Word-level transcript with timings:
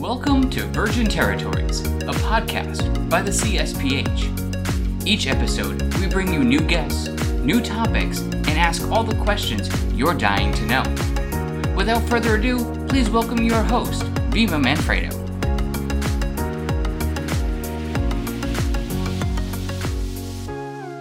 Welcome 0.00 0.48
to 0.50 0.64
Virgin 0.66 1.06
Territories, 1.06 1.80
a 1.80 2.12
podcast 2.12 3.10
by 3.10 3.20
the 3.20 3.32
CSPH. 3.32 5.04
Each 5.04 5.26
episode, 5.26 5.92
we 5.96 6.06
bring 6.06 6.32
you 6.32 6.44
new 6.44 6.60
guests, 6.60 7.08
new 7.40 7.60
topics, 7.60 8.20
and 8.20 8.50
ask 8.50 8.88
all 8.92 9.02
the 9.02 9.16
questions 9.24 9.68
you're 9.94 10.14
dying 10.14 10.52
to 10.52 10.66
know. 10.66 11.74
Without 11.74 12.08
further 12.08 12.36
ado, 12.36 12.86
please 12.86 13.10
welcome 13.10 13.42
your 13.42 13.64
host, 13.64 14.04
Viva 14.30 14.56
Manfredo. 14.56 15.18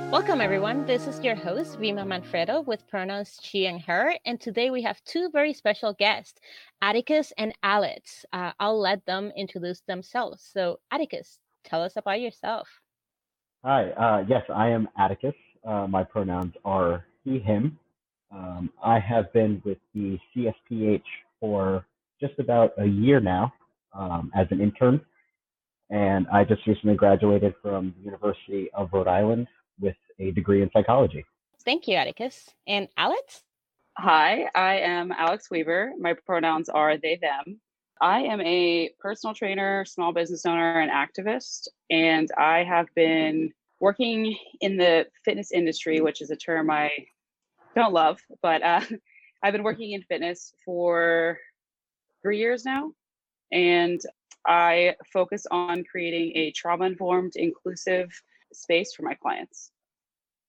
Welcome, 0.10 0.42
everyone. 0.42 0.86
This 0.86 1.06
is 1.06 1.24
your 1.24 1.36
host, 1.36 1.80
Vima 1.80 2.06
Manfredo, 2.06 2.66
with 2.66 2.88
pronouns 2.88 3.40
she 3.42 3.66
and 3.66 3.80
her. 3.82 4.16
And 4.26 4.42
today 4.42 4.70
we 4.70 4.82
have 4.82 5.04
two 5.04 5.30
very 5.30 5.54
special 5.54 5.94
guests, 5.94 6.40
Atticus 6.82 7.34
and 7.38 7.54
Alex. 7.64 8.26
Uh, 8.32 8.52
I'll 8.60 8.80
let 8.80 9.06
them 9.06 9.32
introduce 9.36 9.82
themselves. 9.82 10.42
So, 10.54 10.80
Atticus, 10.92 11.40
tell 11.64 11.82
us 11.82 11.94
about 11.96 12.22
yourself. 12.22 12.68
Hi, 13.64 13.90
uh, 13.92 14.24
yes, 14.28 14.44
I 14.54 14.70
am 14.70 14.88
Atticus. 14.98 15.34
Uh, 15.68 15.88
my 15.88 16.04
pronouns 16.04 16.54
are 16.64 17.06
he, 17.24 17.40
him. 17.40 17.78
Um, 18.32 18.70
I 18.84 19.00
have 19.00 19.32
been 19.34 19.62
with 19.66 19.78
the 19.94 20.18
CSPH 20.36 21.02
for 21.40 21.86
just 22.22 22.34
about 22.40 22.74
a 22.78 22.86
year 22.86 23.20
now 23.20 23.54
um, 23.94 24.32
as 24.36 24.48
an 24.52 24.62
intern. 24.62 25.02
And 25.90 26.28
I 26.32 26.44
just 26.44 26.66
recently 26.68 26.96
graduated 26.96 27.54
from 27.62 27.94
the 27.98 28.06
University 28.06 28.70
of 28.74 28.90
Rhode 28.92 29.08
Island 29.08 29.48
with 29.80 29.96
a 30.20 30.32
degree 30.32 30.62
in 30.62 30.70
psychology. 30.74 31.26
Thank 31.64 31.88
you, 31.88 31.96
Atticus. 31.96 32.50
And 32.68 32.88
Alex? 32.98 33.44
Hi, 34.00 34.48
I 34.54 34.76
am 34.78 35.12
Alex 35.12 35.50
Weaver. 35.50 35.94
My 35.98 36.14
pronouns 36.14 36.70
are 36.70 36.98
they, 36.98 37.16
them. 37.16 37.60
I 38.00 38.20
am 38.20 38.40
a 38.42 38.92
personal 39.00 39.34
trainer, 39.34 39.86
small 39.86 40.14
business 40.14 40.46
owner, 40.46 40.82
and 40.82 40.92
activist. 40.92 41.68
And 41.90 42.30
I 42.38 42.64
have 42.64 42.86
been 42.94 43.52
working 43.80 44.38
in 44.62 44.78
the 44.78 45.08
fitness 45.26 45.52
industry, 45.52 46.00
which 46.00 46.22
is 46.22 46.30
a 46.30 46.36
term 46.36 46.70
I 46.70 46.92
don't 47.76 47.92
love, 47.92 48.22
but 48.44 48.62
uh, 48.62 48.82
I've 49.44 49.54
been 49.54 49.64
working 49.64 49.94
in 49.94 50.04
fitness 50.04 50.54
for 50.64 51.40
three 52.22 52.38
years 52.38 52.66
now. 52.66 52.92
And 53.52 54.00
I 54.46 54.96
focus 55.12 55.48
on 55.50 55.84
creating 55.84 56.38
a 56.38 56.52
trauma 56.52 56.86
informed, 56.86 57.34
inclusive 57.36 58.12
space 58.54 58.94
for 58.94 59.02
my 59.02 59.16
clients. 59.16 59.72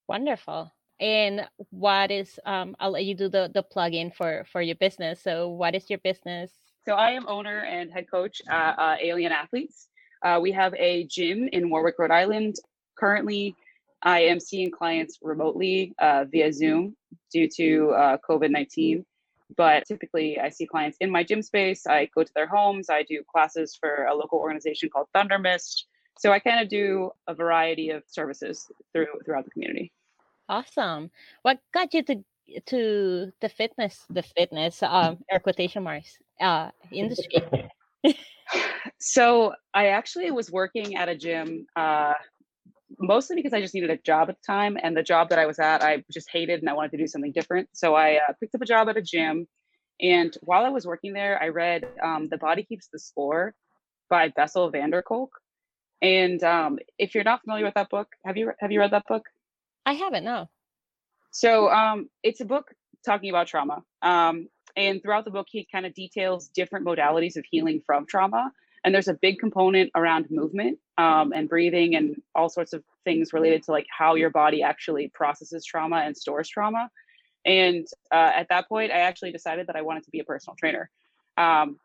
Wonderful. 0.06 0.70
And 1.00 1.46
what 1.70 2.10
is 2.10 2.41
um 2.44 2.77
I'll 2.80 2.91
let 2.91 3.04
you 3.04 3.14
do 3.14 3.28
the 3.28 3.50
the 3.52 3.62
plug-in 3.62 4.10
for 4.10 4.44
for 4.50 4.60
your 4.62 4.77
business. 4.77 5.22
So 5.22 5.48
what 5.48 5.74
is 5.74 5.88
your 5.88 6.00
business? 6.00 6.50
So 6.86 6.94
I 6.94 7.10
am 7.10 7.28
owner 7.28 7.64
and 7.64 7.92
head 7.92 8.10
coach 8.10 8.41
at 8.48 8.78
uh, 8.78 8.96
Alien 9.02 9.30
Athletes. 9.30 9.88
Uh, 10.22 10.38
we 10.41 10.52
have 10.52 10.74
a 10.74 11.04
gym 11.04 11.48
in 11.52 11.69
Warwick, 11.70 11.98
Rhode 11.98 12.10
Island. 12.10 12.56
Currently, 12.98 13.54
I 14.02 14.20
am 14.20 14.41
seeing 14.41 14.70
clients 14.70 15.19
remotely 15.20 15.94
uh, 15.98 16.24
via 16.30 16.52
Zoom 16.52 16.96
due 17.30 17.48
to 17.56 17.91
uh, 17.91 18.16
COVID 18.28 18.50
19. 18.50 19.04
But 19.56 19.86
typically, 19.86 20.38
I 20.38 20.50
see 20.50 20.66
clients 20.66 20.98
in 21.00 21.10
my 21.10 21.22
gym 21.22 21.42
space. 21.42 21.86
I 21.86 22.08
go 22.14 22.22
to 22.22 22.32
their 22.34 22.46
homes. 22.46 22.91
I 22.91 23.02
do 23.02 23.22
classes 23.30 23.76
for 23.78 24.04
a 24.04 24.14
local 24.14 24.38
organization 24.38 24.88
called 24.88 25.08
Thundermist. 25.14 25.84
So 26.19 26.32
I 26.32 26.38
kind 26.38 26.60
of 26.60 26.69
do 26.69 27.10
a 27.26 27.34
variety 27.34 27.91
of 27.91 28.02
services 28.06 28.66
through 28.92 29.06
throughout 29.24 29.44
the 29.44 29.50
community. 29.50 29.92
Awesome. 30.48 31.10
What 31.42 31.58
got 31.72 31.92
you 31.94 32.02
to 32.04 32.24
to 32.66 33.32
the 33.41 33.48
fitness, 33.48 34.06
the 34.08 34.22
fitness, 34.22 34.82
um, 34.82 35.18
air 35.30 35.41
quotation 35.41 35.82
marks, 35.82 36.16
uh, 36.41 36.70
industry? 36.91 37.42
so 38.98 39.52
I 39.74 39.88
actually 39.88 40.30
was 40.30 40.50
working 40.50 40.96
at 40.96 41.10
a 41.10 41.16
gym, 41.16 41.66
uh, 41.76 42.14
mostly 42.98 43.36
because 43.36 43.52
I 43.52 43.60
just 43.60 43.74
needed 43.74 43.91
a 43.91 43.98
job 43.98 44.30
at 44.30 44.36
the 44.36 44.46
time, 44.46 44.78
and 44.82 44.97
the 44.97 45.03
job 45.03 45.28
that 45.28 45.38
I 45.38 45.44
was 45.44 45.59
at, 45.59 45.82
I 45.82 46.03
just 46.10 46.31
hated, 46.32 46.60
and 46.60 46.70
I 46.70 46.72
wanted 46.72 46.92
to 46.92 46.97
do 46.98 47.06
something 47.06 47.32
different. 47.32 47.69
So 47.75 47.94
I 47.94 48.15
uh, 48.15 48.32
picked 48.41 48.54
up 48.54 48.62
a 48.62 48.66
job 48.66 48.88
at 48.88 48.97
a 48.97 49.03
gym, 49.03 49.47
and 50.00 50.34
while 50.41 50.65
I 50.65 50.70
was 50.70 50.86
working 50.86 51.12
there, 51.12 51.42
I 51.42 51.48
read 51.48 51.84
um, 52.03 52.28
"The 52.30 52.38
Body 52.38 52.62
Keeps 52.62 52.88
the 52.91 52.98
Score" 52.98 53.54
by 54.09 54.28
Bessel 54.28 54.70
van 54.70 54.91
der 54.91 55.03
Kolk. 55.03 55.30
And 56.00 56.42
um, 56.44 56.78
if 56.98 57.15
you're 57.15 57.25
not 57.25 57.42
familiar 57.42 57.65
with 57.65 57.75
that 57.75 57.91
book, 57.91 58.09
have 58.25 58.36
you 58.36 58.53
have 58.60 58.70
you 58.72 58.80
read 58.80 58.92
that 58.92 59.06
book? 59.09 59.25
I 59.88 59.94
haven't, 59.94 60.25
no. 60.25 60.50
So 61.31 61.71
um, 61.71 62.10
it's 62.22 62.43
a 62.43 62.44
book 62.44 62.75
talking 63.06 63.31
about 63.31 63.47
trauma. 63.47 63.82
Um, 64.03 64.49
and 64.76 65.03
throughout 65.03 65.25
the 65.25 65.31
book, 65.31 65.47
he 65.50 65.66
kind 65.72 65.87
of 65.87 65.94
details 65.94 66.49
different 66.49 66.87
modalities 66.87 67.38
of 67.38 67.47
healing 67.50 67.81
from 67.87 68.04
trauma. 68.04 68.53
And 68.84 68.94
there's 68.94 69.09
a 69.09 69.15
big 69.15 69.38
component 69.38 69.91
around 69.94 70.27
movement 70.31 70.78
um, 70.98 71.32
and 71.32 71.48
breathing 71.48 71.94
and 71.94 72.21
all 72.34 72.50
sorts 72.50 72.75
of 72.75 72.84
things 73.04 73.32
related 73.32 73.62
to 73.62 73.71
like 73.72 73.87
how 73.88 74.15
your 74.15 74.28
body 74.28 74.62
actually 74.62 75.09
processes 75.15 75.65
trauma 75.65 76.03
and 76.04 76.15
stores 76.15 76.50
trauma. 76.50 76.91
And 77.47 77.87
uh, 78.12 78.32
at 78.37 78.50
that 78.50 78.69
point, 78.69 78.93
I 78.93 78.98
actually 78.98 79.32
decided 79.32 79.69
that 79.69 79.77
I 79.77 79.81
wanted 79.81 80.04
to 80.04 80.10
be 80.10 80.21
a 80.21 80.25
personal 80.25 80.54
trainer. 80.54 80.91
Um, 81.38 81.78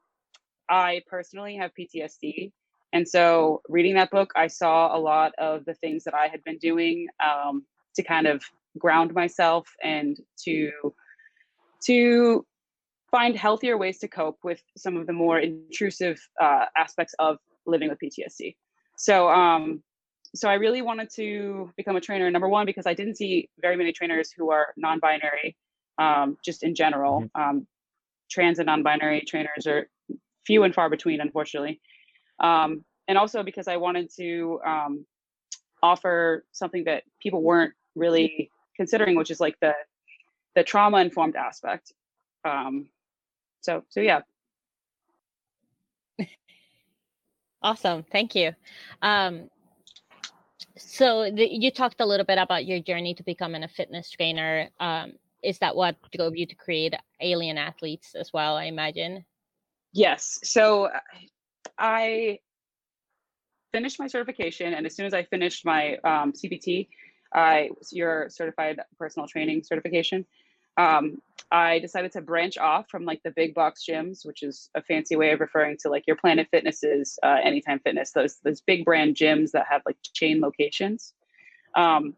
I 0.70 1.04
personally 1.08 1.56
have 1.56 1.72
PTSD. 1.74 2.52
And 2.92 3.08
so, 3.08 3.62
reading 3.70 3.96
that 3.96 4.12
book, 4.12 4.34
I 4.36 4.48
saw 4.48 4.96
a 4.96 5.00
lot 5.00 5.32
of 5.38 5.64
the 5.66 5.74
things 5.74 6.04
that 6.04 6.14
I 6.14 6.28
had 6.28 6.44
been 6.44 6.58
doing 6.58 7.08
um, 7.24 7.64
to 7.96 8.04
kind 8.04 8.28
of 8.28 8.44
ground 8.78 9.14
myself 9.14 9.68
and 9.84 10.18
to 10.44 10.72
to 11.86 12.46
find 13.12 13.36
healthier 13.36 13.78
ways 13.78 14.00
to 14.00 14.08
cope 14.08 14.40
with 14.44 14.62
some 14.76 14.98
of 14.98 15.06
the 15.06 15.14
more 15.14 15.40
intrusive 15.40 16.20
uh, 16.42 16.66
aspects 16.76 17.14
of 17.20 17.38
living 17.66 17.90
with 17.90 18.00
PTSD. 18.00 18.56
So 18.98 19.30
um, 19.30 19.84
so 20.36 20.50
I 20.50 20.56
really 20.56 20.82
wanted 20.82 21.10
to 21.16 21.72
become 21.78 21.96
a 21.96 22.02
trainer. 22.02 22.30
Number 22.32 22.50
one, 22.50 22.66
because 22.66 22.88
I 22.88 22.94
didn't 22.94 23.16
see 23.16 23.50
very 23.62 23.76
many 23.76 23.92
trainers 23.92 24.32
who 24.36 24.52
are 24.52 24.74
non-binary, 24.78 25.56
um, 26.00 26.38
just 26.44 26.64
in 26.64 26.74
general. 26.74 27.22
Mm-hmm. 27.22 27.42
Um, 27.42 27.68
trans 28.32 28.58
and 28.58 28.66
non-binary 28.66 29.26
trainers 29.28 29.68
are 29.68 29.88
few 30.46 30.64
and 30.64 30.74
far 30.74 30.90
between, 30.90 31.22
unfortunately. 31.22 31.80
Um, 32.40 32.84
and 33.08 33.18
also 33.18 33.44
because 33.44 33.68
I 33.68 33.78
wanted 33.78 34.10
to 34.18 34.60
um, 34.66 35.06
offer 35.84 36.46
something 36.52 36.86
that 36.86 37.04
people 37.22 37.44
weren't 37.44 37.74
really 37.96 38.50
considering, 38.76 39.16
which 39.16 39.32
is 39.32 39.40
like 39.40 39.60
the 39.62 39.74
the 40.56 40.64
trauma 40.64 40.98
informed 40.98 41.36
aspect. 41.36 41.92
Um, 42.46 42.88
so 43.62 43.84
so 43.90 44.02
yeah. 44.02 44.22
awesome, 47.62 48.04
thank 48.12 48.36
you. 48.36 48.52
Um, 49.02 49.50
so 50.78 51.30
the, 51.32 51.48
you 51.50 51.72
talked 51.72 52.02
a 52.02 52.06
little 52.06 52.26
bit 52.26 52.38
about 52.38 52.66
your 52.66 52.80
journey 52.80 53.14
to 53.16 53.24
becoming 53.24 53.64
a 53.64 53.68
fitness 53.68 54.10
trainer. 54.10 54.70
Um, 54.80 55.14
is 55.44 55.60
that 55.60 55.76
what 55.76 55.96
drove 56.16 56.36
you 56.36 56.46
to 56.46 56.56
create 56.56 56.94
Alien 57.22 57.58
Athletes 57.58 58.16
as 58.16 58.32
well? 58.34 58.56
I 58.56 58.66
imagine. 58.66 59.26
Yes. 59.92 60.40
So 60.44 60.90
I 61.78 62.40
finished 63.72 64.00
my 64.00 64.08
certification, 64.08 64.74
and 64.74 64.86
as 64.86 64.96
soon 64.96 65.06
as 65.06 65.14
I 65.14 65.24
finished 65.24 65.66
my 65.66 65.98
um, 66.04 66.32
CPT, 66.32 66.88
I 67.34 67.70
your 67.92 68.30
certified 68.30 68.80
personal 68.98 69.28
training 69.28 69.64
certification. 69.64 70.26
Um, 70.78 71.22
I 71.52 71.80
decided 71.80 72.12
to 72.14 72.22
branch 72.22 72.58
off 72.58 72.90
from 72.90 73.06
like 73.06 73.22
the 73.24 73.32
big 73.32 73.54
box 73.54 73.86
gyms, 73.88 74.26
which 74.26 74.42
is 74.42 74.70
a 74.76 74.82
fancy 74.82 75.16
way 75.16 75.32
of 75.32 75.40
referring 75.40 75.78
to 75.82 75.90
like 75.90 76.06
your 76.08 76.16
Planet 76.16 76.48
Fitnesses, 76.50 77.20
uh, 77.22 77.38
Anytime 77.44 77.80
Fitness, 77.80 78.12
those 78.12 78.38
those 78.44 78.62
big 78.62 78.86
brand 78.86 79.16
gyms 79.16 79.52
that 79.52 79.66
have 79.70 79.82
like 79.86 79.98
chain 80.14 80.42
locations. 80.42 81.14
Um, 81.76 82.16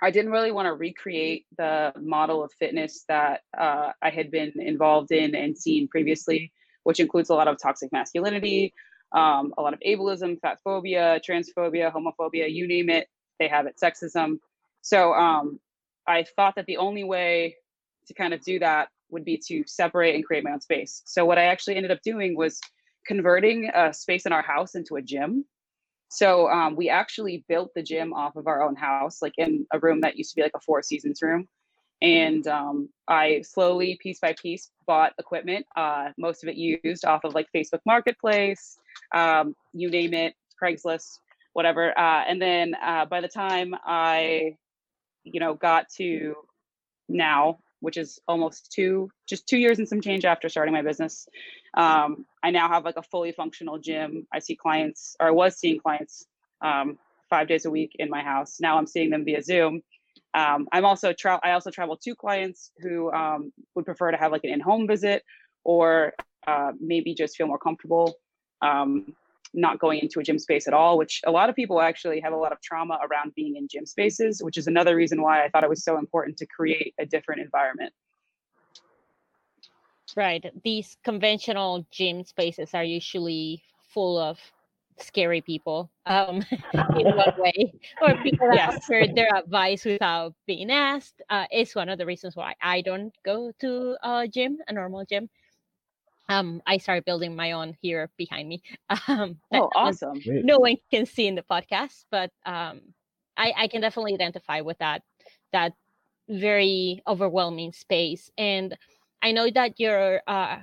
I 0.00 0.10
didn't 0.10 0.30
really 0.30 0.52
want 0.52 0.66
to 0.66 0.74
recreate 0.74 1.46
the 1.56 1.92
model 1.98 2.44
of 2.44 2.52
fitness 2.52 3.04
that 3.08 3.42
uh, 3.56 3.92
I 4.00 4.10
had 4.10 4.30
been 4.30 4.52
involved 4.56 5.10
in 5.10 5.34
and 5.34 5.58
seen 5.58 5.88
previously, 5.88 6.52
which 6.84 7.00
includes 7.00 7.30
a 7.30 7.34
lot 7.34 7.48
of 7.48 7.58
toxic 7.60 7.90
masculinity, 7.90 8.72
um, 9.12 9.52
a 9.58 9.62
lot 9.62 9.74
of 9.74 9.80
ableism, 9.80 10.40
fat 10.40 10.58
phobia, 10.62 11.20
transphobia, 11.28 11.92
homophobia, 11.92 12.52
you 12.52 12.68
name 12.68 12.90
it 12.90 13.08
they 13.38 13.48
have 13.48 13.66
it 13.66 13.76
sexism. 13.82 14.38
So 14.82 15.12
um, 15.12 15.60
i 16.08 16.24
thought 16.36 16.54
that 16.56 16.66
the 16.66 16.78
only 16.78 17.04
way 17.04 17.54
to 18.06 18.14
kind 18.14 18.32
of 18.32 18.40
do 18.40 18.58
that 18.58 18.88
would 19.10 19.24
be 19.24 19.40
to 19.48 19.62
separate 19.66 20.14
and 20.14 20.24
create 20.24 20.42
my 20.42 20.52
own 20.52 20.60
space. 20.60 21.02
So 21.04 21.24
what 21.24 21.38
i 21.38 21.44
actually 21.44 21.76
ended 21.76 21.90
up 21.90 22.02
doing 22.02 22.36
was 22.36 22.60
converting 23.06 23.70
a 23.74 23.92
space 23.92 24.26
in 24.26 24.32
our 24.32 24.42
house 24.42 24.74
into 24.74 24.96
a 24.96 25.02
gym. 25.02 25.44
So 26.10 26.48
um, 26.48 26.74
we 26.74 26.88
actually 26.88 27.44
built 27.48 27.70
the 27.74 27.82
gym 27.82 28.12
off 28.12 28.36
of 28.36 28.46
our 28.46 28.62
own 28.62 28.76
house 28.76 29.20
like 29.22 29.34
in 29.38 29.66
a 29.72 29.78
room 29.78 30.00
that 30.00 30.16
used 30.16 30.30
to 30.30 30.36
be 30.36 30.42
like 30.42 30.52
a 30.56 30.60
four 30.60 30.82
seasons 30.82 31.20
room. 31.22 31.46
And 32.00 32.46
um, 32.46 32.88
i 33.08 33.42
slowly 33.42 33.98
piece 34.02 34.20
by 34.20 34.34
piece 34.40 34.70
bought 34.86 35.12
equipment 35.18 35.66
uh, 35.76 36.10
most 36.16 36.42
of 36.42 36.48
it 36.48 36.56
used 36.56 37.04
off 37.04 37.24
of 37.24 37.34
like 37.34 37.48
facebook 37.54 37.80
marketplace 37.84 38.78
um, 39.14 39.54
you 39.72 39.90
name 39.90 40.14
it 40.14 40.34
craigslist 40.60 41.18
whatever. 41.58 41.86
Uh, 41.98 42.22
and 42.28 42.40
then 42.40 42.76
uh, 42.80 43.04
by 43.04 43.20
the 43.20 43.26
time 43.26 43.74
I, 43.84 44.54
you 45.24 45.40
know, 45.40 45.54
got 45.54 45.88
to 45.96 46.36
now, 47.08 47.58
which 47.80 47.96
is 47.96 48.20
almost 48.28 48.70
two, 48.70 49.10
just 49.28 49.48
two 49.48 49.58
years 49.58 49.80
and 49.80 49.88
some 49.88 50.00
change 50.00 50.24
after 50.24 50.48
starting 50.48 50.72
my 50.72 50.82
business. 50.82 51.26
Um, 51.76 52.26
I 52.44 52.52
now 52.52 52.68
have 52.68 52.84
like 52.84 52.96
a 52.96 53.02
fully 53.02 53.32
functional 53.32 53.76
gym. 53.76 54.24
I 54.32 54.38
see 54.38 54.54
clients, 54.54 55.16
or 55.18 55.26
I 55.26 55.30
was 55.32 55.58
seeing 55.58 55.80
clients 55.80 56.26
um, 56.64 56.96
five 57.28 57.48
days 57.48 57.64
a 57.64 57.70
week 57.70 57.90
in 57.98 58.08
my 58.08 58.22
house. 58.22 58.58
Now 58.60 58.78
I'm 58.78 58.86
seeing 58.86 59.10
them 59.10 59.24
via 59.24 59.42
Zoom. 59.42 59.82
Um, 60.34 60.68
I'm 60.70 60.84
also 60.84 61.12
tra- 61.12 61.40
I 61.42 61.50
also 61.56 61.72
travel 61.72 61.96
to 62.04 62.14
clients 62.14 62.70
who 62.78 63.10
um, 63.10 63.52
would 63.74 63.84
prefer 63.84 64.12
to 64.12 64.16
have 64.16 64.30
like 64.30 64.44
an 64.44 64.50
in-home 64.50 64.86
visit 64.86 65.24
or 65.64 66.12
uh, 66.46 66.70
maybe 66.78 67.16
just 67.16 67.36
feel 67.36 67.48
more 67.48 67.58
comfortable 67.58 68.14
um, 68.62 69.12
not 69.54 69.78
going 69.78 70.00
into 70.00 70.20
a 70.20 70.22
gym 70.22 70.38
space 70.38 70.66
at 70.68 70.74
all, 70.74 70.98
which 70.98 71.20
a 71.26 71.30
lot 71.30 71.48
of 71.48 71.56
people 71.56 71.80
actually 71.80 72.20
have 72.20 72.32
a 72.32 72.36
lot 72.36 72.52
of 72.52 72.60
trauma 72.60 72.98
around 73.02 73.34
being 73.34 73.56
in 73.56 73.68
gym 73.68 73.86
spaces, 73.86 74.42
which 74.42 74.56
is 74.56 74.66
another 74.66 74.96
reason 74.96 75.22
why 75.22 75.44
I 75.44 75.48
thought 75.48 75.64
it 75.64 75.70
was 75.70 75.84
so 75.84 75.98
important 75.98 76.36
to 76.38 76.46
create 76.46 76.94
a 76.98 77.06
different 77.06 77.40
environment. 77.40 77.92
Right. 80.16 80.44
These 80.64 80.96
conventional 81.04 81.86
gym 81.90 82.24
spaces 82.24 82.70
are 82.74 82.84
usually 82.84 83.62
full 83.92 84.18
of 84.18 84.38
scary 85.00 85.40
people 85.40 85.90
um, 86.06 86.44
in 86.72 87.06
one 87.16 87.34
way, 87.38 87.72
or 88.02 88.16
people 88.22 88.48
that 88.48 88.72
yes. 88.72 88.88
heard 88.88 89.14
their 89.14 89.28
advice 89.34 89.84
without 89.84 90.34
being 90.46 90.70
asked. 90.70 91.22
Uh, 91.30 91.44
is 91.52 91.74
one 91.74 91.88
of 91.88 91.98
the 91.98 92.06
reasons 92.06 92.36
why 92.36 92.54
I 92.60 92.80
don't 92.80 93.14
go 93.24 93.52
to 93.60 93.96
a 94.02 94.26
gym, 94.26 94.58
a 94.66 94.72
normal 94.72 95.04
gym 95.04 95.28
um, 96.28 96.62
I 96.66 96.78
started 96.78 97.04
building 97.04 97.34
my 97.34 97.52
own 97.52 97.76
here 97.80 98.10
behind 98.16 98.48
me. 98.48 98.62
Um, 99.08 99.38
oh, 99.52 99.70
awesome! 99.74 100.20
No 100.26 100.58
one 100.58 100.76
can 100.90 101.06
see 101.06 101.26
in 101.26 101.34
the 101.34 101.42
podcast, 101.42 102.04
but 102.10 102.30
um, 102.44 102.80
I, 103.36 103.52
I 103.56 103.68
can 103.68 103.80
definitely 103.80 104.14
identify 104.14 104.60
with 104.60 104.78
that 104.78 105.02
that 105.52 105.72
very 106.28 107.02
overwhelming 107.06 107.72
space. 107.72 108.30
And 108.36 108.76
I 109.22 109.32
know 109.32 109.50
that 109.50 109.80
your 109.80 110.20
uh, 110.26 110.58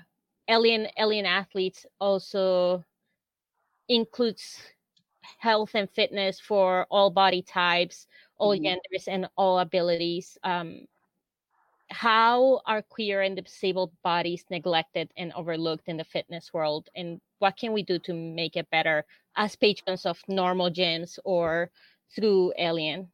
alien 0.48 0.88
alien 0.98 1.26
athletes 1.26 1.86
also 2.00 2.84
includes 3.90 4.60
health 5.40 5.72
and 5.74 5.90
fitness 5.90 6.40
for 6.40 6.86
all 6.92 7.10
body 7.10 7.42
types, 7.42 8.08
all 8.38 8.54
mm-hmm. 8.54 8.66
genders, 8.66 9.08
and 9.08 9.28
all 9.38 9.60
abilities. 9.60 10.38
Um, 10.44 10.86
how 11.96 12.60
are 12.66 12.82
queer 12.82 13.22
and 13.22 13.38
disabled 13.38 13.92
bodies 14.04 14.44
neglected 14.50 15.10
and 15.16 15.32
overlooked 15.34 15.88
in 15.88 15.96
the 15.96 16.04
fitness 16.04 16.54
world? 16.54 16.90
And 16.94 17.22
what 17.40 17.56
can 17.56 17.72
we 17.72 17.84
do 17.84 18.00
to 18.00 18.14
make 18.14 18.58
it 18.58 18.70
better 18.70 19.06
as 19.38 19.56
patrons 19.56 20.06
of 20.06 20.20
normal 20.28 20.70
gyms 20.70 21.18
or 21.24 21.72
through 22.14 22.54
alien? 22.58 23.08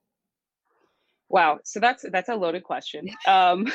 Wow 1.30 1.60
so 1.64 1.80
that's 1.80 2.04
that's 2.12 2.30
a 2.30 2.36
loaded 2.36 2.64
question. 2.64 3.10
Um 3.28 3.68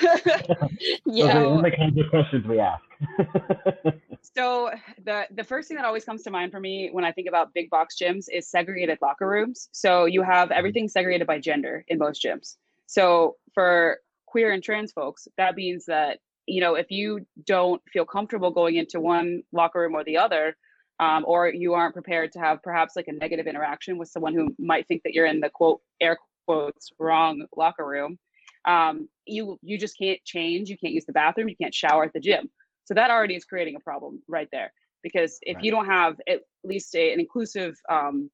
yeah 1.06 1.38
those 1.38 1.58
are 1.58 1.62
the 1.62 1.76
kinds 1.76 1.98
of 1.98 2.10
questions 2.10 2.44
we 2.46 2.58
ask. 2.58 2.84
So 4.34 4.70
the 5.02 5.26
the 5.30 5.44
first 5.44 5.68
thing 5.68 5.78
that 5.78 5.86
always 5.86 6.04
comes 6.04 6.22
to 6.24 6.30
mind 6.30 6.52
for 6.52 6.60
me 6.60 6.90
when 6.92 7.04
i 7.04 7.12
think 7.12 7.26
about 7.26 7.54
big 7.54 7.70
box 7.70 7.96
gyms 8.00 8.26
is 8.30 8.50
segregated 8.50 8.98
locker 9.00 9.26
rooms. 9.26 9.68
So 9.72 10.04
you 10.04 10.22
have 10.22 10.48
mm-hmm. 10.48 10.58
everything 10.58 10.88
segregated 10.88 11.26
by 11.26 11.38
gender 11.38 11.84
in 11.88 11.96
most 11.98 12.22
gyms. 12.22 12.56
So 12.86 13.36
for 13.54 14.00
queer 14.36 14.52
and 14.52 14.62
trans 14.62 14.92
folks, 14.92 15.26
that 15.38 15.56
means 15.56 15.86
that 15.86 16.18
you 16.46 16.60
know 16.60 16.74
if 16.74 16.90
you 16.90 17.26
don't 17.46 17.80
feel 17.90 18.04
comfortable 18.04 18.50
going 18.50 18.76
into 18.76 19.00
one 19.00 19.42
locker 19.50 19.80
room 19.80 19.94
or 19.94 20.04
the 20.04 20.18
other, 20.18 20.54
um, 21.00 21.24
or 21.26 21.48
you 21.48 21.72
aren't 21.72 21.94
prepared 21.94 22.32
to 22.32 22.38
have 22.38 22.62
perhaps 22.62 22.96
like 22.96 23.08
a 23.08 23.12
negative 23.12 23.46
interaction 23.46 23.96
with 23.96 24.10
someone 24.10 24.34
who 24.34 24.54
might 24.58 24.86
think 24.88 25.02
that 25.04 25.14
you're 25.14 25.24
in 25.24 25.40
the 25.40 25.48
quote 25.48 25.80
air 26.02 26.18
quotes 26.44 26.90
wrong 26.98 27.46
locker 27.56 27.86
room, 27.86 28.18
um, 28.66 29.08
you 29.24 29.58
you 29.62 29.78
just 29.78 29.96
can't 29.96 30.22
change. 30.26 30.68
You 30.68 30.76
can't 30.76 30.92
use 30.92 31.06
the 31.06 31.14
bathroom. 31.14 31.48
You 31.48 31.56
can't 31.58 31.74
shower 31.74 32.04
at 32.04 32.12
the 32.12 32.20
gym. 32.20 32.50
So 32.84 32.92
that 32.92 33.10
already 33.10 33.36
is 33.36 33.46
creating 33.46 33.76
a 33.76 33.80
problem 33.80 34.20
right 34.28 34.48
there. 34.52 34.70
Because 35.02 35.38
if 35.40 35.56
right. 35.56 35.64
you 35.64 35.70
don't 35.70 35.86
have 35.86 36.16
at 36.28 36.40
least 36.62 36.94
a, 36.94 37.14
an 37.14 37.20
inclusive 37.20 37.74
um, 37.88 38.28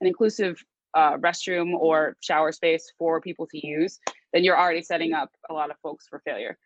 an 0.00 0.06
inclusive 0.06 0.64
uh, 0.94 1.18
restroom 1.18 1.74
or 1.74 2.16
shower 2.22 2.52
space 2.52 2.90
for 2.98 3.20
people 3.20 3.46
to 3.48 3.66
use, 3.66 4.00
then 4.36 4.44
you're 4.44 4.58
already 4.58 4.82
setting 4.82 5.14
up 5.14 5.30
a 5.48 5.54
lot 5.54 5.70
of 5.70 5.78
folks 5.82 6.06
for 6.06 6.18
failure. 6.18 6.58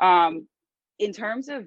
Um, 0.00 0.46
in 0.98 1.14
terms 1.14 1.48
of 1.48 1.66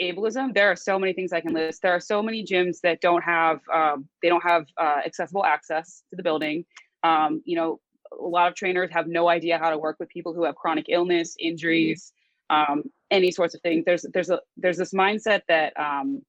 ableism, 0.00 0.54
there 0.54 0.70
are 0.70 0.76
so 0.76 0.98
many 0.98 1.12
things 1.12 1.34
I 1.34 1.42
can 1.42 1.52
list. 1.52 1.82
There 1.82 1.92
are 1.92 2.00
so 2.00 2.22
many 2.22 2.42
gyms 2.42 2.80
that 2.80 3.02
don't 3.02 3.22
have 3.22 3.60
um, 3.72 4.08
they 4.22 4.30
don't 4.30 4.42
have 4.42 4.64
uh, 4.78 5.00
accessible 5.04 5.44
access 5.44 6.02
to 6.08 6.16
the 6.16 6.22
building. 6.22 6.64
Um, 7.02 7.42
you 7.44 7.56
know, 7.56 7.78
a 8.18 8.24
lot 8.24 8.48
of 8.48 8.54
trainers 8.54 8.90
have 8.90 9.06
no 9.06 9.28
idea 9.28 9.58
how 9.58 9.68
to 9.68 9.76
work 9.76 9.96
with 10.00 10.08
people 10.08 10.32
who 10.32 10.44
have 10.44 10.54
chronic 10.54 10.86
illness, 10.88 11.36
injuries, 11.38 12.12
um, 12.48 12.84
any 13.10 13.30
sorts 13.30 13.54
of 13.54 13.60
things. 13.60 13.84
There's 13.84 14.06
there's 14.14 14.30
a 14.30 14.40
there's 14.56 14.78
this 14.78 14.94
mindset 14.94 15.42
that 15.48 15.78
um, 15.78 16.22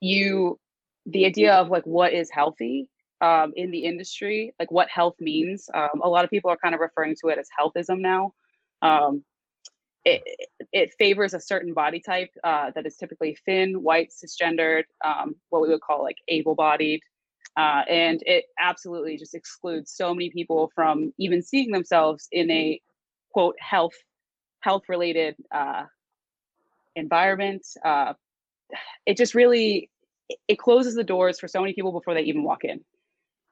you 0.00 0.58
the 1.04 1.26
idea 1.26 1.54
of 1.54 1.68
like 1.68 1.84
what 1.84 2.14
is 2.14 2.30
healthy 2.30 2.88
um, 3.22 3.52
in 3.56 3.70
the 3.70 3.78
industry, 3.78 4.52
like 4.58 4.70
what 4.70 4.88
health 4.90 5.14
means. 5.20 5.70
Um, 5.72 6.02
a 6.02 6.08
lot 6.08 6.24
of 6.24 6.30
people 6.30 6.50
are 6.50 6.56
kind 6.56 6.74
of 6.74 6.80
referring 6.80 7.14
to 7.22 7.28
it 7.28 7.38
as 7.38 7.48
healthism 7.58 8.00
now. 8.00 8.34
Um, 8.82 9.24
it, 10.04 10.22
it 10.72 10.92
favors 10.98 11.32
a 11.32 11.40
certain 11.40 11.72
body 11.72 12.00
type 12.00 12.30
uh, 12.42 12.72
that 12.74 12.84
is 12.84 12.96
typically 12.96 13.38
thin, 13.46 13.82
white, 13.82 14.10
cisgendered, 14.10 14.82
um, 15.04 15.36
what 15.50 15.62
we 15.62 15.68
would 15.68 15.80
call 15.80 16.02
like 16.02 16.16
able-bodied, 16.26 17.00
uh, 17.56 17.82
and 17.88 18.20
it 18.26 18.46
absolutely 18.58 19.16
just 19.16 19.34
excludes 19.34 19.92
so 19.92 20.12
many 20.12 20.30
people 20.30 20.72
from 20.74 21.12
even 21.18 21.40
seeing 21.40 21.70
themselves 21.70 22.26
in 22.32 22.50
a 22.50 22.80
quote 23.32 23.54
health 23.60 23.94
health-related 24.60 25.36
uh, 25.54 25.84
environment. 26.96 27.64
Uh, 27.84 28.14
it 29.06 29.16
just 29.16 29.34
really 29.34 29.88
it 30.48 30.58
closes 30.58 30.94
the 30.96 31.04
doors 31.04 31.38
for 31.38 31.46
so 31.46 31.60
many 31.60 31.74
people 31.74 31.92
before 31.92 32.14
they 32.14 32.22
even 32.22 32.42
walk 32.42 32.64
in 32.64 32.80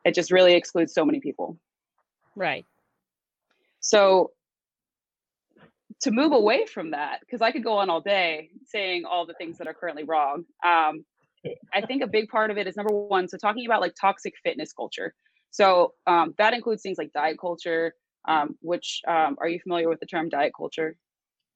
it 0.05 0.15
just 0.15 0.31
really 0.31 0.55
excludes 0.55 0.95
so 0.95 1.05
many 1.05 1.21
people. 1.21 1.59
Right. 2.37 2.67
So 3.81 4.33
to 6.03 6.11
move 6.11 6.33
away 6.33 6.67
from 6.67 6.91
that 6.93 7.21
because 7.21 7.41
i 7.43 7.51
could 7.51 7.65
go 7.65 7.77
on 7.77 7.91
all 7.91 8.01
day 8.01 8.51
saying 8.67 9.05
all 9.05 9.27
the 9.27 9.35
things 9.35 9.59
that 9.59 9.67
are 9.67 9.75
currently 9.75 10.05
wrong 10.05 10.45
um, 10.65 11.05
i 11.75 11.81
think 11.81 12.03
a 12.03 12.07
big 12.07 12.29
part 12.29 12.51
of 12.51 12.59
it 12.59 12.67
is 12.67 12.77
number 12.77 12.93
one 12.93 13.29
so 13.29 13.37
talking 13.37 13.67
about 13.67 13.81
like 13.81 13.95
toxic 14.01 14.35
fitness 14.43 14.73
culture. 14.73 15.15
So 15.53 15.95
um, 16.07 16.35
that 16.39 16.55
includes 16.55 16.81
things 16.81 16.97
like 16.97 17.13
diet 17.13 17.39
culture 17.41 17.95
um, 18.29 18.57
which 18.61 19.01
um, 19.09 19.37
are 19.41 19.49
you 19.49 19.59
familiar 19.59 19.89
with 19.89 19.99
the 19.99 20.07
term 20.07 20.29
diet 20.29 20.53
culture? 20.57 20.95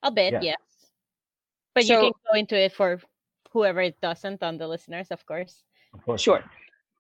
A 0.03 0.11
bit 0.11 0.33
yeah. 0.33 0.41
yes 0.43 0.91
but 1.75 1.85
so, 1.85 1.95
you 1.95 2.01
can 2.01 2.13
go 2.33 2.39
into 2.39 2.57
it 2.57 2.73
for 2.73 3.01
whoever 3.53 3.81
it 3.83 4.01
doesn't 4.01 4.43
on 4.43 4.59
the 4.59 4.67
listeners 4.67 5.09
of 5.13 5.25
course, 5.27 5.63
of 5.93 6.05
course. 6.05 6.21
sure. 6.21 6.43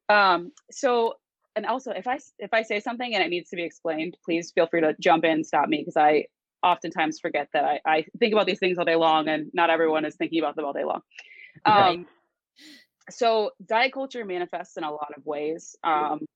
Um, 0.08 0.52
so 0.70 1.14
and 1.56 1.66
also 1.66 1.90
if 1.90 2.06
i 2.06 2.18
if 2.38 2.52
i 2.52 2.62
say 2.62 2.80
something 2.80 3.14
and 3.14 3.22
it 3.22 3.28
needs 3.28 3.50
to 3.50 3.56
be 3.56 3.62
explained 3.62 4.16
please 4.24 4.52
feel 4.54 4.66
free 4.66 4.80
to 4.80 4.94
jump 5.00 5.24
in 5.24 5.44
stop 5.44 5.68
me 5.68 5.78
because 5.78 5.96
i 5.96 6.24
oftentimes 6.64 7.20
forget 7.20 7.48
that 7.52 7.64
I, 7.64 7.80
I 7.86 8.04
think 8.18 8.32
about 8.32 8.46
these 8.46 8.58
things 8.58 8.78
all 8.78 8.84
day 8.84 8.96
long 8.96 9.28
and 9.28 9.50
not 9.52 9.70
everyone 9.70 10.04
is 10.04 10.16
thinking 10.16 10.40
about 10.40 10.56
them 10.56 10.64
all 10.64 10.72
day 10.72 10.84
long. 10.84 11.02
Um, 11.66 11.74
right. 11.74 12.06
so 13.10 13.50
diet 13.64 13.92
culture 13.92 14.24
manifests 14.24 14.76
in 14.76 14.82
a 14.82 14.90
lot 14.90 15.12
of 15.16 15.24
ways. 15.26 15.76
Um, 15.84 16.26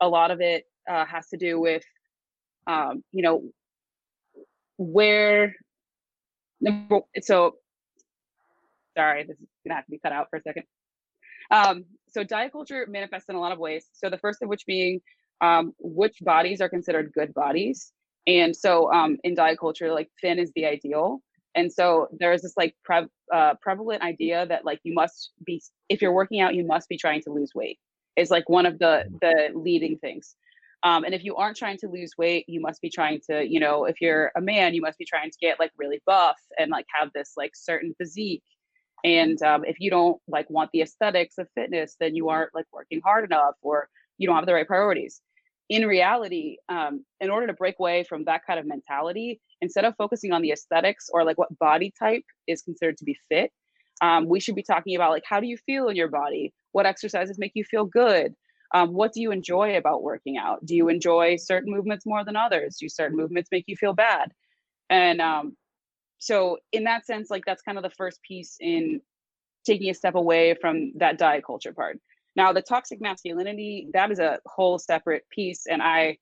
a 0.00 0.08
lot 0.08 0.30
of 0.30 0.40
it 0.40 0.64
uh, 0.90 1.04
has 1.04 1.28
to 1.28 1.36
do 1.36 1.60
with 1.60 1.84
um, 2.66 3.04
you 3.12 3.22
know 3.22 3.44
where 4.78 5.54
so 7.20 7.56
sorry 8.96 9.24
this 9.24 9.38
is 9.38 9.46
gonna 9.64 9.76
have 9.76 9.84
to 9.84 9.90
be 9.90 9.98
cut 9.98 10.12
out 10.12 10.28
for 10.30 10.38
a 10.38 10.42
second. 10.42 10.64
Um, 11.50 11.84
so 12.16 12.24
diet 12.24 12.52
culture 12.52 12.86
manifests 12.88 13.28
in 13.28 13.34
a 13.34 13.40
lot 13.40 13.52
of 13.52 13.58
ways. 13.58 13.88
So 13.92 14.08
the 14.08 14.16
first 14.16 14.40
of 14.42 14.48
which 14.48 14.64
being 14.66 15.00
um, 15.42 15.74
which 15.78 16.16
bodies 16.22 16.62
are 16.62 16.68
considered 16.68 17.12
good 17.12 17.34
bodies. 17.34 17.92
And 18.26 18.56
so 18.56 18.90
um, 18.90 19.18
in 19.22 19.34
diet 19.34 19.58
culture, 19.60 19.92
like 19.92 20.08
thin 20.22 20.38
is 20.38 20.50
the 20.56 20.64
ideal. 20.64 21.20
And 21.54 21.70
so 21.70 22.08
there's 22.18 22.40
this 22.40 22.54
like 22.56 22.74
pre- 22.84 23.12
uh, 23.32 23.54
prevalent 23.60 24.02
idea 24.02 24.46
that 24.46 24.64
like 24.64 24.80
you 24.82 24.94
must 24.94 25.32
be, 25.44 25.62
if 25.90 26.00
you're 26.00 26.12
working 26.12 26.40
out, 26.40 26.54
you 26.54 26.64
must 26.64 26.88
be 26.88 26.96
trying 26.96 27.20
to 27.22 27.30
lose 27.30 27.52
weight 27.54 27.78
is 28.16 28.30
like 28.30 28.48
one 28.48 28.64
of 28.64 28.78
the 28.78 29.04
the 29.20 29.50
leading 29.54 29.98
things. 29.98 30.36
Um, 30.82 31.04
and 31.04 31.14
if 31.14 31.22
you 31.22 31.36
aren't 31.36 31.56
trying 31.56 31.78
to 31.78 31.88
lose 31.88 32.12
weight, 32.16 32.44
you 32.48 32.60
must 32.60 32.80
be 32.80 32.88
trying 32.88 33.20
to, 33.28 33.46
you 33.46 33.60
know, 33.60 33.84
if 33.84 34.00
you're 34.00 34.30
a 34.36 34.40
man, 34.40 34.72
you 34.72 34.80
must 34.80 34.98
be 34.98 35.04
trying 35.04 35.30
to 35.30 35.36
get 35.40 35.58
like 35.58 35.72
really 35.76 36.00
buff 36.06 36.38
and 36.58 36.70
like 36.70 36.86
have 36.98 37.10
this 37.14 37.32
like 37.36 37.52
certain 37.54 37.94
physique 37.98 38.44
and 39.06 39.40
um, 39.42 39.64
if 39.64 39.76
you 39.80 39.90
don't 39.90 40.20
like 40.28 40.50
want 40.50 40.70
the 40.72 40.82
aesthetics 40.82 41.38
of 41.38 41.48
fitness 41.54 41.96
then 41.98 42.14
you 42.14 42.28
aren't 42.28 42.54
like 42.54 42.66
working 42.72 43.00
hard 43.02 43.24
enough 43.24 43.54
or 43.62 43.88
you 44.18 44.26
don't 44.26 44.36
have 44.36 44.46
the 44.46 44.54
right 44.54 44.66
priorities. 44.66 45.22
In 45.68 45.86
reality 45.86 46.58
um, 46.68 47.04
in 47.20 47.30
order 47.30 47.46
to 47.46 47.54
break 47.54 47.76
away 47.80 48.04
from 48.04 48.24
that 48.24 48.42
kind 48.46 48.60
of 48.60 48.66
mentality 48.66 49.40
instead 49.60 49.84
of 49.84 49.94
focusing 49.96 50.32
on 50.32 50.42
the 50.42 50.52
aesthetics 50.52 51.08
or 51.12 51.24
like 51.24 51.38
what 51.38 51.58
body 51.58 51.92
type 51.98 52.24
is 52.46 52.62
considered 52.62 52.98
to 52.98 53.04
be 53.04 53.16
fit 53.28 53.50
um, 54.02 54.26
we 54.28 54.40
should 54.40 54.54
be 54.54 54.62
talking 54.62 54.96
about 54.96 55.10
like 55.10 55.24
how 55.26 55.40
do 55.40 55.46
you 55.46 55.56
feel 55.56 55.88
in 55.88 55.96
your 55.96 56.08
body? 56.08 56.52
What 56.72 56.86
exercises 56.86 57.38
make 57.38 57.52
you 57.54 57.64
feel 57.64 57.84
good? 57.84 58.34
Um, 58.74 58.92
what 58.92 59.12
do 59.12 59.20
you 59.20 59.30
enjoy 59.30 59.76
about 59.76 60.02
working 60.02 60.36
out? 60.36 60.64
Do 60.66 60.74
you 60.74 60.88
enjoy 60.88 61.36
certain 61.36 61.72
movements 61.72 62.04
more 62.04 62.24
than 62.24 62.36
others? 62.36 62.76
Do 62.78 62.88
certain 62.88 63.16
movements 63.16 63.48
make 63.50 63.64
you 63.66 63.76
feel 63.76 63.94
bad? 63.94 64.32
And 64.90 65.20
um, 65.20 65.56
so 66.18 66.58
in 66.72 66.84
that 66.84 67.06
sense, 67.06 67.30
like 67.30 67.44
that's 67.46 67.62
kind 67.62 67.78
of 67.78 67.84
the 67.84 67.90
first 67.90 68.20
piece 68.22 68.56
in 68.60 69.00
taking 69.64 69.90
a 69.90 69.94
step 69.94 70.14
away 70.14 70.54
from 70.60 70.92
that 70.96 71.18
diet 71.18 71.44
culture 71.44 71.72
part. 71.72 71.98
Now, 72.36 72.52
the 72.52 72.62
toxic 72.62 73.00
masculinity 73.00 73.88
that 73.92 74.10
is 74.10 74.18
a 74.18 74.38
whole 74.46 74.78
separate 74.78 75.24
piece, 75.30 75.66
and 75.66 75.82
I 75.82 76.18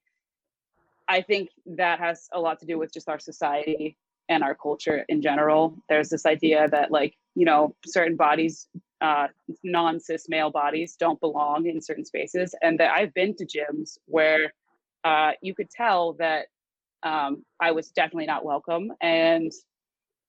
I 1.09 1.21
think 1.21 1.51
that 1.67 1.99
has 1.99 2.29
a 2.33 2.41
lot 2.41 2.61
to 2.61 2.67
do 2.67 2.79
with 2.79 2.93
just 2.93 3.09
our 3.09 3.19
society 3.19 3.99
and 4.29 4.43
our 4.43 4.55
culture 4.55 5.05
in 5.09 5.21
general. 5.21 5.77
There's 5.89 6.09
this 6.09 6.25
idea 6.25 6.69
that 6.69 6.91
like 6.91 7.15
you 7.35 7.45
know 7.45 7.75
certain 7.87 8.17
bodies 8.17 8.69
uh, 9.01 9.29
non-cis 9.63 10.29
male 10.29 10.51
bodies 10.51 10.97
don't 10.99 11.21
belong 11.21 11.67
in 11.67 11.81
certain 11.81 12.05
spaces 12.05 12.55
and 12.63 12.79
that 12.79 12.91
i've 12.93 13.13
been 13.15 13.35
to 13.37 13.45
gyms 13.45 13.99
where 14.07 14.53
uh, 15.05 15.33
you 15.43 15.55
could 15.55 15.69
tell 15.71 16.15
that 16.15 16.47
um, 17.03 17.45
i 17.61 17.71
was 17.71 17.91
definitely 17.91 18.27
not 18.27 18.45
welcome 18.45 18.93
and 19.01 19.53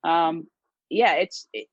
um, 0.05 0.47
yeah 0.89 1.13
it's 1.13 1.47
it, 1.53 1.67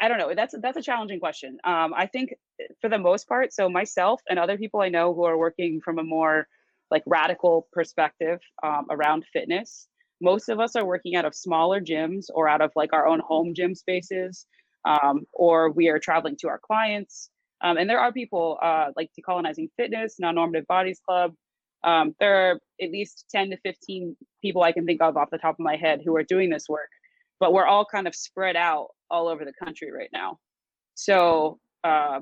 i 0.00 0.08
don't 0.08 0.18
know 0.18 0.34
that's 0.34 0.54
that's 0.62 0.76
a 0.76 0.82
challenging 0.82 1.20
question 1.20 1.58
um, 1.64 1.94
i 1.96 2.06
think 2.06 2.34
for 2.80 2.90
the 2.90 2.98
most 2.98 3.28
part 3.28 3.52
so 3.52 3.68
myself 3.68 4.20
and 4.28 4.38
other 4.38 4.58
people 4.58 4.80
i 4.80 4.88
know 4.88 5.14
who 5.14 5.24
are 5.24 5.38
working 5.38 5.80
from 5.84 5.98
a 5.98 6.04
more 6.04 6.46
like 6.90 7.02
radical 7.06 7.68
perspective 7.72 8.40
um, 8.62 8.86
around 8.90 9.24
fitness 9.32 9.88
most 10.20 10.48
of 10.48 10.60
us 10.60 10.76
are 10.76 10.84
working 10.84 11.16
out 11.16 11.24
of 11.24 11.34
smaller 11.34 11.80
gyms 11.80 12.26
or 12.34 12.48
out 12.48 12.60
of 12.60 12.72
like 12.76 12.92
our 12.92 13.06
own 13.06 13.20
home 13.20 13.54
gym 13.54 13.74
spaces 13.74 14.46
um, 14.84 15.26
or 15.32 15.70
we 15.70 15.88
are 15.88 15.98
traveling 15.98 16.36
to 16.40 16.48
our 16.48 16.58
clients. 16.58 17.30
Um, 17.62 17.76
and 17.76 17.88
there 17.88 18.00
are 18.00 18.12
people 18.12 18.58
uh, 18.62 18.86
like 18.96 19.10
Decolonizing 19.18 19.68
Fitness, 19.76 20.16
Non 20.18 20.34
Normative 20.34 20.66
Bodies 20.66 21.00
Club. 21.06 21.34
Um, 21.84 22.14
there 22.20 22.50
are 22.50 22.60
at 22.80 22.90
least 22.90 23.26
10 23.30 23.50
to 23.50 23.56
15 23.58 24.16
people 24.42 24.62
I 24.62 24.72
can 24.72 24.86
think 24.86 25.02
of 25.02 25.16
off 25.16 25.30
the 25.30 25.38
top 25.38 25.54
of 25.54 25.60
my 25.60 25.76
head 25.76 26.00
who 26.04 26.16
are 26.16 26.22
doing 26.22 26.50
this 26.50 26.66
work, 26.68 26.88
but 27.40 27.52
we're 27.52 27.66
all 27.66 27.84
kind 27.84 28.06
of 28.06 28.14
spread 28.14 28.54
out 28.54 28.88
all 29.10 29.26
over 29.26 29.44
the 29.44 29.52
country 29.52 29.90
right 29.90 30.10
now. 30.12 30.38
So, 30.94 31.58
uh, 31.82 32.20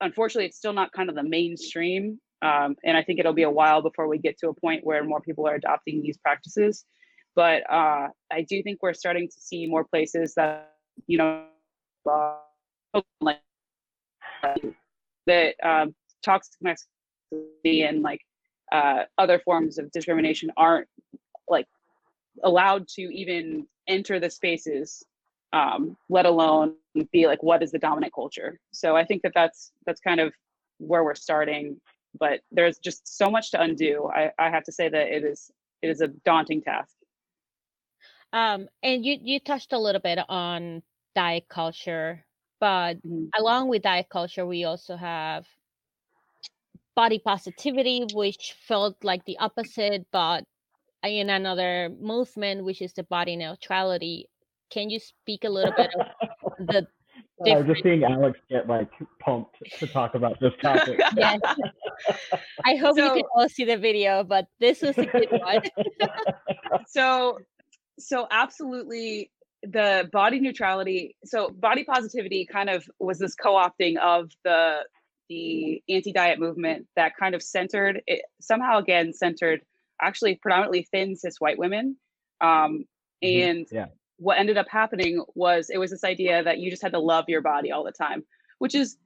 unfortunately, 0.00 0.46
it's 0.46 0.58
still 0.58 0.74
not 0.74 0.92
kind 0.92 1.08
of 1.08 1.16
the 1.16 1.22
mainstream. 1.22 2.20
Um, 2.42 2.76
and 2.84 2.96
I 2.96 3.02
think 3.02 3.18
it'll 3.18 3.32
be 3.32 3.42
a 3.42 3.50
while 3.50 3.82
before 3.82 4.08
we 4.08 4.18
get 4.18 4.38
to 4.38 4.48
a 4.48 4.54
point 4.54 4.84
where 4.84 5.02
more 5.04 5.20
people 5.20 5.46
are 5.46 5.54
adopting 5.54 6.02
these 6.02 6.18
practices. 6.18 6.84
But 7.34 7.62
uh, 7.70 8.08
I 8.30 8.42
do 8.48 8.62
think 8.62 8.82
we're 8.82 8.94
starting 8.94 9.28
to 9.28 9.40
see 9.40 9.66
more 9.66 9.84
places 9.84 10.34
that, 10.34 10.72
you 11.06 11.18
know, 11.18 11.44
like 13.20 13.38
that 15.26 15.54
um, 15.62 15.94
toxic 16.22 16.54
masculinity 16.60 17.82
and 17.82 18.02
like 18.02 18.20
uh, 18.72 19.04
other 19.18 19.40
forms 19.40 19.78
of 19.78 19.90
discrimination 19.92 20.50
aren't 20.56 20.88
like 21.48 21.66
allowed 22.44 22.88
to 22.88 23.02
even 23.02 23.66
enter 23.88 24.20
the 24.20 24.30
spaces 24.30 25.04
um, 25.52 25.96
let 26.08 26.26
alone 26.26 26.76
be 27.12 27.26
like 27.26 27.42
what 27.42 27.62
is 27.62 27.72
the 27.72 27.78
dominant 27.78 28.12
culture. 28.14 28.58
So 28.72 28.96
i 28.96 29.04
think 29.04 29.22
that 29.22 29.32
that's 29.34 29.72
that's 29.86 30.00
kind 30.00 30.20
of 30.20 30.32
where 30.78 31.04
we're 31.04 31.14
starting 31.14 31.80
but 32.18 32.40
there's 32.50 32.78
just 32.78 33.06
so 33.16 33.30
much 33.30 33.50
to 33.52 33.60
undo. 33.60 34.10
I, 34.12 34.32
I 34.38 34.50
have 34.50 34.64
to 34.64 34.72
say 34.72 34.88
that 34.88 35.08
it 35.08 35.24
is 35.24 35.50
it 35.82 35.88
is 35.90 36.00
a 36.00 36.08
daunting 36.24 36.60
task. 36.62 36.94
Um, 38.32 38.68
and 38.82 39.04
you 39.04 39.18
you 39.20 39.40
touched 39.40 39.72
a 39.72 39.78
little 39.78 40.00
bit 40.00 40.18
on 40.28 40.82
diet 41.14 41.48
culture 41.48 42.24
but 42.60 42.96
Mhm. 43.04 43.30
along 43.36 43.68
with 43.68 43.82
diet 43.82 44.08
culture 44.08 44.46
we 44.46 44.64
also 44.64 44.96
have 44.96 45.46
body 46.94 47.18
positivity 47.18 48.04
which 48.14 48.52
felt 48.52 48.96
like 49.02 49.24
the 49.24 49.38
opposite 49.38 50.06
but 50.12 50.44
in 51.04 51.30
another 51.30 51.90
movement 52.00 52.64
which 52.64 52.82
is 52.82 52.92
the 52.92 53.04
body 53.04 53.36
neutrality. 53.36 54.28
Can 54.70 54.90
you 54.90 54.98
speak 54.98 55.44
a 55.44 55.48
little 55.56 55.72
bit 55.76 55.90
of 55.98 56.66
the 56.66 56.86
Uh, 57.40 57.44
different 57.44 57.66
just 57.68 57.82
seeing 57.82 58.04
Alex 58.04 58.38
get 58.50 58.68
like 58.68 58.90
pumped 59.18 59.56
to 59.78 59.86
talk 59.86 60.14
about 60.14 60.38
this 60.40 60.52
topic. 60.62 60.98
yes. 61.16 61.40
I 62.64 62.76
hope 62.76 62.96
you 62.96 63.10
can 63.10 63.22
all 63.34 63.48
see 63.48 63.64
the 63.64 63.76
video 63.78 64.24
but 64.24 64.46
this 64.58 64.82
was 64.82 64.96
a 64.98 65.06
good 65.06 65.28
one. 65.30 65.62
So 66.86 67.38
so 67.98 68.26
absolutely 68.30 69.30
the 69.62 70.08
body 70.12 70.40
neutrality 70.40 71.16
so 71.24 71.50
body 71.50 71.84
positivity 71.84 72.46
kind 72.50 72.70
of 72.70 72.88
was 72.98 73.18
this 73.18 73.34
co-opting 73.34 73.98
of 73.98 74.30
the 74.44 74.78
the 75.28 75.82
anti-diet 75.88 76.38
movement 76.38 76.86
that 76.96 77.12
kind 77.18 77.34
of 77.34 77.42
centered 77.42 78.02
it 78.06 78.22
somehow 78.40 78.78
again 78.78 79.12
centered 79.12 79.60
actually 80.02 80.36
predominantly 80.36 80.86
thin 80.90 81.16
cis 81.16 81.40
white 81.40 81.58
women 81.58 81.96
um 82.40 82.84
Mhm, 83.24 83.50
and 83.50 83.66
yeah. 83.70 83.86
what 84.18 84.38
ended 84.38 84.56
up 84.56 84.68
happening 84.68 85.24
was 85.34 85.70
it 85.70 85.78
was 85.78 85.90
this 85.90 86.04
idea 86.04 86.42
that 86.42 86.58
you 86.58 86.70
just 86.70 86.82
had 86.82 86.92
to 86.92 86.98
love 86.98 87.26
your 87.28 87.42
body 87.42 87.70
all 87.72 87.84
the 87.84 87.92
time 87.92 88.24
which 88.58 88.74
is 88.74 88.96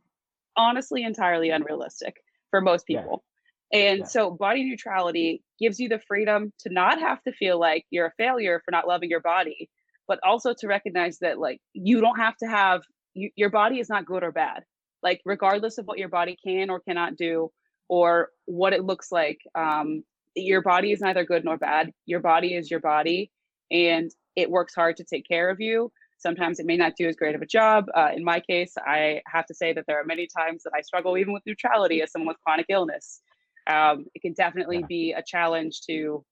honestly 0.56 1.02
entirely 1.02 1.50
unrealistic 1.50 2.16
for 2.50 2.60
most 2.60 2.84
Yeah. 2.88 3.00
people 3.00 3.24
and 3.72 4.00
Yeah. 4.00 4.04
so 4.04 4.30
body 4.30 4.64
neutrality 4.64 5.42
gives 5.58 5.80
you 5.80 5.88
the 5.88 6.00
freedom 6.06 6.52
to 6.60 6.72
not 6.72 7.00
have 7.00 7.22
to 7.24 7.32
feel 7.32 7.58
like 7.58 7.84
you're 7.90 8.06
a 8.06 8.12
failure 8.16 8.60
for 8.64 8.70
not 8.70 8.86
loving 8.86 9.10
your 9.10 9.20
body, 9.20 9.68
but 10.06 10.20
also 10.22 10.54
to 10.58 10.68
recognize 10.68 11.18
that 11.18 11.38
like 11.38 11.60
you 11.72 12.00
don't 12.00 12.18
have 12.18 12.36
to 12.38 12.46
have 12.46 12.82
you, 13.14 13.30
your 13.36 13.50
body 13.50 13.80
is 13.80 13.88
not 13.88 14.06
good 14.06 14.22
or 14.22 14.32
bad. 14.32 14.64
Like 15.02 15.20
regardless 15.24 15.78
of 15.78 15.86
what 15.86 15.98
your 15.98 16.08
body 16.08 16.36
can 16.44 16.70
or 16.70 16.80
cannot 16.80 17.16
do 17.16 17.50
or 17.88 18.30
what 18.46 18.72
it 18.72 18.84
looks 18.84 19.10
like, 19.10 19.38
um, 19.56 20.04
your 20.36 20.62
body 20.62 20.92
is 20.92 21.00
neither 21.00 21.24
good 21.24 21.44
nor 21.44 21.56
bad. 21.58 21.92
Your 22.06 22.20
body 22.20 22.54
is 22.56 22.70
your 22.70 22.80
body, 22.80 23.30
and 23.70 24.10
it 24.36 24.50
works 24.50 24.74
hard 24.74 24.96
to 24.98 25.04
take 25.04 25.26
care 25.28 25.50
of 25.50 25.60
you. 25.60 25.92
Sometimes 26.18 26.58
it 26.60 26.66
may 26.66 26.76
not 26.76 26.94
do 26.96 27.06
as 27.08 27.16
great 27.16 27.34
of 27.34 27.42
a 27.42 27.46
job. 27.46 27.86
Uh, 27.94 28.10
in 28.14 28.24
my 28.24 28.40
case, 28.40 28.74
I 28.78 29.20
have 29.26 29.46
to 29.46 29.54
say 29.54 29.72
that 29.74 29.84
there 29.86 30.00
are 30.00 30.04
many 30.04 30.26
times 30.26 30.62
that 30.64 30.72
I 30.76 30.80
struggle 30.82 31.18
even 31.18 31.32
with 31.34 31.44
neutrality 31.46 32.02
as 32.02 32.12
someone 32.12 32.28
with 32.28 32.40
chronic 32.44 32.66
illness 32.68 33.20
um, 33.66 34.06
it 34.14 34.22
can 34.22 34.32
definitely 34.34 34.78
Yeah. 34.80 34.86
be 34.88 35.12
a 35.12 35.22
challenge 35.26 35.82
to 35.88 36.24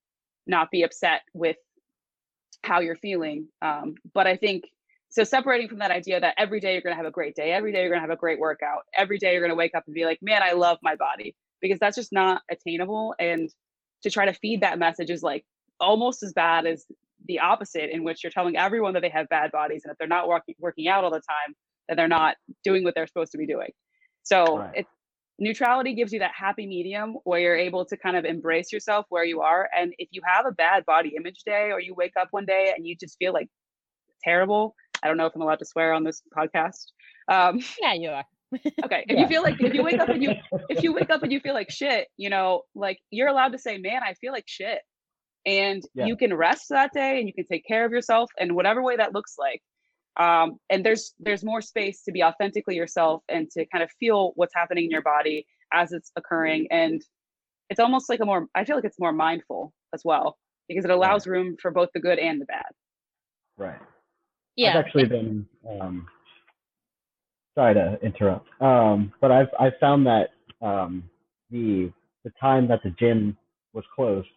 not 0.46 0.70
be 0.70 0.82
upset 0.82 1.22
with 1.34 1.56
how 2.64 2.80
you're 2.80 2.96
feeling 2.96 3.48
um, 3.62 3.94
but 4.14 4.26
i 4.26 4.36
think 4.36 4.64
so 5.10 5.24
separating 5.24 5.68
from 5.68 5.78
that 5.80 5.90
idea 5.90 6.20
that 6.20 6.34
every 6.38 6.60
day 6.60 6.72
you're 6.72 6.82
going 6.82 6.92
to 6.92 6.96
have 6.96 7.06
a 7.06 7.10
great 7.10 7.34
day 7.34 7.52
every 7.52 7.72
day 7.72 7.80
you're 7.80 7.90
going 7.90 7.98
to 8.02 8.06
have 8.08 8.10
a 8.16 8.20
great 8.20 8.38
workout 8.38 8.82
every 8.96 9.18
day 9.18 9.32
you're 9.32 9.40
going 9.42 9.50
to 9.50 9.56
wake 9.56 9.74
up 9.74 9.84
and 9.86 9.94
be 9.94 10.04
like 10.04 10.18
man 10.22 10.42
i 10.42 10.52
love 10.52 10.78
my 10.82 10.96
body 10.96 11.34
because 11.60 11.78
that's 11.80 11.96
just 11.96 12.12
not 12.12 12.42
attainable 12.50 13.14
and 13.18 13.50
to 14.02 14.10
try 14.10 14.26
to 14.26 14.32
feed 14.34 14.60
that 14.60 14.78
message 14.78 15.10
is 15.10 15.22
like 15.22 15.44
almost 15.80 16.22
as 16.22 16.32
bad 16.32 16.66
as 16.66 16.86
the 17.28 17.38
opposite 17.38 17.90
in 17.90 18.04
which 18.04 18.22
you're 18.22 18.32
telling 18.32 18.56
everyone 18.56 18.94
that 18.94 19.00
they 19.00 19.08
have 19.08 19.28
bad 19.28 19.50
bodies 19.52 19.82
and 19.84 19.92
if 19.92 19.98
they're 19.98 20.08
not 20.08 20.28
working 20.28 20.54
working 20.58 20.88
out 20.88 21.04
all 21.04 21.10
the 21.10 21.16
time 21.16 21.54
that 21.88 21.96
they're 21.96 22.08
not 22.08 22.36
doing 22.64 22.84
what 22.84 22.94
they're 22.94 23.06
supposed 23.06 23.32
to 23.32 23.38
be 23.38 23.46
doing 23.46 23.70
so 24.22 24.58
Right. 24.58 24.72
it's 24.76 24.90
neutrality 25.38 25.94
gives 25.94 26.12
you 26.12 26.18
that 26.18 26.32
happy 26.36 26.66
medium 26.66 27.16
where 27.24 27.40
you're 27.40 27.56
able 27.56 27.84
to 27.84 27.96
kind 27.96 28.16
of 28.16 28.24
embrace 28.24 28.72
yourself 28.72 29.06
where 29.08 29.24
you 29.24 29.40
are 29.40 29.68
and 29.76 29.92
if 29.98 30.08
you 30.12 30.20
have 30.24 30.46
a 30.46 30.52
bad 30.52 30.84
body 30.84 31.14
image 31.16 31.42
day 31.44 31.70
or 31.72 31.80
you 31.80 31.94
wake 31.94 32.12
up 32.20 32.28
one 32.30 32.44
day 32.44 32.72
and 32.76 32.86
you 32.86 32.94
just 32.96 33.16
feel 33.18 33.32
like 33.32 33.48
terrible 34.22 34.74
i 35.02 35.08
don't 35.08 35.16
know 35.16 35.26
if 35.26 35.32
i'm 35.34 35.42
allowed 35.42 35.58
to 35.58 35.64
swear 35.64 35.92
on 35.92 36.04
this 36.04 36.22
podcast 36.36 36.92
um, 37.28 37.60
yeah 37.80 37.92
you 37.94 38.10
are 38.10 38.24
okay 38.84 39.04
if 39.08 39.16
Yeah. 39.16 39.20
you 39.20 39.26
feel 39.28 39.42
like 39.42 39.56
if 39.60 39.72
you 39.74 39.82
wake 39.82 39.98
up 40.00 40.08
and 40.12 40.22
you 40.22 40.34
if 40.68 40.82
you 40.82 40.92
wake 40.92 41.10
up 41.10 41.22
and 41.22 41.32
you 41.32 41.40
feel 41.40 41.54
like 41.54 41.70
shit 41.70 42.08
you 42.16 42.30
know 42.30 42.62
like 42.74 42.98
you're 43.10 43.28
allowed 43.28 43.52
to 43.52 43.58
say 43.58 43.78
man 43.78 44.02
i 44.06 44.14
feel 44.14 44.32
like 44.32 44.44
shit 44.46 44.80
and 45.46 45.82
Yeah. 45.94 46.06
you 46.06 46.16
can 46.16 46.32
rest 46.34 46.66
that 46.70 46.92
day 46.92 47.18
and 47.18 47.26
you 47.26 47.34
can 47.34 47.46
take 47.46 47.64
care 47.66 47.84
of 47.84 47.92
yourself 47.92 48.30
in 48.38 48.54
whatever 48.54 48.82
way 48.82 48.96
that 48.96 49.12
looks 49.14 49.34
like 49.38 49.60
um, 50.20 50.58
and 50.68 50.84
there's 50.84 51.14
there's 51.20 51.42
more 51.42 51.62
space 51.62 52.02
to 52.04 52.12
be 52.12 52.22
authentically 52.22 52.76
yourself 52.76 53.22
and 53.30 53.50
to 53.52 53.64
kind 53.72 53.82
of 53.82 53.90
feel 53.98 54.32
what's 54.34 54.54
happening 54.54 54.84
in 54.84 54.90
your 54.90 55.00
body 55.02 55.46
as 55.72 55.92
it's 55.92 56.12
occurring 56.16 56.66
and 56.70 57.02
it's 57.70 57.80
almost 57.80 58.08
like 58.10 58.20
a 58.20 58.24
more 58.26 58.46
i 58.54 58.64
feel 58.64 58.76
like 58.76 58.84
it's 58.84 59.00
more 59.00 59.12
mindful 59.12 59.72
as 59.94 60.02
well 60.04 60.36
because 60.68 60.84
it 60.84 60.90
allows 60.90 61.26
room 61.26 61.56
for 61.60 61.70
both 61.70 61.88
the 61.94 62.00
good 62.00 62.18
and 62.18 62.40
the 62.40 62.44
bad 62.46 62.66
Right. 63.58 63.78
yeah 64.56 64.78
I've 64.78 64.84
actually 64.84 65.06
been 65.06 65.46
um, 65.80 66.06
sorry 67.54 67.74
to 67.74 67.98
interrupt, 68.02 68.48
um, 68.60 69.12
but 69.20 69.30
I've 69.30 69.48
I've 69.58 69.78
found 69.80 70.06
that 70.06 70.30
um, 70.60 71.04
the 71.50 71.92
the 72.24 72.32
time 72.40 72.68
that 72.68 72.80
the 72.82 72.90
gym 72.98 73.36
was 73.72 73.84
closed, 73.94 74.28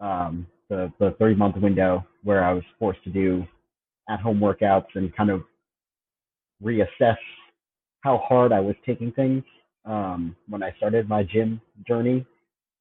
um, 0.00 0.46
the 0.68 0.92
the 0.98 1.14
three 1.18 1.34
month 1.34 1.56
window 1.56 2.06
where 2.22 2.44
I 2.44 2.52
was 2.52 2.64
forced 2.78 3.02
to 3.04 3.10
do 3.10 3.46
at 4.08 4.20
home 4.20 4.38
workouts 4.40 4.86
and 4.94 5.14
kind 5.16 5.30
of 5.30 5.42
reassess 6.62 7.16
how 8.00 8.18
hard 8.28 8.52
I 8.52 8.60
was 8.60 8.76
taking 8.84 9.12
things 9.12 9.42
um, 9.84 10.36
when 10.48 10.62
I 10.62 10.72
started 10.76 11.08
my 11.08 11.22
gym 11.22 11.60
journey. 11.86 12.24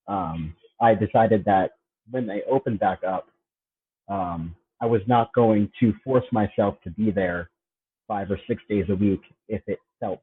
Um, 0.07 0.55
I 0.81 0.95
decided 0.95 1.45
that 1.45 1.71
when 2.11 2.27
they 2.27 2.43
opened 2.49 2.79
back 2.79 2.99
up, 3.07 3.27
um, 4.09 4.55
I 4.81 4.85
was 4.85 5.01
not 5.07 5.33
going 5.33 5.71
to 5.79 5.93
force 6.03 6.25
myself 6.33 6.75
to 6.83 6.89
be 6.91 7.09
there 7.09 7.49
five 8.07 8.29
or 8.31 8.39
six 8.47 8.61
days 8.69 8.85
a 8.89 8.95
week 8.95 9.21
if 9.47 9.61
it 9.67 9.79
felt 9.99 10.21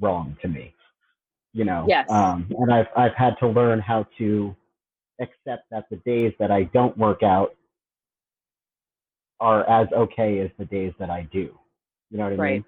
wrong 0.00 0.36
to 0.42 0.48
me. 0.48 0.74
You 1.52 1.64
know, 1.64 1.86
Yes. 1.88 2.06
um, 2.10 2.46
and 2.58 2.72
I've 2.72 2.88
I've 2.96 3.14
had 3.14 3.34
to 3.40 3.48
learn 3.48 3.80
how 3.80 4.06
to 4.18 4.54
accept 5.20 5.70
that 5.70 5.86
the 5.90 5.96
days 6.04 6.32
that 6.38 6.50
I 6.50 6.64
don't 6.64 6.96
work 6.98 7.22
out 7.22 7.54
are 9.40 9.68
as 9.68 9.88
okay 9.92 10.40
as 10.40 10.50
the 10.58 10.64
days 10.66 10.92
that 10.98 11.10
I 11.10 11.22
do. 11.32 11.58
You 12.10 12.18
know 12.18 12.24
what 12.24 12.32
I 12.34 12.36
Right. 12.36 12.52
mean? 12.52 12.64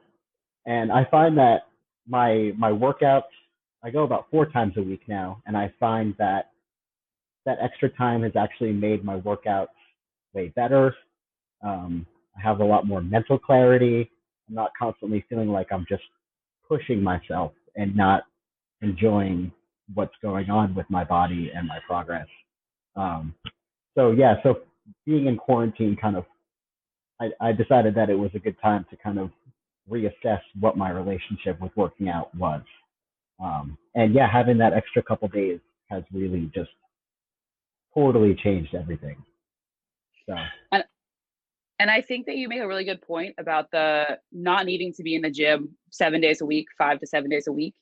And 0.67 0.93
I 0.93 1.05
find 1.05 1.37
that 1.39 1.69
my 2.07 2.53
my 2.57 2.71
workouts 2.71 3.25
I 3.83 3.91
go 3.91 4.03
about 4.03 4.31
four 4.31 4.47
times 4.47 4.75
a 4.77 4.83
week 4.83 5.03
now, 5.07 5.43
and 5.47 5.57
I 5.57 5.73
find 5.79 6.15
that 6.19 6.51
that 7.47 7.59
extra 7.61 7.89
time 7.91 8.23
has 8.23 8.37
actually 8.37 8.73
made 8.73 9.05
my 9.05 9.21
workouts 9.21 9.69
way 10.35 10.49
better. 10.49 10.95
Um, 11.63 12.07
I 12.39 12.43
have 12.43 12.61
a 12.61 12.65
lot 12.65 12.87
more 12.87 13.03
mental 13.03 13.39
clarity. 13.39 14.11
I'm 14.49 14.55
not 14.55 14.71
constantly 14.79 15.25
feeling 15.29 15.49
like 15.49 15.69
I'm 15.73 15.87
just 15.89 16.03
pushing 16.69 17.03
myself 17.03 17.53
and 17.77 17.97
not 17.97 18.25
enjoying 18.83 19.53
what's 19.95 20.15
going 20.23 20.51
on 20.51 20.75
with 20.75 20.87
my 20.91 21.05
body 21.05 21.51
and 21.55 21.67
my 21.67 21.79
progress. 21.87 22.27
Um, 22.97 23.35
so 23.95 24.13
yeah, 24.13 24.37
so 24.43 24.61
being 25.07 25.27
in 25.27 25.37
quarantine 25.37 25.97
kind 26.01 26.17
of, 26.17 26.25
I, 27.21 27.31
I 27.41 27.53
decided 27.53 27.95
that 27.97 28.11
it 28.11 28.15
was 28.15 28.31
a 28.35 28.39
good 28.39 28.57
time 28.63 28.87
to 28.91 28.97
kind 28.97 29.19
of 29.19 29.31
reassess 29.91 30.41
what 30.61 30.77
my 30.77 30.91
relationship 30.91 31.61
with 31.61 31.73
working 31.77 32.09
out 32.09 32.35
was. 32.35 32.63
Um, 33.43 33.79
and 33.95 34.15
yeah, 34.15 34.31
having 34.31 34.59
that 34.59 34.73
extra 34.73 35.03
couple 35.03 35.29
days 35.29 35.61
has 35.91 36.03
really 36.13 36.51
just 36.55 36.71
totally 37.95 38.35
changed 38.43 38.75
everything. 38.75 39.17
So 40.29 40.37
And 40.73 40.85
I 41.91 42.01
think 42.01 42.27
that 42.27 42.37
you 42.37 42.49
make 42.49 42.61
a 42.61 42.67
really 42.67 42.85
good 42.85 43.01
point 43.03 43.35
about 43.39 43.71
the 43.71 44.19
not 44.33 44.67
needing 44.67 44.93
to 44.95 45.03
be 45.03 45.15
in 45.15 45.23
the 45.23 45.31
gym 45.31 45.77
seven 45.91 46.21
days 46.21 46.41
a 46.41 46.47
week, 46.47 46.67
five 46.77 46.99
to 47.01 47.07
seven 47.07 47.31
days 47.31 47.47
a 47.47 47.53
week. 47.53 47.75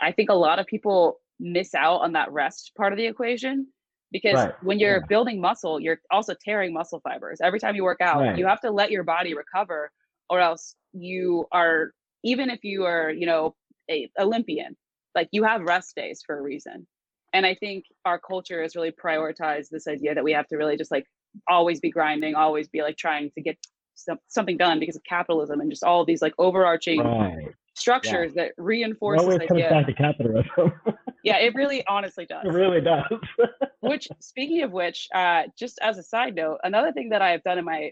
I 0.00 0.12
think 0.12 0.28
a 0.30 0.34
lot 0.34 0.58
of 0.58 0.66
people 0.66 1.20
miss 1.40 1.74
out 1.74 2.00
on 2.02 2.12
that 2.12 2.30
rest 2.32 2.72
part 2.76 2.92
of 2.92 2.98
the 2.98 3.06
equation 3.06 3.66
because 4.12 4.34
Right, 4.34 4.62
when 4.62 4.78
you're 4.78 4.98
yeah. 4.98 5.06
building 5.08 5.40
muscle, 5.40 5.80
you're 5.80 6.00
also 6.10 6.34
tearing 6.34 6.72
muscle 6.72 7.00
fibers. 7.00 7.40
Every 7.42 7.58
time 7.60 7.74
you 7.74 7.84
work 7.84 8.00
out, 8.00 8.20
Right. 8.20 8.38
you 8.38 8.46
have 8.46 8.60
to 8.62 8.70
let 8.70 8.90
your 8.90 9.02
body 9.02 9.34
recover, 9.34 9.90
or 10.30 10.40
else 10.40 10.74
you 10.92 11.46
are, 11.52 11.92
even 12.22 12.50
if 12.50 12.64
you 12.64 12.84
are, 12.84 13.10
you 13.10 13.26
know, 13.26 13.54
a 13.90 14.10
Olympian, 14.18 14.76
like 15.14 15.28
you 15.32 15.44
have 15.44 15.62
rest 15.62 15.94
days 15.94 16.22
for 16.24 16.38
a 16.38 16.42
reason. 16.42 16.86
And 17.32 17.44
I 17.44 17.54
think 17.54 17.84
our 18.04 18.18
culture 18.18 18.62
has 18.62 18.74
really 18.76 18.92
prioritized 18.92 19.68
this 19.70 19.86
idea 19.86 20.14
that 20.14 20.24
we 20.24 20.32
have 20.32 20.46
to 20.48 20.56
really 20.56 20.76
just 20.76 20.90
like 20.90 21.06
always 21.48 21.80
be 21.80 21.90
grinding, 21.90 22.34
always 22.34 22.68
be 22.68 22.82
like 22.82 22.96
trying 22.96 23.30
to 23.32 23.40
get 23.40 23.56
some, 23.94 24.18
something 24.28 24.56
done 24.56 24.78
because 24.80 24.96
of 24.96 25.04
capitalism 25.04 25.60
and 25.60 25.70
just 25.70 25.84
all 25.84 26.04
these 26.04 26.22
like 26.22 26.34
overarching 26.38 27.00
right, 27.00 27.54
structures 27.74 28.34
that 28.34 28.46
it 28.48 28.54
reinforce 28.56 29.20
always 29.20 29.38
this 29.38 29.48
comes 29.48 29.62
idea. 29.62 29.70
back 29.70 29.86
to 29.86 29.92
capitalism. 29.94 30.72
Yeah, 31.24 31.38
it 31.38 31.54
really 31.56 31.84
honestly 31.86 32.26
does. 32.26 32.44
it 32.46 32.52
really 32.52 32.80
does. 32.80 33.04
which 33.80 34.08
speaking 34.20 34.62
of 34.62 34.70
which 34.70 35.08
uh, 35.14 35.42
just 35.58 35.78
as 35.82 35.98
a 35.98 36.02
side 36.02 36.34
note 36.34 36.58
another 36.62 36.92
thing 36.92 37.08
that 37.10 37.22
i've 37.22 37.42
done 37.42 37.58
in 37.58 37.64
my 37.64 37.90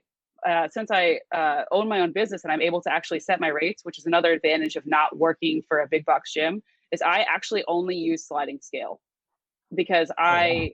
uh, 0.49 0.69
since 0.71 0.90
i 0.90 1.19
uh, 1.35 1.62
own 1.73 1.88
my 1.88 2.00
own 2.00 2.12
business 2.12 2.45
and 2.45 2.52
i'm 2.52 2.62
able 2.62 2.81
to 2.83 2.90
actually 2.90 3.21
set 3.21 3.40
my 3.40 3.49
rates 3.49 3.85
which 3.85 3.99
is 3.99 4.07
another 4.07 4.33
advantage 4.33 4.76
of 4.76 4.85
not 4.87 5.19
working 5.19 5.61
for 5.69 5.81
a 5.81 5.88
big 5.88 6.05
box 6.05 6.33
gym 6.33 6.62
is 6.93 7.02
i 7.02 7.26
actually 7.28 7.64
only 7.66 7.97
use 7.97 8.26
sliding 8.26 8.59
scale 8.62 9.00
because 9.75 10.11
i 10.19 10.73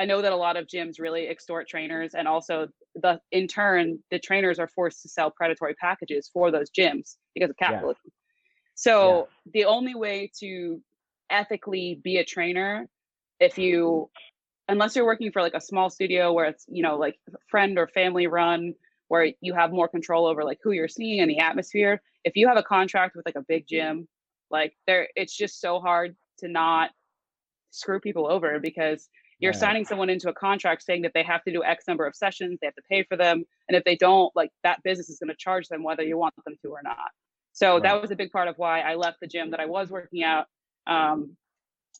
i 0.00 0.04
know 0.04 0.22
that 0.22 0.32
a 0.32 0.36
lot 0.36 0.56
of 0.56 0.66
gyms 0.66 0.98
really 0.98 1.28
extort 1.28 1.68
trainers 1.68 2.14
and 2.14 2.26
also 2.26 2.66
the 2.96 3.20
in 3.30 3.46
turn 3.46 3.98
the 4.10 4.18
trainers 4.18 4.58
are 4.58 4.68
forced 4.68 5.02
to 5.02 5.08
sell 5.08 5.30
predatory 5.30 5.74
packages 5.74 6.28
for 6.32 6.50
those 6.50 6.70
gyms 6.70 7.16
because 7.34 7.50
of 7.50 7.56
Yeah. 7.60 7.68
capitalism 7.68 8.10
so 8.74 9.28
the 9.52 9.66
only 9.66 9.94
way 9.94 10.30
to 10.40 10.80
ethically 11.30 12.00
be 12.02 12.16
a 12.16 12.24
trainer 12.24 12.88
if 13.38 13.58
you 13.58 14.10
unless 14.68 14.96
you're 14.96 15.04
working 15.04 15.30
for 15.32 15.42
like 15.42 15.54
a 15.54 15.60
small 15.60 15.90
studio 15.90 16.32
where 16.32 16.46
it's 16.46 16.64
you 16.68 16.82
know 16.82 16.96
like 16.96 17.16
friend 17.48 17.78
or 17.78 17.86
family 17.86 18.26
run 18.26 18.74
where 19.08 19.32
you 19.40 19.54
have 19.54 19.72
more 19.72 19.88
control 19.88 20.26
over 20.26 20.44
like 20.44 20.58
who 20.62 20.72
you're 20.72 20.88
seeing 20.88 21.20
and 21.20 21.30
the 21.30 21.38
atmosphere 21.38 22.00
if 22.24 22.36
you 22.36 22.48
have 22.48 22.56
a 22.56 22.62
contract 22.62 23.14
with 23.14 23.26
like 23.26 23.36
a 23.36 23.44
big 23.46 23.66
gym 23.68 24.08
like 24.50 24.72
there 24.86 25.08
it's 25.14 25.36
just 25.36 25.60
so 25.60 25.78
hard 25.78 26.16
to 26.38 26.48
not 26.48 26.90
screw 27.70 28.00
people 28.00 28.26
over 28.26 28.58
because 28.58 29.08
you're 29.40 29.52
Right. 29.52 29.58
signing 29.60 29.84
someone 29.84 30.10
into 30.10 30.28
a 30.28 30.34
contract 30.34 30.82
saying 30.82 31.02
that 31.02 31.12
they 31.14 31.22
have 31.22 31.42
to 31.44 31.52
do 31.52 31.62
x 31.64 31.84
number 31.88 32.06
of 32.06 32.14
sessions 32.14 32.58
they 32.60 32.66
have 32.66 32.74
to 32.74 32.82
pay 32.90 33.02
for 33.04 33.16
them 33.16 33.44
and 33.68 33.76
if 33.76 33.84
they 33.84 33.96
don't 33.96 34.30
like 34.36 34.50
that 34.62 34.82
business 34.82 35.08
is 35.08 35.18
going 35.18 35.28
to 35.28 35.36
charge 35.36 35.66
them 35.68 35.82
whether 35.82 36.02
you 36.02 36.16
want 36.18 36.34
them 36.44 36.54
to 36.62 36.68
or 36.68 36.80
not 36.82 36.96
so 37.52 37.74
Right. 37.74 37.82
that 37.84 38.00
was 38.02 38.10
a 38.10 38.16
big 38.16 38.30
part 38.30 38.48
of 38.48 38.54
why 38.58 38.80
i 38.80 38.94
left 38.94 39.18
the 39.20 39.26
gym 39.26 39.50
that 39.52 39.60
i 39.60 39.66
was 39.66 39.90
working 39.90 40.22
out 40.22 40.46
um, 40.86 41.36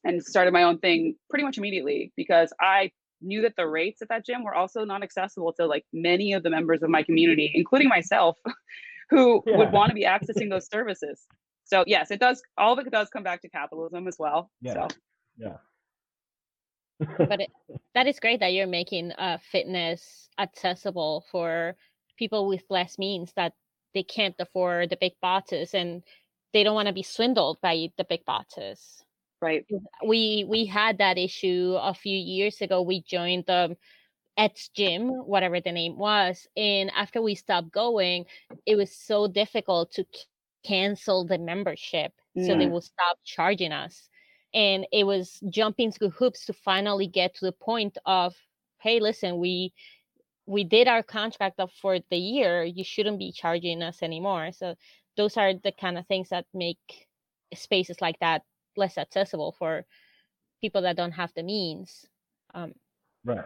and 0.05 0.22
started 0.24 0.53
my 0.53 0.62
own 0.62 0.79
thing 0.79 1.14
pretty 1.29 1.44
much 1.44 1.59
immediately 1.59 2.11
because 2.16 2.53
I 2.59 2.90
knew 3.20 3.42
that 3.42 3.55
the 3.57 3.66
rates 3.66 4.00
at 4.00 4.09
that 4.09 4.24
gym 4.24 4.42
were 4.42 4.55
also 4.55 4.83
not 4.83 5.03
accessible 5.03 5.53
to 5.53 5.66
like 5.66 5.85
many 5.92 6.33
of 6.33 6.42
the 6.42 6.48
members 6.48 6.83
of 6.83 6.88
my 6.88 7.03
community, 7.03 7.53
including 7.55 7.87
myself, 7.88 8.38
who 9.11 9.42
Yeah. 9.46 9.59
would 9.59 9.72
want 9.72 9.90
to 9.90 9.94
be 9.94 10.05
accessing 10.05 10.48
those 10.48 10.66
services. 10.70 11.26
So 11.64 11.85
yes, 11.87 12.11
it 12.11 12.18
does. 12.18 12.42
All 12.57 12.72
of 12.79 12.87
it 12.87 12.90
does 12.90 13.11
come 13.11 13.22
back 13.22 13.42
to 13.42 13.50
capitalism 13.50 14.09
as 14.09 14.16
well. 14.18 14.50
Yeah. 14.62 14.72
So 14.72 14.88
yeah. 15.37 15.57
But 17.29 17.41
it, 17.41 17.51
that 17.95 18.07
is 18.07 18.21
great 18.21 18.41
that 18.41 18.53
you're 18.53 18.67
making 18.67 19.13
uh, 19.13 19.39
fitness 19.53 20.29
accessible 20.39 21.25
for 21.31 21.77
people 22.19 22.49
with 22.49 22.65
less 22.71 22.99
means 22.99 23.33
that 23.37 23.55
they 23.95 24.03
can't 24.05 24.37
afford 24.39 24.91
the 24.91 24.97
big 25.01 25.13
bosses 25.23 25.75
and 25.75 26.03
they 26.53 26.65
don't 26.65 26.75
want 26.75 26.89
to 26.89 26.95
be 26.95 27.03
swindled 27.03 27.61
by 27.63 27.89
the 27.99 28.05
big 28.05 28.25
bosses 28.27 29.05
right, 29.43 29.67
we 30.07 30.45
we 30.49 30.67
had 30.67 30.99
that 30.99 31.19
issue 31.19 31.77
a 31.81 31.95
few 31.95 32.17
years 32.17 32.61
ago. 32.63 32.83
We 32.83 33.03
joined 33.03 33.47
the 33.47 33.77
Ed's 34.37 34.69
gym 34.71 35.11
whatever 35.11 35.61
the 35.61 35.73
name 35.73 35.99
was 35.99 36.49
and 36.57 36.91
after 36.97 37.23
we 37.23 37.35
stopped 37.37 37.73
going 37.73 38.27
it 38.67 38.77
was 38.77 38.95
so 38.97 39.29
difficult 39.29 39.93
to 39.93 40.07
c- 40.15 40.27
cancel 40.65 41.27
the 41.27 41.39
membership 41.39 42.13
so 42.39 42.57
they 42.57 42.67
Mm. 42.67 42.73
will 42.73 42.83
stop 42.83 43.19
charging 43.25 43.73
us 43.73 44.10
and 44.53 44.87
it 44.93 45.05
was 45.05 45.41
jumping 45.49 45.93
through 45.93 46.11
hoops 46.11 46.47
to 46.47 46.53
finally 46.53 47.07
get 47.07 47.35
to 47.35 47.45
the 47.45 47.53
point 47.53 47.97
of 48.07 48.35
hey 48.79 49.01
listen 49.01 49.39
we 49.39 49.73
we 50.47 50.65
did 50.65 50.89
our 50.89 51.03
contract 51.03 51.61
up 51.61 51.71
for 51.81 51.99
the 52.11 52.17
year 52.17 52.65
you 52.65 52.85
shouldn't 52.85 53.19
be 53.19 53.33
charging 53.33 53.83
us 53.83 54.03
anymore 54.03 54.51
so 54.53 54.75
those 55.17 55.37
are 55.37 55.55
the 55.55 55.73
kind 55.73 55.99
of 55.99 56.07
things 56.07 56.29
that 56.31 56.47
make 56.55 57.07
spaces 57.55 58.01
like 58.01 58.19
that 58.21 58.43
less 58.77 58.99
accessible 58.99 59.55
for 59.59 59.85
people 60.61 60.83
that 60.83 60.97
don't 60.97 61.13
have 61.13 61.33
the 61.35 61.43
means 61.43 62.07
um 62.55 62.73
Right. 63.25 63.45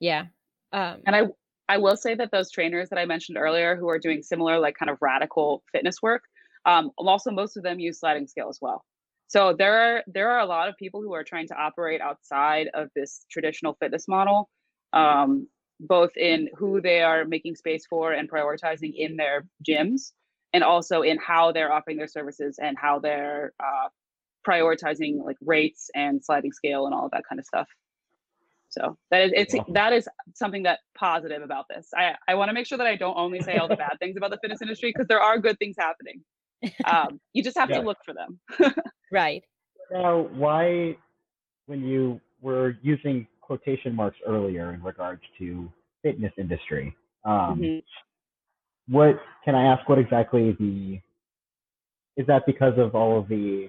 yeah 0.00 0.26
um 0.72 1.00
and 1.06 1.14
I 1.14 1.22
I 1.68 1.78
will 1.78 1.96
say 1.96 2.14
that 2.14 2.30
those 2.30 2.50
trainers 2.50 2.90
that 2.90 2.98
I 2.98 3.06
mentioned 3.06 3.38
earlier 3.38 3.76
who 3.76 3.88
are 3.88 3.98
doing 3.98 4.22
similar 4.22 4.58
like 4.58 4.76
kind 4.76 4.90
of 4.90 4.98
radical 5.00 5.62
fitness 5.72 6.02
work, 6.02 6.24
um, 6.66 6.90
also 6.98 7.30
most 7.30 7.56
of 7.56 7.62
them 7.62 7.80
use 7.80 8.00
sliding 8.00 8.26
scale 8.26 8.48
as 8.48 8.58
well. 8.60 8.84
So 9.28 9.54
there 9.58 9.76
are 9.78 10.04
there 10.06 10.30
are 10.30 10.40
a 10.40 10.46
lot 10.46 10.68
of 10.68 10.76
people 10.76 11.02
who 11.02 11.14
are 11.14 11.24
trying 11.24 11.48
to 11.48 11.54
operate 11.54 12.00
outside 12.00 12.68
of 12.74 12.88
this 12.94 13.24
traditional 13.30 13.74
fitness 13.80 14.06
model, 14.06 14.48
um, 14.92 15.48
both 15.80 16.16
in 16.16 16.48
who 16.56 16.80
they 16.80 17.02
are 17.02 17.24
making 17.24 17.56
space 17.56 17.86
for 17.86 18.12
and 18.12 18.30
prioritizing 18.30 18.92
in 18.96 19.16
their 19.16 19.46
gyms, 19.66 20.12
and 20.52 20.62
also 20.62 21.02
in 21.02 21.18
how 21.18 21.52
they're 21.52 21.72
offering 21.72 21.96
their 21.96 22.06
services 22.08 22.58
and 22.62 22.76
how 22.78 22.98
they're 23.00 23.52
uh, 23.60 23.88
prioritizing 24.46 25.24
like 25.24 25.36
rates 25.44 25.90
and 25.94 26.22
sliding 26.24 26.52
scale 26.52 26.86
and 26.86 26.94
all 26.94 27.06
of 27.06 27.10
that 27.12 27.24
kind 27.28 27.40
of 27.40 27.46
stuff. 27.46 27.68
So 28.68 28.96
that 29.10 29.22
is 29.22 29.32
it's 29.34 29.54
Awesome. 29.54 29.72
that 29.74 29.92
is 29.92 30.08
something 30.34 30.64
that 30.64 30.80
positive 30.96 31.42
about 31.42 31.66
this. 31.68 31.88
I 31.96 32.14
I 32.28 32.34
want 32.34 32.48
to 32.50 32.52
make 32.52 32.66
sure 32.66 32.78
that 32.78 32.86
I 32.86 32.96
don't 32.96 33.16
only 33.16 33.40
say 33.40 33.56
all 33.56 33.68
the 33.68 33.76
bad 33.76 33.98
things 34.00 34.16
about 34.16 34.30
the 34.30 34.38
fitness 34.42 34.62
industry 34.62 34.92
because 34.92 35.08
there 35.08 35.20
are 35.20 35.38
good 35.38 35.58
things 35.58 35.76
happening. 35.78 36.22
Um, 36.86 37.20
you 37.32 37.42
just 37.42 37.56
have 37.58 37.70
Yeah. 37.70 37.80
to 37.80 37.82
look 37.86 37.98
for 38.04 38.14
them. 38.14 38.40
right 39.12 39.42
Now, 39.90 40.22
why, 40.32 40.96
when 41.66 41.82
you 41.82 42.20
were 42.40 42.76
using 42.82 43.26
quotation 43.40 43.94
marks 43.94 44.16
earlier 44.26 44.72
in 44.74 44.82
regards 44.82 45.22
to 45.38 45.70
fitness 46.02 46.32
industry, 46.38 46.96
um, 47.24 47.60
Mhm. 47.60 47.82
what 48.88 49.20
can 49.44 49.54
I 49.54 49.64
ask? 49.64 49.88
What 49.88 49.98
exactly 49.98 50.52
the 50.58 51.00
is 52.16 52.26
that 52.26 52.46
because 52.46 52.78
of 52.78 52.94
all 52.94 53.18
of 53.18 53.28
the 53.28 53.68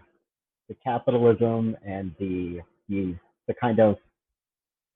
the 0.68 0.76
capitalism 0.84 1.76
and 1.86 2.14
the 2.20 2.62
the 2.90 3.16
the 3.48 3.54
kind 3.54 3.80
of 3.80 3.98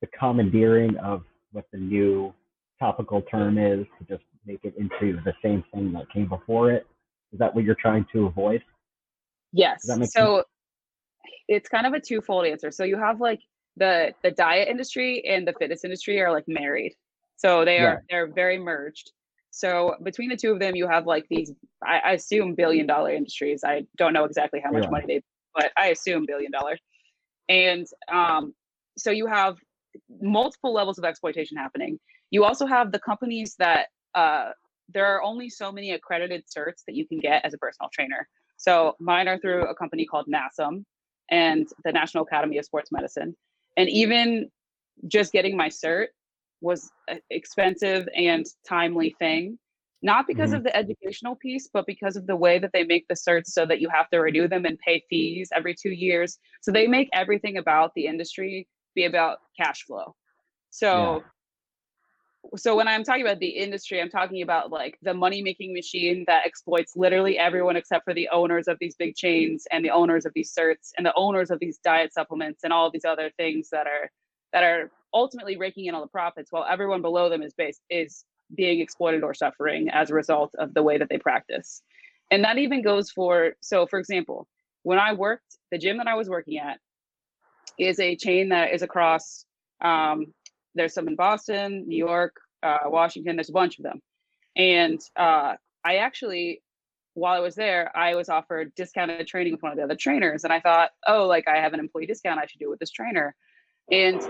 the 0.01 0.07
commandeering 0.07 0.97
of 0.97 1.23
what 1.51 1.65
the 1.71 1.77
new 1.77 2.33
topical 2.79 3.21
term 3.23 3.57
is 3.57 3.85
to 3.97 4.05
just 4.05 4.23
make 4.45 4.59
it 4.63 4.73
into 4.77 5.19
the 5.23 5.33
same 5.43 5.63
thing 5.73 5.91
that 5.93 6.09
came 6.11 6.27
before 6.27 6.71
it? 6.71 6.87
Is 7.31 7.39
that 7.39 7.53
what 7.53 7.63
you're 7.63 7.75
trying 7.75 8.05
to 8.13 8.25
avoid? 8.25 8.63
Yes. 9.51 9.85
make 9.87 9.97
sense? 9.97 10.13
So 10.13 10.43
it's 11.47 11.69
kind 11.69 11.85
of 11.85 11.93
a 11.93 11.99
twofold 11.99 12.45
answer. 12.45 12.71
So 12.71 12.83
you 12.83 12.97
have 12.97 13.19
like 13.21 13.39
the 13.77 14.13
the 14.23 14.31
diet 14.31 14.67
industry 14.67 15.23
and 15.27 15.47
the 15.47 15.53
fitness 15.53 15.83
industry 15.83 16.19
are 16.21 16.31
like 16.31 16.45
married. 16.47 16.95
So 17.37 17.65
they 17.65 17.77
Yeah. 17.77 17.85
are 17.85 18.03
they're 18.09 18.27
very 18.27 18.57
merged. 18.57 19.11
So 19.51 19.95
between 20.03 20.29
the 20.29 20.37
two 20.37 20.51
of 20.51 20.59
them, 20.59 20.75
you 20.75 20.87
have 20.87 21.05
like 21.05 21.27
these 21.29 21.51
I, 21.83 21.99
I 21.99 22.11
assume 22.13 22.55
billion 22.55 22.85
dollar 22.87 23.11
industries. 23.13 23.63
I 23.63 23.85
don't 23.97 24.13
know 24.13 24.25
exactly 24.25 24.59
how 24.63 24.71
much 24.71 24.83
Yeah. 24.83 24.89
money 24.91 25.05
they 25.07 25.23
but 25.55 25.71
I 25.77 25.87
assume 25.87 26.25
billion 26.25 26.51
dollar. 26.51 26.77
And 27.47 27.85
um 28.11 28.53
so 28.97 29.11
you 29.11 29.27
have 29.27 29.57
multiple 30.21 30.73
levels 30.73 30.97
of 30.97 31.05
exploitation 31.05 31.57
happening. 31.57 31.99
You 32.31 32.43
also 32.43 32.65
have 32.65 32.91
the 32.91 32.99
companies 32.99 33.55
that 33.59 33.87
uh, 34.13 34.51
there 34.93 35.05
are 35.05 35.21
only 35.21 35.49
so 35.49 35.71
many 35.71 35.91
accredited 35.91 36.43
certs 36.45 36.83
that 36.85 36.95
you 36.95 37.07
can 37.07 37.19
get 37.19 37.45
as 37.45 37.53
a 37.53 37.57
personal 37.57 37.89
trainer. 37.93 38.27
So 38.57 38.95
mine 38.99 39.27
are 39.27 39.37
through 39.37 39.67
a 39.67 39.75
company 39.75 40.05
called 40.05 40.27
NASM 40.27 40.83
and 41.29 41.67
the 41.85 41.91
National 41.91 42.23
Academy 42.23 42.57
of 42.57 42.65
Sports 42.65 42.91
Medicine. 42.91 43.35
And 43.77 43.89
even 43.89 44.49
just 45.07 45.31
getting 45.31 45.55
my 45.55 45.69
cert 45.69 46.07
was 46.61 46.91
an 47.07 47.21
expensive 47.29 48.07
and 48.15 48.45
timely 48.67 49.15
thing 49.19 49.57
not 50.01 50.27
because 50.27 50.51
Mhm. 50.51 50.57
of 50.57 50.63
the 50.63 50.75
educational 50.75 51.35
piece 51.35 51.69
but 51.71 51.85
because 51.85 52.15
of 52.15 52.25
the 52.27 52.35
way 52.35 52.59
that 52.59 52.71
they 52.73 52.83
make 52.83 53.07
the 53.07 53.13
certs 53.13 53.47
so 53.47 53.65
that 53.65 53.79
you 53.81 53.89
have 53.89 54.09
to 54.09 54.19
renew 54.19 54.47
them 54.47 54.65
and 54.65 54.77
pay 54.79 55.03
fees 55.09 55.49
every 55.53 55.75
two 55.75 55.89
years 55.89 56.37
so 56.61 56.71
they 56.71 56.87
make 56.87 57.09
everything 57.13 57.57
about 57.57 57.93
the 57.95 58.05
industry 58.05 58.67
be 58.95 59.05
about 59.05 59.39
cash 59.57 59.83
flow 59.85 60.15
so 60.69 61.23
so 62.55 62.75
when 62.75 62.87
i'm 62.87 63.03
talking 63.03 63.21
about 63.21 63.39
the 63.39 63.49
industry 63.49 64.01
i'm 64.01 64.09
talking 64.09 64.41
about 64.41 64.71
like 64.71 64.97
the 65.01 65.13
money 65.13 65.41
making 65.41 65.73
machine 65.73 66.23
that 66.27 66.45
exploits 66.45 66.95
literally 66.95 67.37
everyone 67.37 67.75
except 67.75 68.03
for 68.05 68.13
the 68.13 68.29
owners 68.29 68.67
of 68.67 68.77
these 68.79 68.95
big 68.95 69.15
chains 69.15 69.65
and 69.71 69.83
the 69.83 69.89
owners 69.89 70.25
of 70.25 70.33
these 70.33 70.53
certs 70.53 70.91
and 70.97 71.05
the 71.05 71.13
owners 71.15 71.51
of 71.51 71.59
these 71.59 71.77
diet 71.83 72.13
supplements 72.13 72.63
and 72.63 72.73
all 72.73 72.89
these 72.91 73.05
other 73.05 73.31
things 73.37 73.69
that 73.69 73.87
are 73.87 74.09
that 74.53 74.63
are 74.63 74.89
ultimately 75.13 75.57
raking 75.57 75.85
in 75.85 75.95
all 75.95 76.01
the 76.01 76.07
profits 76.07 76.51
while 76.51 76.65
everyone 76.69 77.01
below 77.01 77.29
them 77.29 77.41
is 77.41 77.53
based 77.53 77.81
is 77.89 78.25
being 78.55 78.79
exploited 78.79 79.23
or 79.23 79.33
suffering 79.33 79.89
as 79.89 80.09
a 80.09 80.13
result 80.13 80.53
of 80.57 80.73
the 80.73 80.81
way 80.81 80.97
that 80.97 81.07
they 81.09 81.19
practice. 81.19 81.83
And 82.31 82.43
that 82.43 82.57
even 82.57 82.81
goes 82.81 83.11
for 83.11 83.53
so 83.61 83.85
for 83.87 83.99
example 83.99 84.47
when 84.83 84.99
i 84.99 85.13
worked 85.13 85.57
the 85.71 85.77
gym 85.77 85.97
that 85.97 86.07
i 86.07 86.15
was 86.15 86.29
working 86.29 86.57
at 86.57 86.79
is 87.77 87.99
a 87.99 88.15
chain 88.15 88.49
that 88.49 88.73
is 88.73 88.81
across 88.81 89.45
um, 89.81 90.33
there's 90.75 90.93
some 90.93 91.07
in 91.07 91.15
boston 91.15 91.85
new 91.87 91.97
york 91.97 92.35
uh, 92.63 92.79
washington 92.85 93.35
there's 93.35 93.49
a 93.49 93.53
bunch 93.53 93.79
of 93.79 93.83
them 93.83 93.99
and 94.55 94.99
uh, 95.17 95.53
i 95.85 95.97
actually 95.97 96.61
while 97.13 97.33
i 97.35 97.39
was 97.39 97.55
there 97.55 97.95
i 97.97 98.15
was 98.15 98.29
offered 98.29 98.73
discounted 98.75 99.27
training 99.27 99.53
with 99.53 99.61
one 99.61 99.71
of 99.71 99.77
the 99.77 99.83
other 99.83 99.95
trainers 99.95 100.43
and 100.43 100.53
i 100.53 100.59
thought 100.59 100.89
oh 101.07 101.25
like 101.25 101.47
i 101.47 101.57
have 101.57 101.73
an 101.73 101.79
employee 101.79 102.05
discount 102.05 102.39
i 102.39 102.45
should 102.45 102.59
do 102.59 102.67
it 102.67 102.69
with 102.69 102.79
this 102.79 102.91
trainer 102.91 103.35
and 103.91 104.21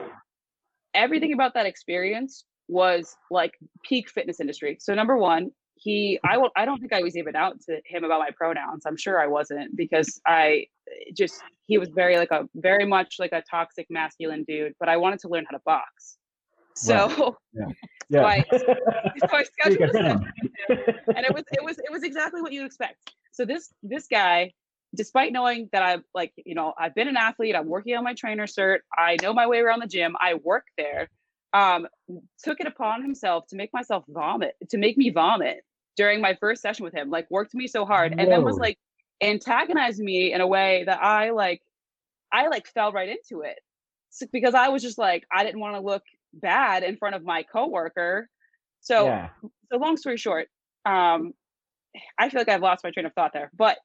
everything 0.93 1.33
about 1.33 1.53
that 1.53 1.65
experience 1.65 2.45
was 2.67 3.15
like 3.31 3.53
peak 3.83 4.09
fitness 4.09 4.39
industry. 4.39 4.77
So 4.79 4.93
number 4.93 5.17
one, 5.17 5.51
he 5.75 6.19
I 6.25 6.37
will 6.37 6.49
I 6.55 6.65
don't 6.65 6.79
think 6.79 6.93
I 6.93 7.01
was 7.01 7.15
even 7.17 7.35
out 7.35 7.59
to 7.61 7.79
him 7.85 8.03
about 8.03 8.19
my 8.19 8.29
pronouns. 8.35 8.83
I'm 8.85 8.97
sure 8.97 9.19
I 9.19 9.27
wasn't 9.27 9.75
because 9.75 10.19
I 10.27 10.65
just 11.15 11.41
he 11.67 11.77
was 11.77 11.89
very 11.89 12.17
like 12.17 12.31
a 12.31 12.47
very 12.55 12.85
much 12.85 13.15
like 13.17 13.31
a 13.31 13.43
toxic 13.49 13.87
masculine 13.89 14.43
dude, 14.43 14.73
but 14.79 14.89
I 14.89 14.97
wanted 14.97 15.19
to 15.19 15.29
learn 15.29 15.45
how 15.49 15.55
to 15.57 15.63
box. 15.65 16.17
So 16.79 17.37
Yeah. 18.09 18.21
so 18.21 18.25
I 18.25 18.45
so 18.51 19.27
I 19.31 19.43
scheduled 19.43 19.89
a 19.89 19.93
session 19.93 20.21
with 20.41 20.51
him, 20.67 20.85
and 21.15 21.25
it 21.25 21.33
was 21.33 21.43
it 21.51 21.63
was 21.63 21.77
it 21.77 21.91
was 21.91 22.03
exactly 22.03 22.41
what 22.41 22.51
you'd 22.51 22.65
expect. 22.65 23.13
So 23.31 23.45
this 23.45 23.71
this 23.83 24.07
guy, 24.07 24.53
despite 24.95 25.31
knowing 25.31 25.69
that 25.71 25.83
I've 25.83 26.03
like 26.13 26.33
you 26.37 26.55
know 26.55 26.73
I've 26.77 26.95
been 26.95 27.07
an 27.07 27.17
athlete, 27.17 27.55
I'm 27.55 27.67
working 27.67 27.95
on 27.95 28.03
my 28.03 28.13
trainer 28.13 28.47
cert, 28.47 28.79
I 28.97 29.17
know 29.21 29.33
my 29.33 29.47
way 29.47 29.59
around 29.59 29.81
the 29.81 29.87
gym, 29.87 30.15
I 30.19 30.35
work 30.35 30.65
there, 30.77 31.09
um, 31.53 31.87
took 32.43 32.59
it 32.59 32.67
upon 32.67 33.03
himself 33.03 33.45
to 33.49 33.55
make 33.55 33.71
myself 33.73 34.05
vomit, 34.07 34.55
to 34.69 34.77
make 34.77 34.97
me 34.97 35.09
vomit 35.09 35.63
during 35.95 36.21
my 36.21 36.35
first 36.39 36.61
session 36.61 36.83
with 36.83 36.93
him. 36.93 37.09
Like 37.09 37.29
worked 37.29 37.53
me 37.53 37.67
so 37.67 37.85
hard, 37.85 38.15
and 38.17 38.31
then 38.31 38.43
was 38.43 38.57
like 38.57 38.77
antagonized 39.21 39.99
me 39.99 40.33
in 40.33 40.41
a 40.41 40.47
way 40.47 40.83
that 40.85 41.01
I 41.03 41.31
like 41.31 41.61
I 42.31 42.47
like 42.47 42.67
fell 42.67 42.91
right 42.91 43.09
into 43.09 43.41
it 43.41 43.59
because 44.31 44.55
I 44.55 44.69
was 44.69 44.81
just 44.81 44.97
like 44.97 45.25
I 45.31 45.43
didn't 45.43 45.59
want 45.59 45.75
to 45.75 45.81
look 45.81 46.03
bad 46.33 46.83
in 46.83 46.97
front 46.97 47.15
of 47.15 47.23
my 47.23 47.43
coworker. 47.43 48.29
So 48.81 49.05
yeah. 49.05 49.29
so 49.71 49.77
long 49.77 49.97
story 49.97 50.17
short, 50.17 50.47
um, 50.85 51.33
I 52.17 52.29
feel 52.29 52.41
like 52.41 52.49
I've 52.49 52.61
lost 52.61 52.83
my 52.83 52.91
train 52.91 53.05
of 53.05 53.13
thought 53.13 53.31
there. 53.33 53.51
But 53.57 53.77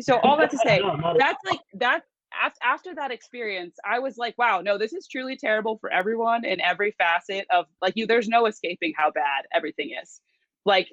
so 0.00 0.18
all 0.20 0.36
that 0.38 0.50
to 0.50 0.58
say, 0.64 0.78
No, 0.78 1.14
that's 1.18 1.42
like 1.44 1.60
that 1.74 2.02
af- 2.44 2.58
after 2.62 2.94
that 2.94 3.10
experience, 3.10 3.76
I 3.84 3.98
was 3.98 4.16
like, 4.16 4.36
wow, 4.38 4.60
no, 4.60 4.78
this 4.78 4.92
is 4.92 5.06
truly 5.08 5.36
terrible 5.36 5.78
for 5.80 5.92
everyone 5.92 6.44
in 6.44 6.60
every 6.60 6.92
facet 6.98 7.46
of 7.50 7.66
like 7.82 7.94
you. 7.96 8.06
There's 8.06 8.28
no 8.28 8.46
escaping 8.46 8.92
how 8.96 9.10
bad 9.10 9.46
everything 9.52 9.90
is. 10.00 10.20
Like 10.64 10.88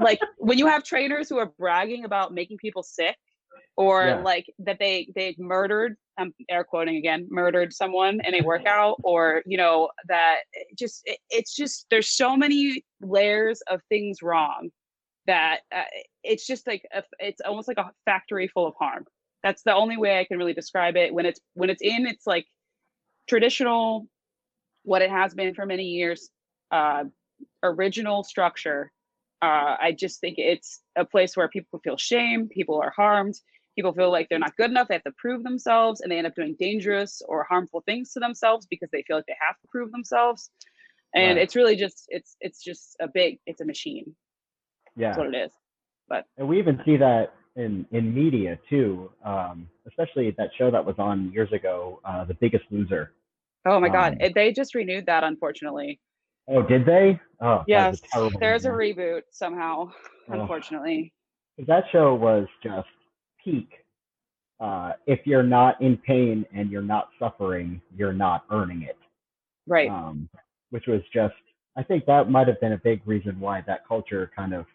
like 0.00 0.20
when 0.36 0.58
you 0.58 0.66
have 0.66 0.82
trainers 0.82 1.28
who 1.28 1.38
are 1.38 1.52
bragging 1.58 2.04
about 2.04 2.34
making 2.34 2.58
people 2.58 2.82
sick 2.82 3.16
or 3.78 4.06
Yeah. 4.06 4.22
like 4.22 4.46
that 4.58 4.78
they 4.80 5.08
they 5.14 5.34
murdered 5.38 5.96
i'm 6.18 6.34
air 6.50 6.64
quoting 6.64 6.96
again 6.96 7.26
murdered 7.30 7.72
someone 7.72 8.20
in 8.26 8.34
a 8.34 8.42
workout 8.42 8.98
or 9.04 9.42
you 9.46 9.56
know 9.56 9.88
that 10.08 10.40
it 10.52 10.76
just 10.76 11.00
it, 11.04 11.18
it's 11.30 11.54
just 11.54 11.86
there's 11.90 12.10
so 12.10 12.36
many 12.36 12.84
layers 13.00 13.62
of 13.70 13.80
things 13.88 14.20
wrong 14.20 14.68
that 15.26 15.60
uh, 15.74 15.82
it's 16.24 16.46
just 16.46 16.66
like 16.66 16.82
a, 16.92 17.02
it's 17.20 17.40
almost 17.42 17.68
like 17.68 17.78
a 17.78 17.90
factory 18.04 18.48
full 18.48 18.66
of 18.66 18.74
harm 18.78 19.04
that's 19.44 19.62
the 19.62 19.72
only 19.74 19.96
way 19.96 20.18
i 20.18 20.24
can 20.24 20.38
really 20.38 20.54
describe 20.54 20.96
it 20.96 21.14
when 21.14 21.24
it's 21.24 21.40
when 21.54 21.70
it's 21.70 21.82
in 21.82 22.06
it's 22.06 22.26
like 22.26 22.46
traditional 23.28 24.06
what 24.82 25.02
it 25.02 25.10
has 25.10 25.34
been 25.34 25.54
for 25.54 25.66
many 25.66 25.84
years 25.84 26.30
uh 26.72 27.04
original 27.62 28.24
structure 28.24 28.90
uh 29.40 29.76
i 29.80 29.94
just 29.96 30.20
think 30.20 30.34
it's 30.38 30.80
a 30.96 31.04
place 31.04 31.36
where 31.36 31.48
people 31.48 31.78
feel 31.84 31.96
shame 31.96 32.48
people 32.48 32.80
are 32.82 32.92
harmed 32.96 33.36
people 33.78 33.94
feel 33.94 34.10
like 34.10 34.28
they're 34.28 34.40
not 34.40 34.56
good 34.56 34.70
enough 34.70 34.88
they 34.88 34.94
have 34.96 35.04
to 35.04 35.12
prove 35.18 35.44
themselves 35.44 36.00
and 36.00 36.10
they 36.10 36.18
end 36.18 36.26
up 36.26 36.34
doing 36.34 36.56
dangerous 36.58 37.22
or 37.28 37.46
harmful 37.48 37.82
things 37.86 38.12
to 38.12 38.18
themselves 38.18 38.66
because 38.68 38.88
they 38.92 39.04
feel 39.06 39.16
like 39.16 39.26
they 39.26 39.36
have 39.46 39.58
to 39.60 39.68
prove 39.70 39.92
themselves 39.92 40.50
and 41.14 41.38
Right. 41.38 41.38
it's 41.38 41.54
really 41.56 41.76
just 41.76 42.06
it's 42.08 42.36
it's 42.40 42.62
just 42.64 42.96
a 43.00 43.08
big 43.14 43.38
it's 43.46 43.60
a 43.60 43.64
machine 43.64 44.16
Yeah. 44.96 45.10
that's 45.10 45.18
what 45.18 45.32
it 45.32 45.36
is 45.46 45.52
But 46.08 46.24
And 46.38 46.48
we 46.48 46.58
even 46.58 46.80
see 46.84 46.96
that 46.96 47.34
in 47.56 47.86
in 47.92 48.14
media 48.14 48.58
too, 48.68 49.10
um, 49.24 49.68
especially 49.86 50.30
that 50.38 50.50
show 50.58 50.70
that 50.70 50.84
was 50.84 50.96
on 50.98 51.32
years 51.32 51.52
ago, 51.52 52.00
uh, 52.04 52.24
The 52.24 52.34
Biggest 52.34 52.64
Loser. 52.70 53.12
oh 53.66 53.80
my 53.80 53.88
god 53.88 54.14
Um, 54.14 54.32
they 54.34 54.52
just 54.52 54.74
renewed 54.74 55.06
that 55.06 55.24
unfortunately 55.24 56.00
Oh, 56.48 56.62
did 56.62 56.86
they? 56.86 57.20
Oh, 57.40 57.64
yes 57.66 58.00
a 58.14 58.28
there's 58.40 58.64
a 58.64 58.70
reboot 58.70 59.22
somehow 59.30 59.90
Oh. 60.32 60.34
unfortunately 60.34 61.12
that 61.66 61.84
show 61.92 62.14
was 62.14 62.46
just 62.62 62.88
peak. 63.50 63.68
Uh, 64.60 64.92
if 65.06 65.20
you're 65.24 65.42
not 65.42 65.80
in 65.80 65.96
pain 65.96 66.44
and 66.52 66.70
you're 66.70 66.82
not 66.82 67.08
suffering, 67.18 67.80
you're 67.96 68.12
not 68.12 68.44
earning 68.50 68.82
it. 68.82 68.98
right 69.66 69.88
Um, 69.88 70.28
which 70.70 70.86
was 70.86 71.00
just, 71.12 71.34
I 71.76 71.82
think 71.82 72.04
that 72.06 72.30
might 72.30 72.48
have 72.48 72.60
been 72.60 72.72
a 72.72 72.78
big 72.78 73.00
reason 73.06 73.38
why 73.38 73.62
that 73.66 73.86
culture 73.86 74.30
kind 74.34 74.52
of 74.52 74.66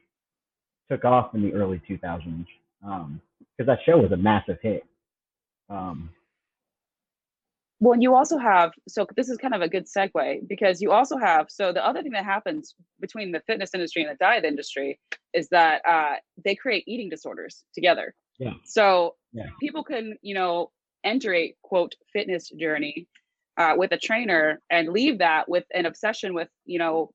took 0.89 1.03
off 1.05 1.35
in 1.35 1.41
the 1.41 1.53
early 1.53 1.81
2000s. 1.89 2.45
Because 2.81 3.67
that 3.67 3.79
show 3.85 3.97
was 3.97 4.11
a 4.11 4.17
massive 4.17 4.57
hit. 4.61 4.83
Um, 5.69 6.09
Well, 7.79 7.93
and 7.93 8.03
you 8.03 8.15
also 8.15 8.37
have 8.37 8.71
so 8.87 9.05
this 9.15 9.29
is 9.29 9.37
kind 9.37 9.53
of 9.53 9.61
a 9.61 9.67
good 9.67 9.85
segue 9.85 10.47
because 10.47 10.81
you 10.81 10.91
also 10.91 11.17
have 11.17 11.47
so 11.49 11.73
the 11.73 11.85
other 11.85 12.01
thing 12.01 12.13
that 12.13 12.23
happens 12.23 12.75
between 12.99 13.31
the 13.31 13.41
fitness 13.41 13.71
industry 13.73 14.03
and 14.03 14.11
the 14.11 14.17
diet 14.17 14.45
industry 14.45 14.99
is 15.33 15.49
that 15.49 15.81
uh, 15.87 16.15
they 16.45 16.55
create 16.55 16.83
eating 16.87 17.09
disorders 17.09 17.63
together. 17.73 18.13
Yeah. 18.39 18.53
So 18.63 19.15
Yeah. 19.31 19.49
people 19.59 19.83
can 19.83 20.17
you 20.21 20.35
know 20.35 20.71
enter 21.03 21.33
a 21.33 21.55
quote 21.63 21.95
fitness 22.11 22.49
journey 22.49 23.07
uh, 23.57 23.73
with 23.77 23.91
a 23.91 23.97
trainer 23.97 24.61
and 24.69 24.89
leave 24.89 25.19
that 25.19 25.47
with 25.49 25.65
an 25.73 25.85
obsession 25.85 26.33
with 26.33 26.49
you 26.65 26.79
know 26.79 27.13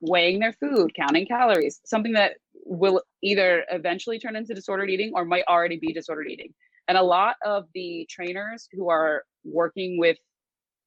weighing 0.00 0.40
their 0.40 0.52
food, 0.54 0.92
counting 0.94 1.26
calories, 1.26 1.80
something 1.84 2.12
that 2.12 2.36
will 2.64 3.02
either 3.22 3.64
eventually 3.70 4.18
turn 4.18 4.36
into 4.36 4.54
disordered 4.54 4.90
eating 4.90 5.12
or 5.14 5.24
might 5.24 5.44
already 5.48 5.78
be 5.78 5.92
disordered 5.92 6.28
eating. 6.28 6.52
And 6.88 6.98
a 6.98 7.02
lot 7.02 7.36
of 7.44 7.66
the 7.74 8.06
trainers 8.10 8.68
who 8.72 8.90
are 8.90 9.22
working 9.44 9.98
with 9.98 10.16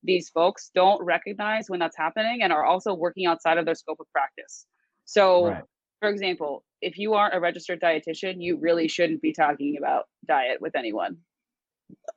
these 0.04 0.30
folks 0.30 0.70
don't 0.76 1.02
recognize 1.04 1.70
when 1.70 1.80
that's 1.80 1.98
happening 1.98 2.44
and 2.44 2.52
are 2.52 2.66
also 2.66 2.94
working 2.94 3.26
outside 3.26 3.58
of 3.58 3.66
their 3.66 3.76
scope 3.76 4.00
of 4.02 4.08
practice. 4.12 4.66
So, 5.06 5.48
right. 5.48 5.64
for 6.02 6.10
example, 6.10 6.66
if 6.84 6.98
you 6.98 7.14
aren't 7.14 7.36
a 7.36 7.40
registered 7.40 7.82
dietitian, 7.82 8.36
you 8.40 8.58
really 8.58 8.88
shouldn't 8.88 9.22
be 9.22 9.34
talking 9.34 9.78
about 9.78 10.06
diet 10.28 10.62
with 10.62 10.76
anyone. 10.76 11.18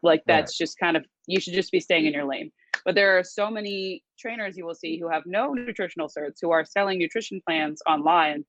Like 0.02 0.22
Right. 0.26 0.26
that's 0.26 0.56
just 0.56 0.78
kind 0.78 0.96
of 0.96 1.04
you 1.26 1.40
should 1.40 1.54
just 1.54 1.72
be 1.72 1.80
staying 1.80 2.06
in 2.06 2.12
your 2.12 2.24
lane. 2.24 2.50
But 2.84 2.94
there 2.94 3.18
are 3.18 3.24
so 3.24 3.50
many 3.50 4.02
trainers 4.18 4.56
you 4.56 4.64
will 4.66 4.74
see 4.74 4.98
who 4.98 5.08
have 5.08 5.24
no 5.26 5.52
nutritional 5.52 6.08
certs 6.08 6.38
who 6.40 6.50
are 6.50 6.64
selling 6.64 6.98
nutrition 6.98 7.40
plans 7.46 7.80
online 7.86 8.44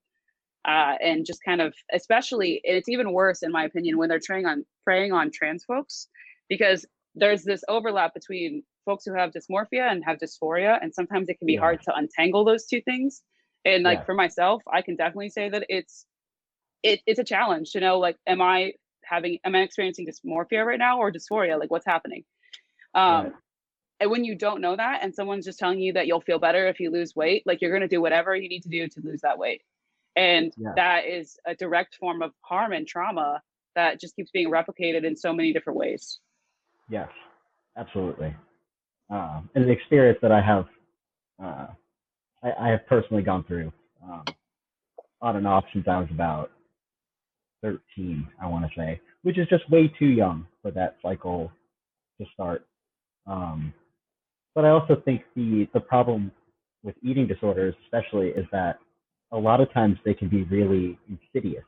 uh, 0.66 0.94
and 1.00 1.24
just 1.26 1.40
kind 1.44 1.60
of 1.60 1.74
especially 1.92 2.60
and 2.64 2.76
it's 2.76 2.88
even 2.88 3.12
worse 3.12 3.42
in 3.42 3.52
my 3.52 3.64
opinion 3.64 3.96
when 3.98 4.08
they're 4.08 4.20
preying 4.24 4.46
on 4.46 4.64
preying 4.84 5.12
on 5.12 5.30
trans 5.32 5.64
folks 5.64 6.08
because 6.48 6.84
there's 7.14 7.44
this 7.44 7.62
overlap 7.68 8.14
between 8.14 8.62
folks 8.84 9.04
who 9.04 9.14
have 9.14 9.30
dysmorphia 9.32 9.90
and 9.90 10.04
have 10.04 10.18
dysphoria 10.18 10.78
and 10.82 10.94
sometimes 10.94 11.28
it 11.28 11.38
can 11.38 11.46
be 11.46 11.54
Yeah. 11.54 11.60
hard 11.60 11.82
to 11.82 11.94
untangle 11.94 12.44
those 12.44 12.66
two 12.66 12.80
things 12.82 13.22
and 13.64 13.84
like 13.84 13.98
Yeah. 13.98 14.04
for 14.04 14.14
myself 14.14 14.62
i 14.72 14.82
can 14.82 14.96
definitely 14.96 15.30
say 15.30 15.48
that 15.48 15.64
it's 15.68 16.06
it, 16.82 17.00
it's 17.06 17.18
a 17.18 17.24
challenge 17.24 17.72
to 17.72 17.80
know 17.80 17.98
like 17.98 18.16
am 18.26 18.40
i 18.40 18.72
having 19.04 19.38
am 19.44 19.54
i 19.54 19.60
experiencing 19.60 20.06
dysmorphia 20.06 20.64
right 20.64 20.78
now 20.78 20.98
or 20.98 21.10
dysphoria 21.12 21.58
like 21.58 21.70
what's 21.70 21.86
happening 21.86 22.24
um 22.94 23.24
Right. 23.24 23.32
and 24.00 24.10
when 24.10 24.24
you 24.24 24.34
don't 24.36 24.60
know 24.60 24.76
that 24.76 25.00
and 25.02 25.14
someone's 25.14 25.44
just 25.44 25.58
telling 25.58 25.80
you 25.80 25.92
that 25.94 26.06
you'll 26.06 26.20
feel 26.20 26.38
better 26.38 26.68
if 26.68 26.78
you 26.80 26.90
lose 26.90 27.16
weight 27.16 27.42
like 27.46 27.60
you're 27.60 27.70
going 27.70 27.82
to 27.82 27.88
do 27.88 28.00
whatever 28.00 28.34
you 28.36 28.48
need 28.48 28.62
to 28.62 28.68
do 28.68 28.86
to 28.88 29.00
lose 29.02 29.20
that 29.22 29.38
weight 29.38 29.62
and 30.16 30.52
Yeah. 30.56 30.72
that 30.76 31.06
is 31.06 31.36
a 31.46 31.54
direct 31.54 31.96
form 31.96 32.22
of 32.22 32.32
harm 32.42 32.72
and 32.72 32.86
trauma 32.86 33.40
that 33.74 34.00
just 34.00 34.14
keeps 34.16 34.30
being 34.30 34.50
replicated 34.50 35.04
in 35.04 35.16
so 35.16 35.32
many 35.32 35.52
different 35.52 35.78
ways 35.78 36.20
Yes, 36.90 37.10
absolutely. 37.76 38.34
Um, 39.10 39.50
and 39.54 39.64
an 39.64 39.70
experience 39.70 40.18
that 40.22 40.32
I 40.32 40.40
have, 40.40 40.66
uh, 41.42 41.66
I, 42.42 42.52
I 42.58 42.68
have 42.68 42.86
personally 42.86 43.22
gone 43.22 43.44
through 43.44 43.72
um, 44.02 44.24
on 45.20 45.36
and 45.36 45.46
off 45.46 45.64
since 45.72 45.86
I 45.88 45.98
was 45.98 46.08
about 46.10 46.50
13, 47.62 48.26
I 48.40 48.46
want 48.46 48.64
to 48.64 48.70
say, 48.76 49.00
which 49.22 49.38
is 49.38 49.48
just 49.48 49.68
way 49.70 49.92
too 49.98 50.06
young 50.06 50.46
for 50.62 50.70
that 50.72 50.96
cycle 51.02 51.50
to 52.20 52.26
start. 52.34 52.66
Um, 53.26 53.72
but 54.54 54.64
I 54.64 54.70
also 54.70 55.00
think 55.04 55.22
the 55.36 55.68
the 55.74 55.80
problem 55.80 56.32
with 56.82 56.94
eating 57.02 57.26
disorders, 57.26 57.74
especially, 57.84 58.28
is 58.28 58.46
that 58.52 58.78
a 59.32 59.38
lot 59.38 59.60
of 59.60 59.72
times 59.72 59.98
they 60.04 60.14
can 60.14 60.28
be 60.28 60.44
really 60.44 60.98
insidious. 61.08 61.64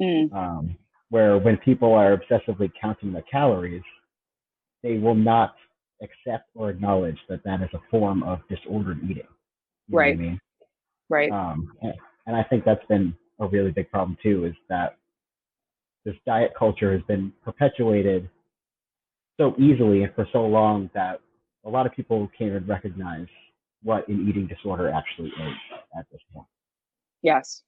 Mm, 0.00 0.32
um, 0.32 0.76
where 1.10 1.38
when 1.38 1.56
people 1.58 1.94
are 1.94 2.16
obsessively 2.16 2.70
counting 2.80 3.12
the 3.12 3.22
calories, 3.30 3.82
they 4.82 4.98
will 4.98 5.14
not 5.14 5.54
accept 6.02 6.48
or 6.54 6.70
acknowledge 6.70 7.18
that 7.28 7.42
that 7.44 7.62
is 7.62 7.68
a 7.74 7.80
form 7.90 8.22
of 8.22 8.40
disordered 8.48 9.00
eating. 9.04 9.26
What 9.88 10.00
I 10.00 10.04
Right. 10.04 10.18
mean? 10.18 10.40
right 11.08 11.30
Um, 11.30 11.72
and, 11.82 11.94
and 12.26 12.36
I 12.36 12.42
think 12.44 12.64
that's 12.64 12.84
been 12.86 13.14
a 13.40 13.46
really 13.46 13.70
big 13.70 13.90
problem 13.90 14.16
too, 14.22 14.44
is 14.44 14.54
that 14.68 14.96
this 16.04 16.14
diet 16.24 16.52
culture 16.58 16.92
has 16.92 17.02
been 17.02 17.32
perpetuated 17.44 18.28
so 19.38 19.54
easily 19.58 20.02
and 20.04 20.14
for 20.14 20.26
so 20.32 20.46
long 20.46 20.90
that 20.94 21.20
a 21.64 21.68
lot 21.68 21.84
of 21.86 21.92
people 21.92 22.30
can't 22.38 22.50
even 22.50 22.66
recognize 22.66 23.26
what 23.82 24.06
an 24.08 24.26
eating 24.28 24.46
disorder 24.46 24.88
actually 24.88 25.28
is 25.28 25.54
at 25.98 26.06
this 26.10 26.20
point. 26.32 26.46
Yes. 27.22 27.62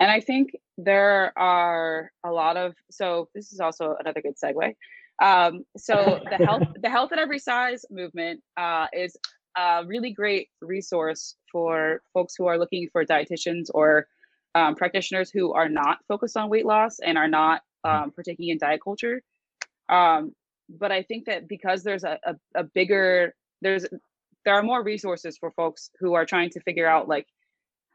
And 0.00 0.10
I 0.10 0.20
think 0.20 0.50
there 0.76 1.36
are 1.38 2.10
a 2.24 2.30
lot 2.30 2.56
of 2.56 2.74
so 2.90 3.28
this 3.34 3.52
is 3.52 3.60
also 3.60 3.96
another 4.00 4.22
good 4.22 4.34
segue. 4.42 4.74
Um, 5.20 5.64
so 5.76 6.20
the 6.30 6.38
health 6.46 6.62
the 6.82 6.88
health 6.90 7.12
at 7.12 7.18
every 7.18 7.38
size 7.38 7.84
movement 7.90 8.40
uh, 8.56 8.86
is 8.92 9.16
a 9.58 9.84
really 9.86 10.12
great 10.12 10.48
resource 10.60 11.36
for 11.50 12.00
folks 12.14 12.34
who 12.36 12.46
are 12.46 12.58
looking 12.58 12.88
for 12.92 13.04
dietitians 13.04 13.66
or 13.74 14.06
um, 14.54 14.74
practitioners 14.74 15.30
who 15.30 15.52
are 15.52 15.68
not 15.68 15.98
focused 16.06 16.36
on 16.36 16.48
weight 16.48 16.66
loss 16.66 17.00
and 17.00 17.18
are 17.18 17.28
not 17.28 17.62
um, 17.84 18.10
partaking 18.10 18.48
in 18.48 18.58
diet 18.58 18.80
culture. 18.82 19.20
Um, 19.88 20.34
but 20.68 20.92
I 20.92 21.02
think 21.02 21.26
that 21.26 21.48
because 21.48 21.82
there's 21.82 22.04
a, 22.04 22.18
a, 22.24 22.34
a 22.54 22.64
bigger 22.64 23.34
there's 23.62 23.86
there 24.44 24.54
are 24.54 24.62
more 24.62 24.82
resources 24.82 25.36
for 25.36 25.50
folks 25.52 25.90
who 25.98 26.14
are 26.14 26.24
trying 26.24 26.50
to 26.50 26.60
figure 26.60 26.86
out 26.86 27.08
like 27.08 27.26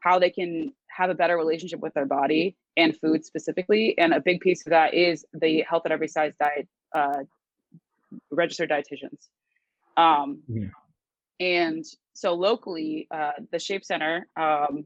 how 0.00 0.18
they 0.18 0.30
can 0.30 0.72
have 0.88 1.10
a 1.10 1.14
better 1.14 1.36
relationship 1.36 1.80
with 1.80 1.94
their 1.94 2.06
body 2.06 2.56
and 2.76 2.96
food 2.98 3.24
specifically. 3.24 3.96
And 3.98 4.12
a 4.12 4.20
big 4.20 4.40
piece 4.40 4.66
of 4.66 4.70
that 4.70 4.94
is 4.94 5.24
the 5.32 5.64
health 5.68 5.82
at 5.86 5.92
every 5.92 6.08
size 6.08 6.34
diet 6.38 6.68
uh, 6.94 7.24
registered 8.30 8.70
dietitians. 8.70 9.28
Um, 9.96 10.42
Yeah. 10.48 10.66
And 11.40 11.84
so 12.12 12.34
locally, 12.34 13.06
uh, 13.10 13.32
the 13.50 13.58
Shape 13.58 13.84
Center 13.84 14.28
um, 14.36 14.84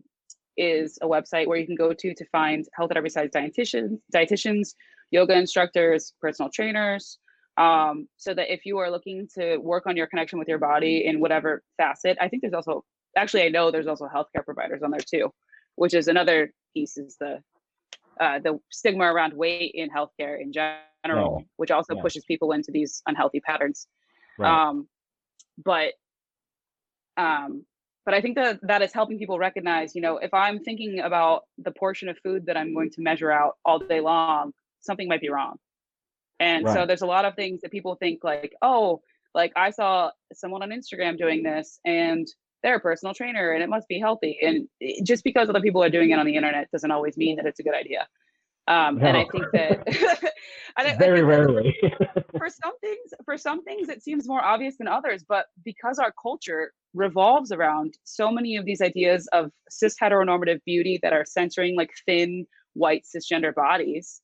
is 0.56 0.98
a 1.02 1.06
website 1.06 1.46
where 1.46 1.58
you 1.58 1.66
can 1.66 1.76
go 1.76 1.92
to 1.92 2.14
to 2.14 2.24
find 2.26 2.66
health 2.74 2.90
at 2.90 2.96
every 2.96 3.11
size 3.11 3.30
dietitians, 3.34 3.98
dietitians, 4.14 4.74
yoga 5.11 5.37
instructors, 5.37 6.14
personal 6.20 6.50
trainers. 6.50 7.18
Um, 7.56 8.08
so 8.16 8.34
that 8.34 8.52
if 8.52 8.64
you 8.64 8.78
are 8.78 8.90
looking 8.90 9.28
to 9.37 9.56
work 9.58 9.87
on 9.87 9.96
your 9.96 10.06
connection 10.06 10.38
with 10.38 10.46
your 10.46 10.58
body 10.58 11.04
in 11.06 11.18
whatever 11.18 11.64
facet, 11.76 12.16
I 12.20 12.28
think 12.28 12.42
there's 12.42 12.54
also 12.54 12.84
actually 13.16 13.42
I 13.42 13.48
know 13.48 13.70
there's 13.72 13.88
also 13.88 14.06
healthcare 14.06 14.44
providers 14.44 14.80
on 14.84 14.92
there 14.92 15.00
too, 15.00 15.32
which 15.74 15.92
is 15.92 16.06
another 16.06 16.52
piece 16.72 16.96
is 16.96 17.16
the 17.18 17.42
uh, 18.20 18.38
the 18.38 18.61
stigma 18.70 19.04
around 19.04 19.32
weight 19.32 19.72
in 19.74 19.90
healthcare 19.90 20.40
in 20.40 20.52
general, 20.52 21.44
which 21.56 21.70
also 21.72 21.94
Yeah. 21.94 22.02
pushes 22.02 22.24
people 22.24 22.52
into 22.52 22.70
these 22.70 23.02
unhealthy 23.06 23.40
patterns. 23.40 23.88
Right. 24.38 24.68
Um, 24.68 24.88
but 25.64 25.94
um, 27.18 27.64
but 28.07 28.14
I 28.14 28.22
think 28.22 28.37
that 28.37 28.61
that 28.62 28.81
is 28.81 28.92
helping 28.94 29.18
people 29.18 29.38
recognize, 29.38 29.94
you 29.94 30.00
know, 30.00 30.16
if 30.16 30.33
I'm 30.33 30.61
thinking 30.61 31.00
about 31.00 31.42
the 31.59 31.72
portion 31.72 32.09
of 32.09 32.16
food 32.24 32.46
that 32.46 32.57
I'm 32.57 32.72
going 32.72 32.90
to 32.92 33.02
measure 33.02 33.31
out 33.31 33.59
all 33.66 33.78
day 33.78 34.00
long, 34.00 34.52
something 34.81 35.07
might 35.09 35.20
be 35.20 35.28
wrong. 35.28 35.57
And 36.40 36.66
so 36.70 36.87
there's 36.87 37.02
a 37.02 37.07
lot 37.07 37.26
of 37.26 37.35
things 37.35 37.61
that 37.61 37.70
people 37.70 37.96
think 37.96 38.24
like, 38.24 38.54
oh, 38.62 39.02
like 39.35 39.52
I 39.57 39.70
saw 39.70 40.11
someone 40.33 40.62
on 40.62 40.70
Instagram 40.70 41.18
doing 41.18 41.42
this 41.42 41.81
and 41.85 42.26
they're 42.62 42.76
a 42.76 42.81
personal 42.81 43.12
trainer 43.12 43.52
and 43.52 43.62
it 43.62 43.68
must 43.68 43.88
be 43.88 43.98
healthy. 43.98 44.38
And 44.40 44.68
just 45.04 45.24
because 45.24 45.48
other 45.48 45.61
people 45.61 45.83
are 45.83 45.90
doing 45.90 46.11
it 46.11 46.18
on 46.18 46.26
the 46.26 46.37
internet 46.37 46.70
doesn't 46.70 46.90
always 46.90 47.16
mean 47.16 47.37
that 47.37 47.46
it's 47.46 47.61
a 47.61 47.62
good 47.62 47.74
idea. 47.74 48.07
Um, 48.68 48.98
And 49.02 49.16
I 49.16 49.24
think 49.33 49.46
that 49.54 49.83
I, 50.76 50.85
thi- 50.85 50.90
I 50.90 50.96
Very 50.96 51.20
think 51.20 51.28
rarely. 51.35 51.76
for 52.37 52.48
some 52.62 52.78
things 52.81 53.09
for 53.24 53.37
some 53.38 53.64
things 53.64 53.88
it 53.88 54.02
seems 54.02 54.28
more 54.28 54.44
obvious 54.44 54.76
than 54.78 54.87
others 54.88 55.24
but 55.35 55.46
because 55.64 55.98
our 55.98 56.12
culture 56.26 56.72
revolves 56.94 57.50
around 57.50 57.94
so 58.04 58.31
many 58.31 58.57
of 58.57 58.64
these 58.64 58.81
ideas 58.90 59.26
of 59.33 59.50
cis 59.70 59.96
heteronormative 60.02 60.61
beauty 60.64 60.98
that 61.02 61.12
are 61.12 61.24
censoring 61.24 61.74
like 61.76 61.90
thin 62.07 62.46
white 62.74 63.04
cisgender 63.11 63.52
bodies 63.54 64.20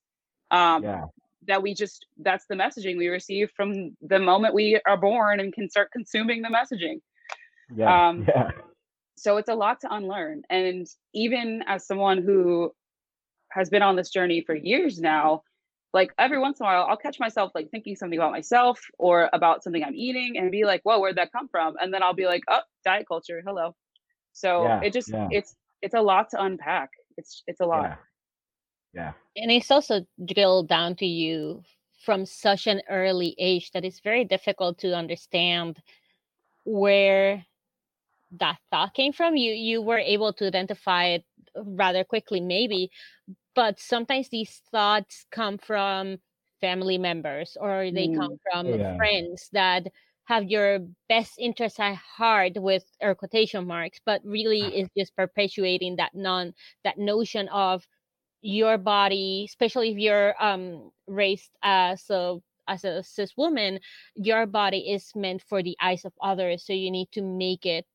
um, 0.51 0.85
yeah. 0.85 1.05
that 1.49 1.61
we 1.63 1.75
just 1.75 2.07
that's 2.19 2.45
the 2.51 2.55
messaging 2.55 2.97
we 2.99 3.09
receive 3.09 3.51
from 3.57 3.97
the 4.03 4.19
moment 4.19 4.55
we 4.55 4.79
are 4.87 4.97
born 4.99 5.41
and 5.41 5.53
can 5.55 5.69
start 5.71 5.89
consuming 5.93 6.43
the 6.43 6.49
messaging 6.59 6.99
Yeah. 7.75 8.09
um, 8.09 8.27
yeah. 8.29 8.51
so 9.17 9.39
it's 9.39 9.49
a 9.49 9.55
lot 9.65 9.81
to 9.81 9.89
unlearn 9.95 10.43
and 10.51 10.87
even 11.15 11.63
as 11.67 11.87
someone 11.87 12.19
who 12.23 12.73
has 13.55 13.71
been 13.71 13.83
on 13.83 13.97
this 13.97 14.11
journey 14.11 14.43
for 14.43 14.55
years 14.55 15.01
now 15.01 15.43
like 15.93 16.13
every 16.19 16.39
once 16.39 16.59
in 16.61 16.67
a 16.67 16.69
while 16.69 16.87
i'll 16.89 16.97
catch 16.97 17.19
myself 17.21 17.53
like 17.55 17.71
thinking 17.71 17.95
something 17.97 18.19
about 18.19 18.33
myself 18.33 18.81
or 18.99 19.31
about 19.33 19.63
something 19.63 19.83
i'm 19.85 19.95
eating 19.95 20.37
and 20.37 20.51
be 20.51 20.65
like 20.65 20.83
whoa 20.83 20.99
where'd 21.01 21.17
that 21.17 21.33
come 21.33 21.49
from 21.49 21.75
and 21.81 21.95
then 21.95 22.03
i'll 22.03 22.15
be 22.15 22.27
like 22.27 22.43
oh 22.51 22.61
diet 22.85 23.07
culture 23.09 23.43
hello 23.47 23.75
so 24.33 24.65
Yeah, 24.65 24.81
it 24.83 24.93
just 24.93 25.09
yeah. 25.11 25.29
it's 25.31 25.55
it's 25.81 25.95
a 25.95 26.03
lot 26.03 26.29
to 26.31 26.43
unpack 26.43 26.91
it's 27.17 27.43
it's 27.47 27.61
a 27.61 27.67
lot 27.67 27.85
Yeah. 27.85 27.97
Yeah. 28.93 29.13
and 29.43 29.51
it's 29.51 29.71
also 29.71 30.05
drilled 30.25 30.69
down 30.69 30.97
to 30.97 31.07
you 31.07 31.63
from 32.05 32.27
such 32.27 32.67
an 32.67 32.83
early 32.91 33.35
age 33.39 33.71
that 33.73 33.85
it's 33.85 34.01
very 34.01 34.25
difficult 34.25 34.79
to 34.79 34.95
understand 34.95 35.81
where 36.65 37.45
that 38.39 38.57
thought 38.71 38.95
came 38.95 39.13
from 39.13 39.37
you 39.37 39.53
you 39.53 39.81
were 39.81 39.99
able 39.99 40.33
to 40.33 40.47
identify 40.47 41.05
it 41.07 41.25
rather 41.57 42.03
quickly 42.03 42.41
maybe 42.41 42.91
but 43.55 43.79
sometimes 43.81 44.29
these 44.29 44.63
thoughts 44.71 45.27
come 45.31 45.59
from 45.59 46.19
family 46.61 46.99
members 46.99 47.57
or 47.61 47.91
they 47.93 48.09
come 48.09 48.37
from 48.51 48.75
Yeah. 48.75 48.97
friends 48.97 49.49
that 49.53 49.87
have 50.25 50.45
your 50.45 50.81
best 51.09 51.35
interest 51.39 51.79
at 51.81 51.97
heart 51.97 52.53
with 52.57 52.85
or 53.03 53.15
quotation 53.15 53.67
marks 53.67 54.01
but 54.05 54.21
really 54.25 54.77
is 54.77 54.89
just 54.97 55.15
perpetuating 55.17 55.97
that 55.97 56.15
non 56.15 56.55
that 56.85 56.99
notion 56.99 57.49
of 57.49 57.87
your 58.43 58.79
body 58.79 59.47
especially 59.49 59.91
if 59.91 59.99
you're 59.99 60.35
um 60.43 60.91
raised 61.07 61.51
as 61.63 62.09
a 62.11 62.37
as 62.69 62.85
a 62.85 63.03
cis 63.03 63.37
woman 63.37 63.79
your 64.15 64.47
body 64.47 64.91
is 64.93 65.11
meant 65.15 65.43
for 65.43 65.63
the 65.63 65.77
eyes 65.81 66.05
of 66.05 66.13
others 66.23 66.65
so 66.67 66.73
you 66.73 66.91
need 66.91 67.09
to 67.13 67.23
make 67.23 67.65
it 67.67 67.87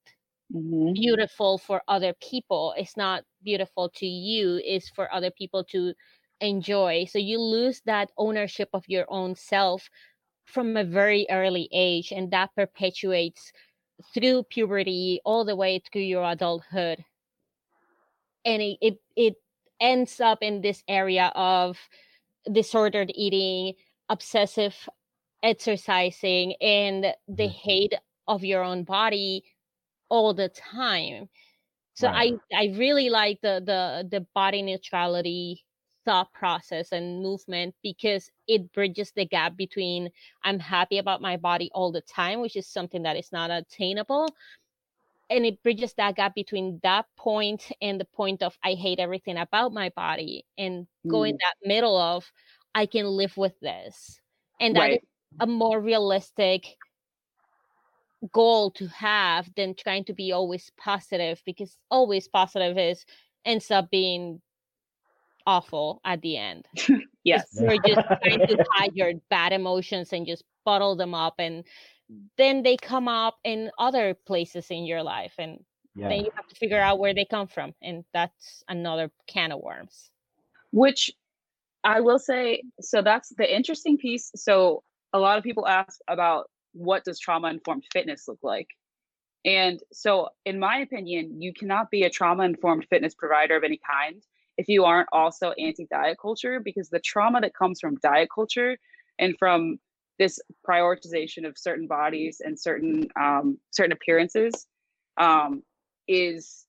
Mhm. 0.49 0.95
beautiful 0.95 1.57
for 1.57 1.81
other 1.87 2.13
people 2.21 2.73
it's 2.77 2.97
not 2.97 3.23
beautiful 3.43 3.89
to 3.95 4.05
you 4.07 4.61
it's 4.65 4.89
for 4.89 5.11
other 5.13 5.31
people 5.31 5.63
to 5.63 5.93
enjoy 6.41 7.05
so 7.05 7.19
you 7.19 7.39
lose 7.39 7.81
that 7.85 8.09
ownership 8.17 8.69
of 8.73 8.83
your 8.87 9.05
own 9.09 9.35
self 9.35 9.89
from 10.45 10.77
a 10.77 10.83
very 10.83 11.27
early 11.31 11.69
age 11.73 12.11
and 12.11 12.31
that 12.31 12.49
perpetuates 12.55 13.51
through 14.13 14.43
puberty 14.43 15.21
all 15.25 15.45
the 15.45 15.55
way 15.55 15.79
through 15.91 16.01
your 16.03 16.25
adulthood 16.29 17.05
and 18.45 18.61
it, 18.61 18.77
it, 18.81 18.97
it 19.15 19.35
ends 19.79 20.19
up 20.19 20.39
in 20.41 20.61
this 20.61 20.83
area 20.87 21.31
of 21.35 21.77
disordered 22.51 23.11
eating 23.15 23.73
obsessive 24.09 24.89
exercising 25.43 26.55
and 26.61 27.13
the 27.27 27.47
Mhm. 27.47 27.49
hate 27.49 27.93
of 28.27 28.43
your 28.43 28.63
own 28.63 28.83
body 28.83 29.43
all 30.09 30.33
the 30.33 30.49
time 30.49 31.29
so 31.95 32.07
Right. 32.07 32.13
i 32.13 32.33
i 32.55 32.73
really 32.77 33.09
like 33.09 33.39
the 33.41 33.61
the 33.65 34.07
the 34.09 34.25
body 34.35 34.61
neutrality 34.61 35.63
thought 36.05 36.31
process 36.33 36.91
and 36.91 37.21
movement 37.21 37.75
because 37.83 38.31
it 38.47 38.71
bridges 38.73 39.11
the 39.15 39.25
gap 39.25 39.55
between 39.57 40.09
i'm 40.43 40.59
happy 40.59 40.97
about 40.97 41.21
my 41.21 41.37
body 41.37 41.69
all 41.73 41.91
the 41.91 42.01
time 42.01 42.39
which 42.41 42.55
is 42.55 42.67
something 42.67 43.03
that 43.03 43.17
is 43.17 43.31
not 43.31 43.51
attainable 43.51 44.27
and 45.29 45.45
it 45.45 45.61
bridges 45.63 45.93
that 45.95 46.15
gap 46.15 46.33
between 46.35 46.79
that 46.83 47.05
point 47.17 47.71
and 47.81 47.99
the 47.99 48.05
point 48.05 48.41
of 48.41 48.57
i 48.63 48.73
hate 48.73 48.99
everything 48.99 49.37
about 49.37 49.73
my 49.73 49.89
body 49.95 50.45
and 50.57 50.87
going 51.07 51.33
mm. 51.33 51.39
that 51.39 51.55
middle 51.67 51.97
of 51.97 52.31
i 52.75 52.85
can 52.85 53.05
live 53.05 53.35
with 53.37 53.59
this 53.61 54.19
and 54.59 54.75
that 54.75 54.91
Right. 54.91 54.91
is 54.91 54.99
a 55.39 55.47
more 55.47 55.79
realistic 55.81 56.77
goal 58.33 58.71
to 58.71 58.87
have 58.87 59.49
than 59.55 59.75
trying 59.75 60.03
to 60.05 60.13
be 60.13 60.31
always 60.31 60.71
positive 60.77 61.41
because 61.45 61.77
always 61.89 62.27
positive 62.27 62.77
is 62.77 63.05
ends 63.45 63.71
up 63.71 63.89
being 63.89 64.41
awful 65.45 66.01
at 66.05 66.21
the 66.21 66.37
end. 66.37 66.67
yes. 67.23 67.47
You're 67.59 67.81
just 67.85 68.01
trying 68.23 68.45
to 68.47 68.65
hide 68.73 68.91
your 68.93 69.13
bad 69.29 69.53
emotions 69.53 70.11
and 70.11 70.25
just 70.25 70.43
bottle 70.65 70.95
them 70.95 71.13
up 71.13 71.35
and 71.39 71.63
then 72.37 72.63
they 72.63 72.77
come 72.77 73.07
up 73.07 73.37
in 73.43 73.71
other 73.77 74.15
places 74.25 74.67
in 74.69 74.85
your 74.85 75.03
life 75.03 75.33
and 75.37 75.59
yeah. 75.95 76.09
then 76.09 76.19
you 76.19 76.31
have 76.35 76.47
to 76.47 76.55
figure 76.55 76.79
out 76.79 76.99
where 76.99 77.13
they 77.13 77.25
come 77.25 77.47
from 77.47 77.73
and 77.81 78.03
that's 78.13 78.63
another 78.67 79.11
can 79.27 79.51
of 79.51 79.61
worms 79.61 80.09
which 80.71 81.11
i 81.83 81.99
will 81.99 82.19
say 82.19 82.61
so 82.79 83.01
that's 83.01 83.29
the 83.37 83.55
interesting 83.55 83.97
piece 83.97 84.31
so 84.35 84.83
a 85.13 85.19
lot 85.19 85.37
of 85.37 85.43
people 85.43 85.67
ask 85.67 85.99
about 86.07 86.49
what 86.73 87.03
does 87.03 87.19
trauma 87.19 87.49
informed 87.49 87.83
fitness 87.91 88.27
look 88.27 88.39
like 88.43 88.67
and 89.45 89.81
so 89.91 90.29
in 90.45 90.59
my 90.59 90.79
opinion 90.79 91.41
you 91.41 91.53
cannot 91.53 91.89
be 91.89 92.03
a 92.03 92.09
trauma 92.09 92.43
informed 92.43 92.85
fitness 92.89 93.15
provider 93.15 93.55
of 93.55 93.63
any 93.63 93.79
kind 93.89 94.23
if 94.57 94.67
you 94.67 94.83
aren't 94.83 95.09
also 95.11 95.51
anti 95.51 95.87
diet 95.89 96.17
culture 96.21 96.59
because 96.59 96.89
the 96.89 96.99
trauma 96.99 97.39
that 97.41 97.55
comes 97.55 97.79
from 97.79 97.95
diet 98.03 98.29
culture 98.33 98.77
and 99.17 99.35
from 99.39 99.79
this 100.19 100.39
prioritization 100.67 101.47
of 101.47 101.57
certain 101.57 101.87
bodies 101.87 102.41
and 102.43 102.59
certain 102.59 103.07
um, 103.19 103.57
certain 103.71 103.93
appearances 103.93 104.67
um, 105.17 105.63
is 106.07 106.65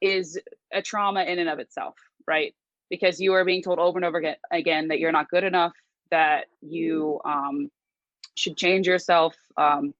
is 0.00 0.38
a 0.72 0.82
trauma 0.82 1.22
in 1.22 1.38
and 1.38 1.48
of 1.48 1.58
itself, 1.58 1.94
right? 2.26 2.54
Because 2.90 3.20
you 3.20 3.32
are 3.32 3.44
being 3.44 3.62
told 3.62 3.78
over 3.78 3.96
and 3.96 4.04
over 4.04 4.18
again, 4.18 4.36
again 4.52 4.88
that 4.88 4.98
you're 4.98 5.12
not 5.12 5.30
good 5.30 5.44
enough, 5.44 5.72
that 6.10 6.46
you 6.60 7.20
um, 7.24 7.70
should 8.34 8.56
change 8.56 8.86
yourself. 8.86 9.34
Um, 9.56 9.94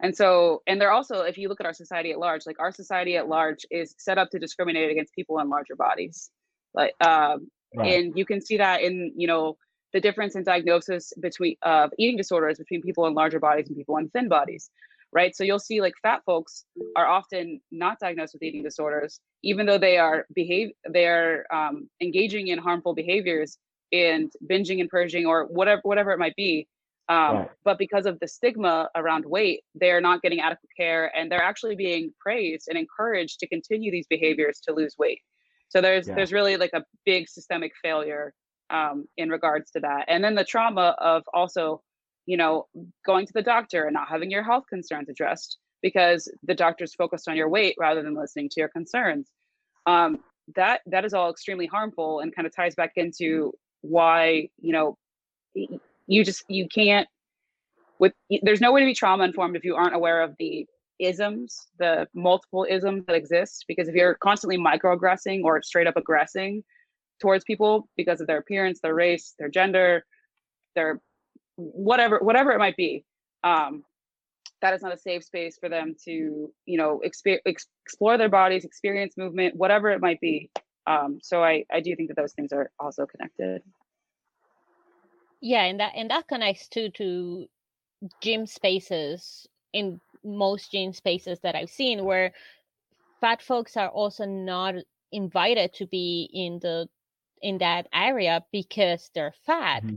and 0.00 0.16
so, 0.16 0.62
and 0.66 0.80
they're 0.80 0.92
also, 0.92 1.20
if 1.20 1.38
you 1.38 1.48
look 1.48 1.60
at 1.60 1.66
our 1.66 1.74
society 1.74 2.10
at 2.10 2.18
large, 2.18 2.46
like 2.46 2.58
our 2.58 2.72
society 2.72 3.16
at 3.16 3.28
large 3.28 3.64
is 3.70 3.94
set 3.98 4.18
up 4.18 4.30
to 4.30 4.38
discriminate 4.38 4.90
against 4.90 5.14
people 5.14 5.38
in 5.38 5.48
larger 5.48 5.76
bodies. 5.76 6.30
Like, 6.74 6.94
um, 7.00 7.48
right. 7.76 7.94
and 7.94 8.16
you 8.16 8.24
can 8.24 8.40
see 8.40 8.56
that 8.56 8.82
in, 8.82 9.12
you 9.16 9.28
know, 9.28 9.56
the 9.92 10.00
difference 10.00 10.34
in 10.34 10.42
diagnosis 10.42 11.12
between 11.20 11.56
of 11.62 11.90
uh, 11.90 11.94
eating 11.98 12.16
disorders 12.16 12.58
between 12.58 12.82
people 12.82 13.06
in 13.06 13.14
larger 13.14 13.38
bodies 13.38 13.68
and 13.68 13.76
people 13.76 13.96
in 13.98 14.08
thin 14.10 14.28
bodies 14.28 14.70
right 15.12 15.36
so 15.36 15.44
you'll 15.44 15.58
see 15.58 15.80
like 15.80 15.94
fat 16.02 16.22
folks 16.24 16.64
are 16.96 17.06
often 17.06 17.60
not 17.70 17.98
diagnosed 18.00 18.34
with 18.34 18.42
eating 18.42 18.62
disorders 18.62 19.20
even 19.42 19.66
though 19.66 19.78
they 19.78 19.98
are 19.98 20.26
behave 20.34 20.70
they're 20.86 21.46
um, 21.54 21.88
engaging 22.00 22.48
in 22.48 22.58
harmful 22.58 22.94
behaviors 22.94 23.58
and 23.92 24.32
binging 24.50 24.80
and 24.80 24.88
purging 24.88 25.26
or 25.26 25.44
whatever 25.46 25.80
whatever 25.84 26.10
it 26.12 26.18
might 26.18 26.36
be 26.36 26.66
um, 27.08 27.36
right. 27.36 27.50
but 27.64 27.78
because 27.78 28.06
of 28.06 28.18
the 28.20 28.28
stigma 28.28 28.88
around 28.94 29.24
weight 29.26 29.62
they're 29.74 30.00
not 30.00 30.22
getting 30.22 30.40
adequate 30.40 30.70
care 30.76 31.14
and 31.16 31.30
they're 31.30 31.42
actually 31.42 31.76
being 31.76 32.12
praised 32.20 32.68
and 32.68 32.78
encouraged 32.78 33.38
to 33.38 33.48
continue 33.48 33.90
these 33.90 34.06
behaviors 34.08 34.60
to 34.60 34.72
lose 34.72 34.94
weight 34.98 35.20
so 35.68 35.80
there's 35.80 36.06
yeah. 36.06 36.14
there's 36.14 36.32
really 36.32 36.56
like 36.56 36.72
a 36.74 36.84
big 37.04 37.28
systemic 37.28 37.72
failure 37.82 38.34
um, 38.72 39.06
in 39.16 39.28
regards 39.28 39.70
to 39.72 39.80
that. 39.80 40.06
And 40.08 40.24
then 40.24 40.34
the 40.34 40.44
trauma 40.44 40.96
of 40.98 41.22
also, 41.32 41.82
you 42.26 42.36
know, 42.36 42.66
going 43.06 43.26
to 43.26 43.32
the 43.32 43.42
doctor 43.42 43.84
and 43.84 43.94
not 43.94 44.08
having 44.08 44.30
your 44.30 44.42
health 44.42 44.64
concerns 44.68 45.08
addressed 45.08 45.58
because 45.82 46.30
the 46.42 46.54
doctor's 46.54 46.94
focused 46.94 47.28
on 47.28 47.36
your 47.36 47.48
weight 47.48 47.76
rather 47.78 48.02
than 48.02 48.14
listening 48.14 48.48
to 48.50 48.60
your 48.60 48.68
concerns. 48.68 49.30
Um, 49.86 50.20
that 50.56 50.80
that 50.86 51.04
is 51.04 51.14
all 51.14 51.30
extremely 51.30 51.66
harmful 51.66 52.20
and 52.20 52.34
kind 52.34 52.46
of 52.46 52.54
ties 52.54 52.74
back 52.74 52.92
into 52.96 53.52
why 53.82 54.48
you 54.60 54.72
know 54.72 54.96
you 56.06 56.24
just 56.24 56.44
you 56.48 56.68
can't 56.68 57.08
with 57.98 58.12
there's 58.42 58.60
no 58.60 58.72
way 58.72 58.80
to 58.80 58.86
be 58.86 58.94
trauma 58.94 59.24
informed 59.24 59.56
if 59.56 59.64
you 59.64 59.74
aren't 59.74 59.94
aware 59.94 60.22
of 60.22 60.34
the 60.38 60.66
isms 60.98 61.68
the 61.78 62.06
multiple 62.14 62.66
isms 62.68 63.04
that 63.06 63.16
exist 63.16 63.64
because 63.66 63.88
if 63.88 63.94
you're 63.94 64.14
constantly 64.14 64.58
microaggressing 64.58 65.42
or 65.42 65.62
straight 65.62 65.86
up 65.86 65.96
aggressing 65.96 66.62
towards 67.22 67.44
people 67.44 67.88
because 67.96 68.20
of 68.20 68.26
their 68.26 68.38
appearance, 68.38 68.80
their 68.80 68.94
race, 68.94 69.34
their 69.38 69.48
gender, 69.48 70.04
their 70.74 71.00
whatever 71.56 72.18
whatever 72.18 72.50
it 72.50 72.58
might 72.58 72.76
be. 72.76 73.04
Um, 73.44 73.84
that 74.60 74.74
is 74.74 74.82
not 74.82 74.92
a 74.92 74.98
safe 74.98 75.24
space 75.24 75.56
for 75.58 75.68
them 75.68 75.94
to 76.04 76.52
you 76.66 76.78
know 76.78 77.00
exp- 77.06 77.40
explore 77.46 78.18
their 78.18 78.28
bodies, 78.28 78.64
experience 78.64 79.16
movement, 79.16 79.56
whatever 79.56 79.90
it 79.90 80.00
might 80.00 80.20
be. 80.20 80.50
Um, 80.86 81.20
so 81.22 81.42
I 81.42 81.64
I 81.72 81.80
do 81.80 81.94
think 81.96 82.08
that 82.08 82.16
those 82.16 82.32
things 82.32 82.52
are 82.52 82.70
also 82.78 83.06
connected. 83.06 83.62
Yeah, 85.42 85.64
and 85.64 85.80
that 85.80 85.92
and 85.96 86.08
that 86.10 86.28
connects 86.28 86.68
too 86.68 86.88
to 86.90 87.46
gym 88.20 88.46
spaces 88.46 89.46
in 89.72 90.00
most 90.24 90.70
gym 90.70 90.92
spaces 90.92 91.40
that 91.40 91.56
I've 91.56 91.68
seen 91.68 92.04
where 92.04 92.32
fat 93.20 93.42
folks 93.42 93.76
are 93.76 93.88
also 93.88 94.24
not 94.24 94.76
invited 95.10 95.74
to 95.74 95.86
be 95.86 96.30
in 96.32 96.60
the 96.60 96.88
in 97.42 97.58
that 97.58 97.88
area 97.92 98.44
because 98.52 99.10
they're 99.14 99.34
fat 99.44 99.82
mm-hmm. 99.82 99.96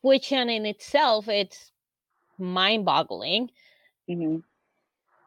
which 0.00 0.32
in, 0.32 0.48
in 0.48 0.64
itself 0.64 1.28
it's 1.28 1.70
mind-boggling 2.38 3.50
mm-hmm. 4.10 4.36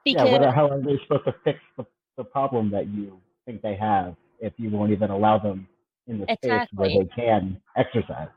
because 0.04 0.30
yeah, 0.30 0.52
how 0.52 0.70
are 0.70 0.82
they 0.82 1.00
supposed 1.04 1.26
to 1.26 1.36
fix 1.44 1.60
the, 1.78 1.86
the 2.18 2.24
problem 2.24 2.72
that 2.72 2.88
you 2.88 3.20
think 3.46 3.62
they 3.62 3.76
have 3.76 4.16
if 4.40 4.54
you 4.58 4.70
won't 4.70 4.92
even 4.92 5.12
allow 5.12 5.38
them 5.38 5.68
in 6.08 6.20
the 6.20 6.32
exactly. 6.32 6.90
space 6.90 6.96
where 6.96 7.04
they 7.06 7.10
can 7.16 7.62
exercise 7.78 8.30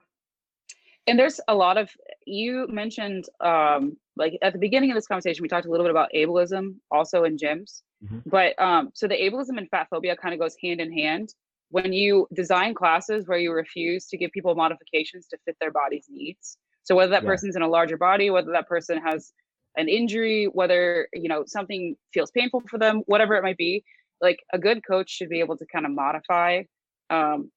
and 1.11 1.19
there's 1.19 1.41
a 1.49 1.55
lot 1.55 1.77
of 1.77 1.91
you 2.25 2.67
mentioned 2.71 3.25
um 3.41 3.97
like 4.17 4.39
at 4.43 4.53
the 4.53 4.59
beginning 4.59 4.91
of 4.91 4.95
this 4.95 5.07
conversation 5.07 5.43
we 5.43 5.49
talked 5.49 5.67
a 5.67 5.71
little 5.71 5.85
bit 5.85 5.91
about 5.91 6.09
ableism 6.15 6.77
also 6.91 7.25
in 7.25 7.37
gyms 7.37 7.83
mm-hmm. 8.05 8.19
but 8.27 8.59
um 8.63 8.91
so 8.95 9.09
the 9.09 9.15
ableism 9.15 9.59
and 9.59 9.69
fat 9.71 9.89
phobia 9.91 10.17
kind 10.17 10.33
of 10.33 10.41
goes 10.41 10.55
hand 10.63 10.81
in 10.81 10.93
hand 10.93 11.35
when 11.71 11.93
you 11.93 12.27
design 12.35 12.75
classes 12.75 13.27
where 13.27 13.39
you 13.39 13.53
refuse 13.53 14.07
to 14.07 14.17
give 14.17 14.31
people 14.31 14.55
modifications 14.55 15.27
to 15.27 15.37
fit 15.45 15.57
their 15.61 15.73
body's 15.73 16.07
needs 16.09 16.57
so 16.85 16.95
whether 16.95 17.11
that 17.11 17.25
yeah. 17.25 17.29
person's 17.29 17.57
in 17.57 17.63
a 17.63 17.69
larger 17.69 17.99
body 17.99 18.31
whether 18.31 18.53
that 18.53 18.69
person 18.69 18.99
has 18.99 19.33
an 19.77 19.89
injury 19.89 20.45
whether 20.53 21.09
you 21.13 21.29
know 21.29 21.45
something 21.47 21.97
feels 22.15 22.31
painful 22.31 22.63
for 22.71 22.79
them 22.79 23.03
whatever 23.07 23.35
it 23.35 23.43
might 23.43 23.57
be 23.57 23.85
like 24.21 24.39
a 24.53 24.59
good 24.59 24.81
coach 24.87 25.11
should 25.11 25.29
be 25.29 25.41
able 25.41 25.57
to 25.57 25.67
kind 25.73 25.87
of 25.87 25.93
modify 25.93 26.63
um, 27.09 27.51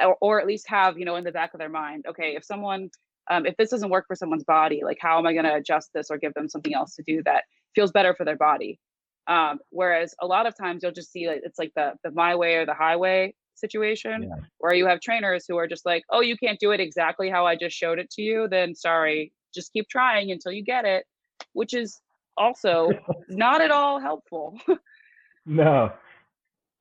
or, 0.00 0.16
or, 0.20 0.40
at 0.40 0.46
least 0.46 0.68
have 0.68 0.98
you 0.98 1.04
know 1.04 1.16
in 1.16 1.24
the 1.24 1.32
back 1.32 1.54
of 1.54 1.58
their 1.58 1.68
mind 1.68 2.04
okay 2.08 2.34
if 2.36 2.44
someone 2.44 2.90
um, 3.30 3.46
if 3.46 3.56
this 3.56 3.70
doesn't 3.70 3.90
work 3.90 4.06
for 4.06 4.16
someone's 4.16 4.44
body 4.44 4.80
like 4.84 4.98
how 5.00 5.18
am 5.18 5.26
i 5.26 5.32
going 5.32 5.44
to 5.44 5.54
adjust 5.54 5.90
this 5.94 6.10
or 6.10 6.18
give 6.18 6.34
them 6.34 6.48
something 6.48 6.74
else 6.74 6.94
to 6.94 7.02
do 7.06 7.22
that 7.24 7.44
feels 7.74 7.92
better 7.92 8.14
for 8.14 8.24
their 8.24 8.36
body 8.36 8.78
um, 9.26 9.58
whereas 9.70 10.14
a 10.22 10.26
lot 10.26 10.46
of 10.46 10.56
times 10.56 10.82
you'll 10.82 10.92
just 10.92 11.12
see 11.12 11.28
like 11.28 11.40
it's 11.44 11.58
like 11.58 11.72
the 11.74 11.92
the 12.02 12.10
my 12.10 12.34
way 12.34 12.56
or 12.56 12.66
the 12.66 12.74
highway 12.74 13.34
situation 13.58 14.22
yeah. 14.22 14.44
where 14.58 14.74
you 14.74 14.86
have 14.86 15.00
trainers 15.00 15.44
who 15.48 15.56
are 15.56 15.66
just 15.66 15.84
like, 15.84 16.04
oh, 16.10 16.20
you 16.20 16.36
can't 16.36 16.58
do 16.58 16.70
it 16.70 16.80
exactly 16.80 17.28
how 17.28 17.46
I 17.46 17.56
just 17.56 17.76
showed 17.76 17.98
it 17.98 18.10
to 18.12 18.22
you, 18.22 18.48
then 18.48 18.74
sorry, 18.74 19.32
just 19.54 19.72
keep 19.72 19.88
trying 19.88 20.30
until 20.30 20.52
you 20.52 20.64
get 20.64 20.84
it, 20.84 21.04
which 21.52 21.74
is 21.74 22.00
also 22.36 22.90
not 23.28 23.60
at 23.60 23.70
all 23.70 24.00
helpful. 24.00 24.58
no. 25.46 25.92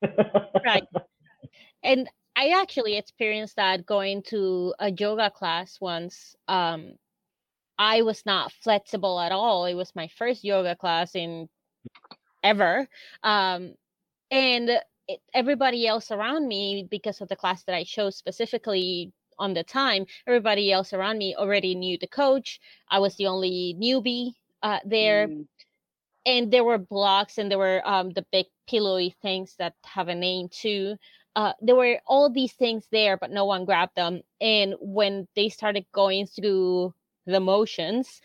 right. 0.65 0.83
And 1.83 2.09
I 2.37 2.49
actually 2.61 2.97
experienced 2.97 3.55
that 3.55 3.85
going 3.85 4.21
to 4.27 4.73
a 4.79 4.91
yoga 4.91 5.31
class 5.31 5.81
once. 5.81 6.35
Um, 6.47 6.93
I 7.79 8.03
was 8.03 8.25
not 8.25 8.51
flexible 8.63 9.19
at 9.19 9.31
all. 9.31 9.65
It 9.65 9.73
was 9.73 9.95
my 9.95 10.07
first 10.07 10.43
yoga 10.43 10.75
class 10.75 11.15
in 11.15 11.49
ever. 12.43 12.87
Um, 13.23 13.73
and 14.31 14.69
it, 15.07 15.21
everybody 15.33 15.87
else 15.87 16.11
around 16.11 16.47
me 16.47 16.87
because 16.89 17.21
of 17.21 17.29
the 17.29 17.35
class 17.35 17.63
that 17.63 17.75
i 17.75 17.83
chose 17.83 18.15
specifically 18.15 19.11
on 19.39 19.53
the 19.53 19.63
time 19.63 20.05
everybody 20.25 20.71
else 20.71 20.93
around 20.93 21.17
me 21.17 21.35
already 21.35 21.75
knew 21.75 21.97
the 21.99 22.07
coach 22.07 22.59
i 22.89 22.99
was 22.99 23.15
the 23.15 23.27
only 23.27 23.75
newbie 23.79 24.31
uh, 24.63 24.79
there 24.85 25.27
mm. 25.27 25.45
and 26.25 26.51
there 26.51 26.63
were 26.63 26.77
blocks 26.77 27.37
and 27.37 27.49
there 27.49 27.57
were 27.57 27.81
um, 27.85 28.09
the 28.11 28.25
big 28.31 28.47
pillowy 28.67 29.15
things 29.21 29.55
that 29.59 29.73
have 29.85 30.07
a 30.07 30.15
name 30.15 30.49
too 30.49 30.95
uh, 31.37 31.53
there 31.61 31.75
were 31.75 31.99
all 32.07 32.29
these 32.29 32.53
things 32.53 32.87
there 32.91 33.15
but 33.15 33.31
no 33.31 33.45
one 33.45 33.63
grabbed 33.63 33.95
them 33.95 34.21
and 34.41 34.73
when 34.81 35.27
they 35.35 35.49
started 35.49 35.85
going 35.93 36.25
through 36.25 36.91
the 37.27 37.39
motions 37.39 38.21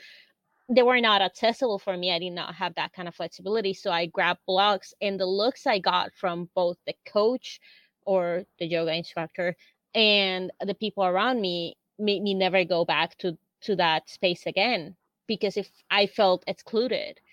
they 0.74 0.82
were 0.82 1.00
not 1.00 1.22
accessible 1.22 1.78
for 1.78 1.96
me. 1.96 2.12
I 2.12 2.18
did 2.18 2.32
not 2.32 2.54
have 2.54 2.74
that 2.76 2.92
kind 2.92 3.08
of 3.08 3.14
flexibility. 3.14 3.74
So 3.74 3.90
I 3.90 4.06
grabbed 4.06 4.40
blocks 4.46 4.94
and 5.02 5.18
the 5.18 5.26
looks 5.26 5.66
I 5.66 5.78
got 5.78 6.12
from 6.14 6.48
both 6.54 6.78
the 6.86 6.94
coach 7.06 7.60
or 8.04 8.44
the 8.58 8.66
yoga 8.66 8.94
instructor 8.94 9.54
and 9.94 10.50
the 10.64 10.74
people 10.74 11.04
around 11.04 11.40
me 11.40 11.76
made 11.98 12.22
me 12.22 12.34
never 12.34 12.64
go 12.64 12.84
back 12.84 13.18
to 13.18 13.36
to 13.62 13.76
that 13.76 14.08
space 14.08 14.46
again 14.46 14.96
because 15.26 15.56
if 15.56 15.68
I 15.90 16.06
felt 16.06 16.44
excluded. 16.46 17.20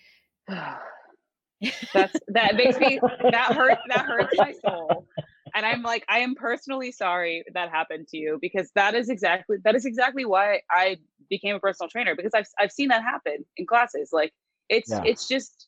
That's 1.94 2.16
that 2.30 2.56
makes 2.56 2.80
me 2.80 3.02
that 3.32 3.54
hurts 3.54 3.82
that 3.90 4.06
hurts 4.06 4.38
my 4.38 4.54
soul. 4.66 5.06
And 5.60 5.66
I'm 5.66 5.84
like, 5.84 6.06
I 6.08 6.20
am 6.20 6.36
personally 6.36 6.94
sorry 6.94 7.44
that 7.54 7.70
happened 7.70 8.08
to 8.12 8.18
you 8.18 8.40
because 8.42 8.72
that 8.76 8.96
is 8.96 9.10
exactly 9.10 9.58
that 9.66 9.76
is 9.76 9.86
exactly 9.86 10.24
why 10.24 10.62
I 10.72 11.00
became 11.30 11.54
a 11.54 11.60
personal 11.60 11.90
trainer 11.90 12.16
because 12.16 12.32
I've 12.34 12.48
I've 12.58 12.72
seen 12.72 12.88
that 12.88 13.04
happen 13.04 13.44
in 13.58 13.66
classes. 13.66 14.12
Like 14.14 14.32
it's 14.70 14.90
Yeah. 14.90 15.02
it's 15.04 15.28
just 15.28 15.68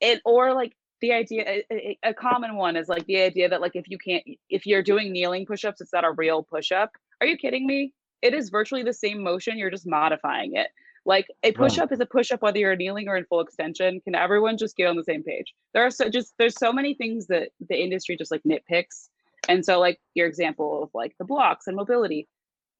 it 0.00 0.22
or 0.24 0.54
like 0.54 0.72
the 1.02 1.12
idea 1.12 1.44
a, 1.46 1.64
a- 1.70 1.98
a 2.02 2.14
common 2.14 2.56
one 2.56 2.76
is 2.76 2.88
like 2.88 3.04
the 3.04 3.20
idea 3.20 3.50
that 3.50 3.60
like 3.60 3.72
if 3.76 3.90
you 3.90 3.98
can't 3.98 4.24
if 4.48 4.64
you're 4.64 4.82
doing 4.82 5.12
kneeling 5.12 5.44
push-ups 5.44 5.82
it's 5.82 5.92
not 5.92 6.04
a 6.04 6.12
real 6.12 6.42
push-up 6.42 6.92
are 7.20 7.26
you 7.26 7.36
kidding 7.36 7.66
me 7.66 7.92
it 8.22 8.32
is 8.32 8.48
virtually 8.48 8.82
the 8.82 8.94
same 8.94 9.22
motion 9.22 9.58
you're 9.58 9.70
just 9.70 9.86
modifying 9.86 10.54
it 10.54 10.68
like 11.06 11.26
a 11.42 11.48
Right. 11.48 11.56
push-up 11.56 11.92
is 11.92 12.00
a 12.00 12.06
push-up 12.06 12.42
whether 12.42 12.58
you're 12.58 12.76
kneeling 12.76 13.08
or 13.08 13.16
in 13.16 13.24
full 13.26 13.40
extension. 13.40 14.00
Can 14.00 14.14
everyone 14.14 14.56
just 14.56 14.76
get 14.76 14.86
on 14.86 14.96
the 14.96 15.04
same 15.04 15.22
page? 15.22 15.54
There 15.72 15.84
are 15.84 15.90
so 15.90 16.08
just 16.08 16.34
there's 16.38 16.58
so 16.58 16.72
many 16.72 16.94
things 16.94 17.26
that 17.26 17.50
the 17.68 17.76
industry 17.76 18.16
just 18.16 18.30
like 18.30 18.42
nitpicks. 18.42 19.08
And 19.48 19.64
so 19.64 19.78
like 19.78 20.00
your 20.14 20.26
example 20.26 20.82
of 20.82 20.90
like 20.94 21.14
the 21.18 21.24
blocks 21.24 21.66
and 21.66 21.76
mobility. 21.76 22.26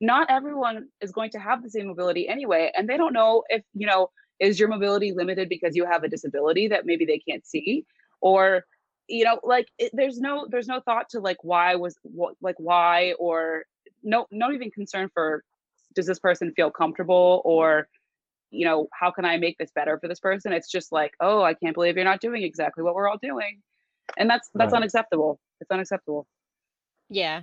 Not 0.00 0.30
everyone 0.30 0.88
is 1.00 1.12
going 1.12 1.30
to 1.30 1.38
have 1.38 1.62
the 1.62 1.70
same 1.70 1.86
mobility 1.86 2.28
anyway 2.28 2.72
and 2.76 2.88
they 2.88 2.96
don't 2.96 3.12
know 3.12 3.44
if 3.48 3.62
you 3.74 3.86
know 3.86 4.10
is 4.40 4.58
your 4.58 4.68
mobility 4.68 5.12
limited 5.12 5.48
because 5.48 5.76
you 5.76 5.86
have 5.86 6.02
a 6.02 6.08
disability 6.08 6.68
that 6.68 6.86
maybe 6.86 7.04
they 7.04 7.18
can't 7.18 7.46
see? 7.46 7.84
Or 8.20 8.64
you 9.08 9.24
know 9.24 9.38
like 9.42 9.68
it, 9.78 9.90
there's 9.92 10.18
no 10.18 10.46
there's 10.50 10.66
no 10.66 10.80
thought 10.80 11.10
to 11.10 11.20
like 11.20 11.44
why 11.44 11.74
was 11.74 11.96
what 12.02 12.34
like 12.40 12.56
why 12.58 13.12
or 13.18 13.64
no 14.02 14.26
not 14.30 14.54
even 14.54 14.70
concern 14.70 15.10
for 15.12 15.44
does 15.94 16.06
this 16.06 16.18
person 16.18 16.52
feel 16.56 16.70
comfortable 16.70 17.42
or 17.44 17.86
you 18.54 18.64
know 18.66 18.88
how 18.92 19.10
can 19.10 19.24
i 19.24 19.36
make 19.36 19.58
this 19.58 19.70
better 19.74 19.98
for 19.98 20.08
this 20.08 20.20
person 20.20 20.52
it's 20.52 20.70
just 20.70 20.92
like 20.92 21.12
oh 21.20 21.42
i 21.42 21.54
can't 21.54 21.74
believe 21.74 21.96
you're 21.96 22.04
not 22.04 22.20
doing 22.20 22.42
exactly 22.42 22.82
what 22.84 22.94
we're 22.94 23.08
all 23.08 23.18
doing 23.22 23.60
and 24.18 24.30
that's 24.30 24.50
that's 24.54 24.72
Right. 24.72 24.74
unacceptable 24.74 25.40
it's 25.60 25.70
unacceptable 25.70 26.26
Yeah. 27.08 27.42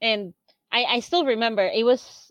And 0.00 0.34
I, 0.72 0.84
I 0.84 1.00
still 1.00 1.24
remember 1.24 1.62
it 1.64 1.84
was 1.84 2.30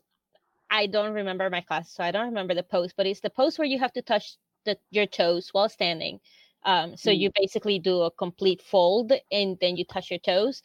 I 0.70 0.88
don't 0.88 1.14
remember 1.14 1.50
my 1.50 1.62
class, 1.62 1.92
so 1.94 2.04
I 2.04 2.12
don't 2.12 2.28
remember 2.28 2.54
the 2.56 2.64
pose, 2.64 2.94
but 2.96 3.06
it's 3.08 3.22
the 3.22 3.30
pose 3.30 3.58
where 3.60 3.68
you 3.68 3.80
have 3.80 3.94
to 3.94 4.02
touch 4.02 4.38
the, 4.66 4.78
your 4.92 5.06
toes 5.08 5.50
while 5.54 5.70
standing. 5.70 6.20
Um, 6.66 6.98
so 6.98 7.12
Mm. 7.12 7.20
you 7.20 7.32
basically 7.36 7.80
do 7.80 8.02
a 8.04 8.12
complete 8.12 8.62
fold 8.62 9.14
and 9.32 9.58
then 9.62 9.78
you 9.78 9.86
touch 9.86 10.10
your 10.12 10.20
toes. 10.20 10.62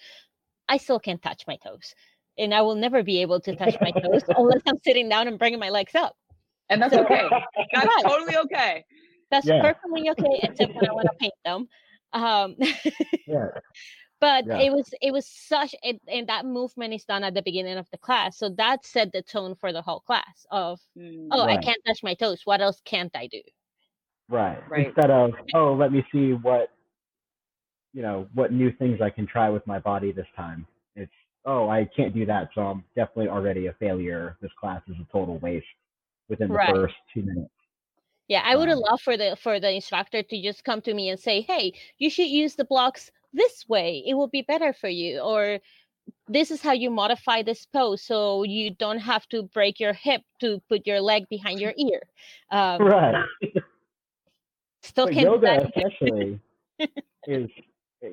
I 0.69 0.79
still 0.79 1.01
can't 1.01 1.23
touch 1.23 1.45
my 1.47 1.57
toes. 1.57 1.95
And 2.39 2.55
I 2.55 2.63
will 2.63 2.77
never 2.77 3.03
be 3.03 3.21
able 3.23 3.41
to 3.43 3.55
touch 3.55 3.79
my 3.81 3.93
toes 4.05 4.23
unless 4.37 4.63
I'm 4.67 4.79
sitting 4.85 5.09
down 5.09 5.29
and 5.29 5.39
bringing 5.39 5.61
my 5.61 5.71
legs 5.71 5.95
up. 5.95 6.17
And 6.71 6.81
that's 6.83 6.95
okay 6.95 7.29
that's 7.73 7.87
Right. 7.87 8.05
totally 8.05 8.37
okay 8.37 8.85
That's 9.31 9.47
Yeah. 9.47 9.61
perfectly 9.61 10.09
okay, 10.11 10.41
except 10.43 10.75
when 10.75 10.89
I 10.89 10.93
want 10.93 11.07
to 11.13 11.17
paint 11.21 11.35
them. 11.45 11.69
Um, 12.15 12.57
yeah. 13.27 13.49
but 14.21 14.47
Yeah. 14.47 14.61
it 14.65 14.73
was 14.73 14.89
it 15.03 15.13
was 15.13 15.27
such 15.29 15.75
and, 15.83 16.01
and 16.09 16.27
that 16.29 16.47
movement 16.47 16.95
is 16.95 17.05
done 17.05 17.23
at 17.25 17.35
the 17.35 17.43
beginning 17.43 17.77
of 17.77 17.87
the 17.91 17.99
class 17.99 18.39
so 18.39 18.49
that 18.57 18.87
set 18.87 19.13
the 19.13 19.23
tone 19.23 19.55
for 19.55 19.71
the 19.73 19.83
whole 19.83 20.01
class 20.01 20.47
of 20.51 20.81
Mm, 20.97 21.29
oh 21.31 21.43
i 21.43 21.57
can't 21.59 21.83
touch 21.87 22.01
my 22.03 22.15
toes 22.15 22.41
what 22.47 22.61
else 22.63 22.81
can't 22.85 23.15
i 23.15 23.27
do 23.27 23.43
Right. 24.29 24.59
Right. 24.69 24.87
Instead 24.89 25.11
of, 25.11 25.31
oh, 25.55 25.73
let 25.73 25.91
me 25.91 26.05
see 26.13 26.33
what, 26.33 26.69
you 27.95 28.03
know, 28.03 28.29
what 28.35 28.53
new 28.53 28.71
things 28.73 29.01
I 29.01 29.11
can 29.11 29.27
try 29.27 29.49
with 29.49 29.67
my 29.67 29.79
body 29.79 30.13
this 30.13 30.27
time. 30.37 30.67
It's, 30.97 31.13
oh, 31.47 31.69
I 31.69 31.89
can't 31.97 32.15
do 32.15 32.27
that, 32.27 32.51
so 32.55 32.61
I'm 32.61 32.85
definitely 32.95 33.29
already 33.29 33.67
a 33.69 33.73
failure. 33.75 34.37
This 34.43 34.51
class 34.61 34.83
is 34.87 34.97
a 35.01 35.11
total 35.11 35.39
waste 35.39 35.65
within 36.29 36.49
the 36.49 36.59
first 36.71 36.95
two 37.13 37.23
minutes. 37.23 37.51
yeah 38.29 38.43
i 38.45 38.55
would 38.57 38.69
Um, 38.69 38.81
loved 38.81 39.03
for 39.03 39.17
the 39.17 39.37
for 39.37 39.61
the 39.61 39.73
instructor 39.73 40.23
to 40.23 40.43
just 40.43 40.65
come 40.65 40.81
to 40.83 40.95
me 40.95 41.09
and 41.11 41.19
say 41.21 41.41
hey 41.43 41.73
you 41.99 42.11
should 42.11 42.29
use 42.29 42.55
the 42.55 42.65
blocks 42.65 43.11
this 43.33 43.69
way 43.69 44.03
it 44.07 44.15
will 44.15 44.29
be 44.29 44.43
better 44.43 44.73
for 44.73 44.89
you 44.89 45.21
or 45.21 45.59
this 46.27 46.51
is 46.51 46.63
how 46.63 46.73
you 46.73 46.91
modify 46.91 47.43
this 47.43 47.67
pose 47.67 48.03
so 48.03 48.43
you 48.43 48.71
don't 48.71 48.99
have 48.99 49.27
to 49.29 49.43
break 49.43 49.79
your 49.79 49.93
hip 49.93 50.23
to 50.41 50.61
put 50.69 50.87
your 50.87 51.01
leg 51.01 51.29
behind 51.29 51.61
your 51.61 51.75
ear 51.77 52.01
um, 52.51 52.81
Right. 52.83 53.25
still 54.83 55.07
But 55.07 55.15
yoga 55.17 55.47
that 55.47 55.65
especially 55.67 56.41
is 57.27 57.49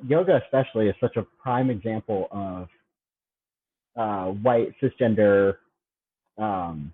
yoga 0.06 0.40
especially 0.44 0.88
is 0.88 0.94
such 1.00 1.16
a 1.16 1.22
prime 1.42 1.70
example 1.70 2.28
of 2.30 2.68
uh, 3.96 4.32
white 4.32 4.74
cisgender 4.82 5.56
um, 6.38 6.92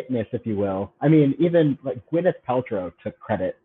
fitness, 0.00 0.26
if 0.32 0.46
you 0.46 0.56
will. 0.56 0.92
I 1.00 1.08
mean, 1.08 1.34
even 1.38 1.78
like 1.82 1.98
Gwyneth 2.12 2.34
Paltrow 2.48 2.92
took 3.02 3.18
credit 3.18 3.56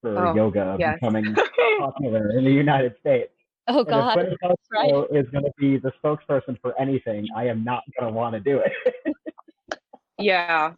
for 0.00 0.28
Oh, 0.28 0.34
yoga 0.34 0.76
yes. 0.78 0.94
becoming 1.00 1.34
popular 1.78 2.36
in 2.38 2.44
the 2.44 2.50
United 2.50 2.94
States. 3.00 3.32
oh 3.68 3.78
And 3.80 3.88
god 3.88 4.18
if 4.18 4.26
Gwyneth 4.26 4.36
Paltrow 4.72 5.10
right. 5.10 5.20
is 5.20 5.26
going 5.30 5.44
to 5.44 5.52
be 5.58 5.78
the 5.78 5.92
spokesperson 6.02 6.60
for 6.60 6.78
anything, 6.80 7.26
I 7.36 7.46
am 7.46 7.64
not 7.64 7.82
going 7.98 8.12
to 8.12 8.16
want 8.16 8.34
to 8.34 8.40
do 8.40 8.58
it. 8.60 8.72
yeah 10.18 10.72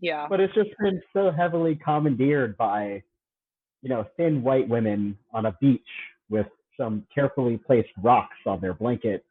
yeah 0.00 0.26
but 0.28 0.38
it's 0.40 0.52
just 0.54 0.70
been 0.82 1.00
so 1.14 1.30
heavily 1.30 1.74
commandeered 1.76 2.56
by, 2.56 3.02
you 3.82 3.88
know, 3.88 4.04
thin 4.16 4.42
white 4.42 4.68
women 4.68 5.16
on 5.32 5.46
a 5.46 5.52
beach 5.60 5.80
with 6.28 6.46
some 6.76 7.06
carefully 7.14 7.56
placed 7.56 7.88
rocks 8.02 8.36
on 8.46 8.60
their 8.60 8.74
blanket 8.74 9.24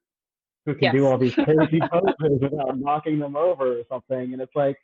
who 0.66 0.74
can 0.74 0.96
do 0.96 1.06
all 1.06 1.18
these 1.18 1.36
crazy 1.36 1.80
poses 1.92 2.40
without 2.42 2.80
knocking 2.80 3.20
them 3.20 3.36
over 3.36 3.80
or 3.80 3.84
something. 3.90 4.32
And 4.34 4.42
it's 4.42 4.56
like, 4.56 4.78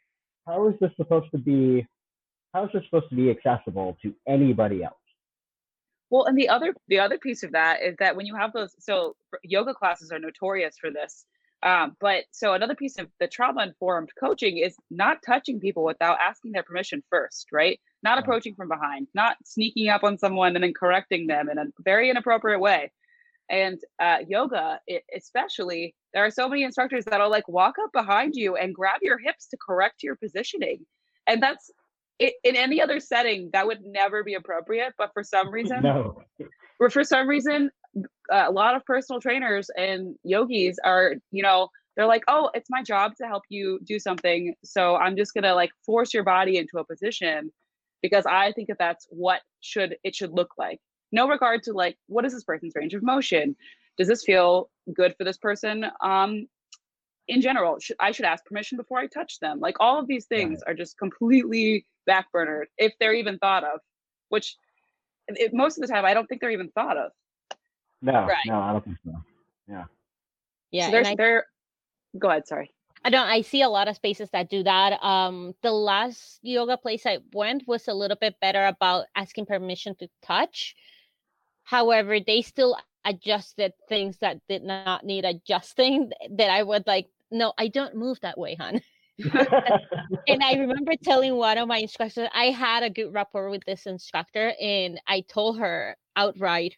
how 0.50 0.68
is 0.68 0.76
this 0.82 0.91
supposed 0.97 1.32
to 1.32 1.38
be? 1.38 1.88
How 2.54 2.66
is 2.66 2.72
this 2.74 2.84
supposed 2.86 3.10
to 3.10 3.16
be 3.16 3.30
accessible 3.30 3.97
to 4.02 4.14
anybody 4.28 4.84
else? 4.84 4.95
Well, 6.10 6.26
and 6.26 6.38
the 6.38 6.50
other 6.50 6.74
the 6.88 7.00
other 7.00 7.20
piece 7.20 7.43
of 7.43 7.52
that 7.52 7.84
is 7.84 7.95
that 8.00 8.16
when 8.16 8.26
you 8.26 8.36
have 8.36 8.52
those, 8.52 8.74
so 8.80 9.16
yoga 9.43 9.74
classes 9.74 10.12
are 10.12 10.20
notorious 10.20 10.76
for 10.80 10.89
this. 10.89 11.26
Um, 11.62 11.97
but 12.00 12.24
so 12.32 12.54
another 12.54 12.74
piece 12.74 12.97
of 12.97 13.10
the 13.20 13.28
trauma 13.28 13.64
informed 13.64 14.10
coaching 14.18 14.58
is 14.58 14.76
not 14.89 15.18
touching 15.26 15.60
people 15.60 15.84
without 15.84 16.18
asking 16.20 16.54
their 16.54 16.64
permission 16.64 17.04
first, 17.10 17.47
right? 17.52 17.80
Not 18.02 18.18
approaching 18.18 18.56
from 18.56 18.70
behind, 18.70 19.08
not 19.14 19.36
sneaking 19.43 19.89
up 19.89 20.06
on 20.06 20.18
someone 20.18 20.56
and 20.56 20.64
then 20.64 20.74
correcting 20.74 21.28
them 21.28 21.50
in 21.50 21.58
a 21.58 21.66
very 21.84 22.10
inappropriate 22.10 22.62
way. 22.62 22.91
And 23.50 23.80
uh, 24.00 24.18
yoga, 24.28 24.80
i 24.89 25.00
especially, 25.16 25.95
there 26.14 26.24
are 26.26 26.32
so 26.32 26.47
many 26.47 26.64
instructors 26.64 27.06
that'll 27.06 27.32
like 27.32 27.47
walk 27.47 27.76
up 27.84 27.91
behind 27.93 28.36
you 28.36 28.56
and 28.56 28.74
grab 28.76 29.00
your 29.02 29.18
hips 29.18 29.47
to 29.47 29.58
correct 29.58 30.04
your 30.04 30.16
positioning, 30.16 30.86
and 31.28 31.41
that's 31.41 31.72
i 32.22 32.32
in 32.43 32.56
any 32.56 32.82
other 32.82 33.00
setting 33.00 33.50
that 33.54 33.66
would 33.66 33.82
never 33.84 34.24
be 34.24 34.36
appropriate. 34.36 34.93
But 34.97 35.12
for 35.14 35.24
some 35.24 35.50
reason, 35.58 35.82
No. 35.84 36.22
for 36.78 37.04
some 37.04 37.28
reason 37.28 37.72
uh, 38.32 38.45
a 38.47 38.52
lot 38.52 38.76
of 38.76 38.86
personal 38.86 39.20
trainers 39.20 39.70
and 39.76 40.16
yogis 40.24 40.78
are 40.84 41.16
you 41.32 41.41
know 41.41 41.70
they're 41.95 42.06
like 42.06 42.24
oh 42.28 42.50
it's 42.54 42.70
my 42.70 42.84
job 42.84 43.14
to 43.20 43.28
help 43.28 43.43
you 43.50 43.80
do 43.84 44.00
something 44.00 44.54
so 44.64 44.95
i'm 44.97 45.18
just 45.18 45.34
gonna 45.34 45.56
like 45.56 45.72
force 45.86 46.14
your 46.14 46.24
body 46.24 46.58
into 46.58 46.78
a 46.78 46.86
position 46.86 47.52
because 48.02 48.26
i 48.28 48.52
think 48.52 48.68
that 48.68 48.78
that's 48.78 49.08
what 49.10 49.41
should 49.62 49.97
it 50.04 50.16
should 50.16 50.32
look 50.32 50.52
like 50.58 50.80
no 51.12 51.28
regard 51.28 51.64
to 51.64 51.74
like 51.74 51.97
what 52.07 52.26
is 52.26 52.34
this 52.34 52.43
person's 52.43 52.74
range 52.76 52.93
of 52.93 53.03
motion 53.03 53.55
does 53.97 54.07
this 54.07 54.24
feel 54.24 54.70
good 54.93 55.16
for 55.18 55.24
this 55.24 55.38
person 55.38 55.86
um 56.01 56.47
in 57.28 57.41
general 57.41 57.80
should, 57.80 57.95
i 57.99 58.12
should 58.12 58.26
ask 58.26 58.45
permission 58.45 58.78
before 58.78 58.99
i 58.99 59.07
touch 59.07 59.39
them 59.39 59.60
like 59.60 59.76
all 59.80 59.99
of 59.99 60.07
these 60.07 60.26
things 60.26 60.62
are 60.64 60.74
just 60.74 60.97
completely 60.97 61.86
backburnered 62.07 62.66
if 62.78 62.93
they're 62.99 63.14
even 63.14 63.38
thought 63.39 63.64
of 63.64 63.80
which 64.30 64.55
it, 65.28 65.53
most 65.53 65.78
of 65.78 65.82
the 65.82 65.88
time 65.88 66.05
i 66.05 66.14
don't 66.14 66.28
think 66.28 66.41
they're 66.41 66.51
even 66.51 66.70
thought 66.70 66.97
of 66.97 67.12
No, 68.01 68.26
Right. 68.26 68.36
no, 68.45 68.60
I 68.60 68.72
don't 68.72 68.84
think 68.86 68.97
so. 69.05 69.12
yeah 69.68 69.84
so 69.84 70.86
and 70.86 70.93
there's 70.93 71.07
I, 71.07 71.16
there 71.16 71.45
go 72.18 72.30
ahead 72.30 72.47
sorry 72.47 72.72
I 73.05 73.10
don't 73.10 73.28
I 73.28 73.41
see 73.41 73.62
a 73.62 73.70
lot 73.70 73.88
of 73.88 73.95
spaces 73.95 74.30
that 74.32 74.49
do 74.49 74.62
that. 74.64 75.01
Um 75.01 75.53
the 75.62 75.72
last 75.72 76.39
yoga 76.41 76.76
place 76.76 77.05
I 77.05 77.20
went 77.32 77.64
was 77.66 77.88
a 77.88 77.93
little 77.93 78.18
bit 78.20 78.36
better 78.41 78.66
about 78.66 79.05
asking 79.16 79.45
permission 79.45 79.95
to 79.99 80.10
touch. 80.22 80.76
However, 81.70 82.20
they 82.20 82.41
still 82.41 82.76
adjusted 83.05 83.74
things 83.88 84.17
that 84.22 84.39
did 84.49 84.63
not 84.63 85.05
need 85.05 85.24
adjusting 85.24 86.09
that 86.32 86.49
I 86.49 86.63
would 86.63 86.88
like, 86.88 87.09
no, 87.30 87.53
I 87.59 87.67
don't 87.67 87.95
move 87.95 88.17
that 88.22 88.39
way, 88.39 88.55
hon. 88.59 88.82
and 90.28 90.43
I 90.43 90.53
remember 90.53 90.93
telling 91.03 91.36
one 91.36 91.59
of 91.59 91.67
my 91.67 91.78
instructors, 91.78 92.28
I 92.34 92.45
had 92.45 92.82
a 92.82 92.89
good 92.89 93.13
rapport 93.13 93.51
with 93.51 93.63
this 93.65 93.86
instructor, 93.86 94.51
and 94.59 94.99
I 95.07 95.22
told 95.22 95.59
her 95.59 95.95
outright, 96.15 96.76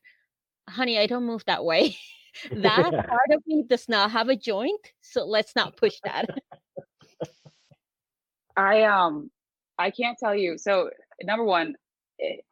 honey, 0.68 1.00
I 1.00 1.08
don't 1.08 1.26
move 1.26 1.46
that 1.46 1.64
way. 1.64 1.96
that 2.52 2.92
part 2.92 3.32
of 3.32 3.44
me 3.48 3.64
does 3.70 3.88
not 3.88 4.12
have 4.12 4.28
a 4.28 4.36
joint, 4.36 4.92
so 5.00 5.24
let's 5.26 5.56
not 5.56 5.78
push 5.78 5.96
that. 6.04 6.26
i 8.58 8.84
um 8.84 9.32
i 9.80 9.90
can't 9.90 10.18
tell 10.18 10.36
you 10.36 10.58
so 10.58 10.90
number 11.24 11.46
one 11.46 11.74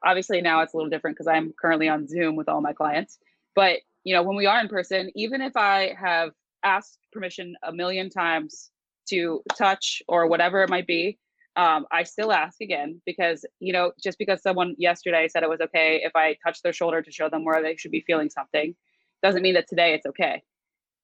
obviously 0.04 0.42
now 0.42 0.62
it's 0.62 0.74
a 0.74 0.78
little 0.78 0.90
different 0.90 1.16
because 1.16 1.28
i'm 1.28 1.54
currently 1.60 1.88
on 1.88 2.08
zoom 2.08 2.36
with 2.36 2.50
all 2.50 2.62
my 2.62 2.74
clients 2.74 3.20
but 3.56 3.78
you 4.04 4.14
know 4.14 4.24
when 4.24 4.36
we 4.36 4.46
are 4.46 4.60
in 4.60 4.68
person 4.68 5.10
even 5.16 5.42
if 5.42 5.56
i 5.56 5.94
have 6.00 6.32
asked 6.64 7.00
permission 7.12 7.56
a 7.64 7.72
million 7.72 8.10
times 8.10 8.72
to 9.08 9.42
touch 9.58 10.02
or 10.08 10.28
whatever 10.28 10.64
it 10.64 10.70
might 10.70 10.88
be 10.88 11.18
um, 11.56 11.86
i 11.92 12.04
still 12.04 12.32
ask 12.32 12.62
again 12.62 13.02
because 13.06 13.46
you 13.60 13.74
know 13.74 13.92
just 14.02 14.18
because 14.18 14.42
someone 14.42 14.76
yesterday 14.78 15.28
said 15.28 15.44
it 15.44 15.50
was 15.50 15.62
okay 15.62 16.02
if 16.04 16.16
i 16.16 16.36
touch 16.46 16.62
their 16.62 16.74
shoulder 16.74 17.02
to 17.02 17.12
show 17.12 17.30
them 17.30 17.44
where 17.44 17.62
they 17.62 17.76
should 17.76 17.92
be 17.92 18.04
feeling 18.06 18.30
something 18.30 18.76
doesn't 19.22 19.42
mean 19.42 19.56
that 19.56 19.68
today 19.68 19.94
it's 19.94 20.06
okay 20.06 20.42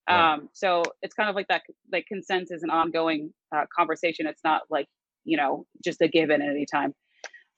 Right. 0.10 0.34
Um, 0.34 0.50
so 0.54 0.84
it's 1.02 1.14
kind 1.14 1.30
of 1.30 1.36
like 1.36 1.48
that, 1.48 1.64
like 1.92 2.06
consent 2.08 2.50
is 2.52 2.64
an 2.64 2.70
ongoing 2.70 3.34
uh, 3.56 3.66
conversation. 3.76 4.28
It's 4.28 4.44
not 4.44 4.64
like 4.70 4.88
you 5.24 5.38
know 5.38 5.66
just 5.84 6.02
a 6.02 6.08
given 6.08 6.42
at 6.42 6.50
any 6.50 6.66
time. 6.66 6.94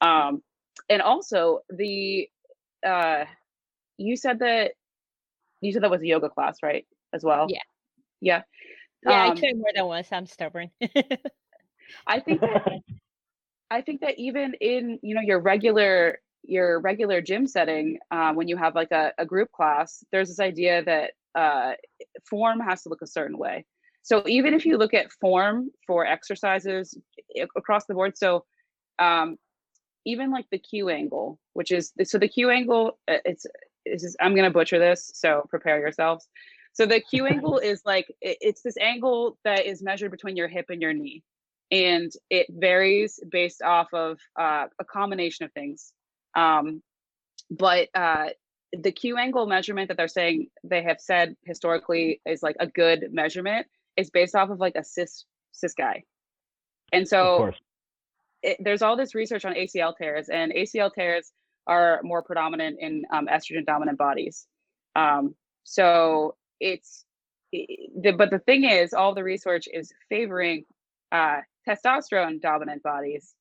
Um, 0.01 0.41
and 0.89 1.01
also 1.01 1.61
the 1.69 2.30
uh, 2.86 3.25
you 3.97 4.15
said 4.15 4.39
that 4.39 4.73
you 5.61 5.71
said 5.71 5.84
that 5.84 5.91
was 5.91 6.01
a 6.01 6.07
yoga 6.07 6.30
class, 6.30 6.57
right? 6.63 6.86
As 7.13 7.23
well. 7.23 7.47
Yeah. 7.49 7.59
Yeah. 8.21 8.41
Yeah, 9.03 9.21
I 9.21 9.30
Um, 9.30 9.38
tried 9.38 9.57
more 9.57 9.71
than 9.73 9.86
once. 9.86 10.11
I'm 10.11 10.25
stubborn. 10.25 10.71
I 12.07 12.19
think 12.19 12.41
that 12.41 12.80
I 13.71 13.82
think 13.82 14.01
that 14.01 14.17
even 14.17 14.53
in 14.61 14.99
you 15.01 15.15
know 15.15 15.21
your 15.21 15.39
regular 15.39 16.19
your 16.43 16.80
regular 16.80 17.21
gym 17.21 17.47
setting, 17.47 17.99
uh, 18.11 18.34
when 18.34 18.47
you 18.47 18.55
have 18.57 18.75
like 18.75 18.91
a, 18.91 19.11
a 19.17 19.25
group 19.25 19.51
class, 19.51 20.03
there's 20.11 20.30
this 20.30 20.39
idea 20.39 20.84
that 20.84 21.11
uh, 21.36 21.73
form 22.30 22.59
has 22.59 22.84
to 22.84 22.89
look 22.89 23.01
a 23.01 23.07
certain 23.07 23.38
way. 23.38 23.65
So 24.03 24.23
even 24.25 24.53
if 24.53 24.65
you 24.65 24.78
look 24.78 24.93
at 24.93 25.11
form 25.19 25.69
for 25.86 26.05
exercises 26.05 26.97
across 27.57 27.86
the 27.86 27.93
board, 27.93 28.17
so 28.17 28.45
um, 28.99 29.38
even 30.05 30.31
like 30.31 30.45
the 30.51 30.59
Q 30.59 30.89
angle, 30.89 31.39
which 31.53 31.71
is 31.71 31.91
so 32.03 32.17
the 32.17 32.27
Q 32.27 32.49
angle, 32.49 32.97
uh, 33.07 33.17
it's, 33.25 33.45
it's 33.85 34.03
just, 34.03 34.17
I'm 34.19 34.35
gonna 34.35 34.51
butcher 34.51 34.79
this, 34.79 35.11
so 35.13 35.45
prepare 35.49 35.79
yourselves. 35.79 36.27
So 36.73 36.85
the 36.85 37.01
Q 37.01 37.25
angle 37.33 37.57
is 37.59 37.81
like 37.85 38.07
it- 38.21 38.37
it's 38.41 38.61
this 38.61 38.77
angle 38.77 39.37
that 39.43 39.65
is 39.65 39.81
measured 39.81 40.11
between 40.11 40.35
your 40.35 40.47
hip 40.47 40.65
and 40.69 40.81
your 40.81 40.93
knee 40.93 41.23
and 41.71 42.11
it 42.29 42.47
varies 42.49 43.19
based 43.29 43.61
off 43.61 43.93
of 43.93 44.19
uh, 44.39 44.67
a 44.79 44.85
combination 44.85 45.45
of 45.45 45.51
things. 45.51 45.91
Um, 46.35 46.81
but 47.49 47.89
uh, 47.93 48.29
the 48.73 48.91
Q 48.91 49.17
angle 49.17 49.47
measurement 49.47 49.87
that 49.89 49.97
they're 49.97 50.07
saying 50.07 50.47
they 50.63 50.83
have 50.83 50.99
said 50.99 51.35
historically 51.45 52.21
is 52.25 52.43
like 52.43 52.55
a 52.59 52.67
good 52.67 53.07
measurement 53.11 53.67
is 53.95 54.09
based 54.09 54.35
off 54.35 54.49
of 54.49 54.59
like 54.59 54.75
a 54.75 54.83
cis 54.83 55.25
cis 55.51 55.73
guy, 55.73 56.03
and 56.91 57.07
so. 57.07 57.51
It, 58.41 58.57
there's 58.59 58.81
all 58.81 58.95
this 58.95 59.15
research 59.15 59.45
on 59.45 59.53
ACL 59.53 59.95
tears, 59.95 60.29
and 60.29 60.51
ACL 60.53 60.93
tears 60.93 61.31
are 61.65 61.99
more 62.03 62.21
predominant 62.21 62.77
in 62.79 63.03
um, 63.11 63.27
estrogen 63.27 63.65
dominant 63.65 63.97
bodies. 63.97 64.47
Um, 64.95 65.35
so 65.63 66.35
it's 66.59 67.05
the, 67.51 68.13
but 68.17 68.29
the 68.29 68.39
thing 68.39 68.63
is, 68.63 68.93
all 68.93 69.13
the 69.13 69.23
research 69.23 69.67
is 69.71 69.91
favoring 70.09 70.65
uh, 71.11 71.41
testosterone 71.67 72.41
dominant 72.41 72.83
bodies. 72.83 73.33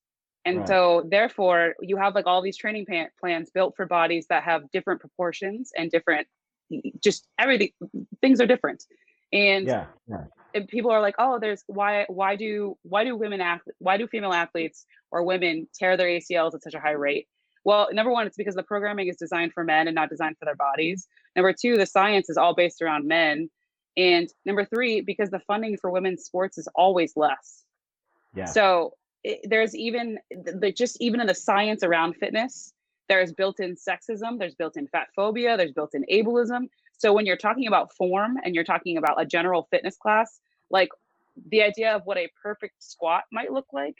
And 0.45 0.59
Right. 0.59 0.67
so, 0.67 1.05
therefore, 1.09 1.75
you 1.81 1.97
have 1.97 2.15
like 2.15 2.25
all 2.25 2.41
these 2.41 2.55
training 2.55 2.85
plans 3.19 3.49
built 3.49 3.75
for 3.75 3.85
bodies 3.85 4.27
that 4.29 4.43
have 4.43 4.71
different 4.71 5.01
proportions 5.01 5.71
and 5.75 5.91
different, 5.91 6.25
just 7.03 7.27
everything. 7.37 7.71
Things 8.21 8.39
are 8.39 8.45
different, 8.45 8.85
and 9.33 9.67
Yeah. 9.67 9.87
Yeah. 10.07 10.23
And 10.53 10.67
people 10.67 10.91
are 10.91 11.01
like, 11.01 11.15
oh, 11.19 11.39
there's 11.39 11.63
why 11.67 12.05
why 12.07 12.35
do 12.35 12.77
why 12.83 13.03
do 13.03 13.15
women 13.15 13.41
ath- 13.41 13.61
why 13.79 13.97
do 13.97 14.07
female 14.07 14.33
athletes 14.33 14.85
or 15.11 15.23
women 15.23 15.67
tear 15.77 15.97
their 15.97 16.07
ACLs 16.07 16.53
at 16.53 16.63
such 16.63 16.73
a 16.73 16.79
high 16.79 16.91
rate? 16.91 17.27
Well, 17.63 17.89
number 17.91 18.11
one, 18.11 18.27
it's 18.27 18.37
because 18.37 18.55
the 18.55 18.63
programming 18.63 19.07
is 19.07 19.17
designed 19.17 19.51
for 19.53 19.63
men 19.63 19.87
and 19.87 19.95
not 19.95 20.09
designed 20.09 20.37
for 20.39 20.45
their 20.45 20.55
bodies. 20.55 21.07
Number 21.35 21.53
two, 21.53 21.75
the 21.77 21.85
science 21.85 22.29
is 22.29 22.37
all 22.37 22.55
based 22.55 22.81
around 22.81 23.07
men. 23.07 23.49
And 23.97 24.29
number 24.45 24.63
three, 24.63 25.01
because 25.01 25.29
the 25.31 25.39
funding 25.39 25.75
for 25.77 25.89
women's 25.91 26.23
sports 26.23 26.57
is 26.57 26.67
always 26.75 27.13
less. 27.17 27.63
Yeah. 28.35 28.45
So 28.45 28.93
it, 29.23 29.41
there's 29.43 29.75
even 29.75 30.17
the, 30.31 30.53
the- 30.53 30.71
just 30.71 30.97
even 31.01 31.19
in 31.19 31.27
the 31.27 31.35
science 31.35 31.83
around 31.83 32.15
fitness, 32.15 32.73
there's 33.09 33.33
built-in 33.33 33.75
sexism, 33.75 34.37
there's 34.37 34.55
built-in 34.55 34.87
fat 34.87 35.07
phobia, 35.15 35.57
there's 35.57 35.71
built-in 35.71 36.05
ableism. 36.11 36.69
So 36.97 37.13
when 37.13 37.25
you're 37.25 37.37
talking 37.37 37.67
about 37.67 37.93
form 37.95 38.37
and 38.43 38.55
you're 38.55 38.63
talking 38.63 38.97
about 38.97 39.21
a 39.21 39.25
general 39.25 39.67
fitness 39.71 39.97
class, 39.97 40.39
like 40.69 40.89
the 41.49 41.61
idea 41.61 41.95
of 41.95 42.01
what 42.05 42.17
a 42.17 42.29
perfect 42.41 42.83
squat 42.83 43.23
might 43.31 43.51
look 43.51 43.67
like 43.71 43.95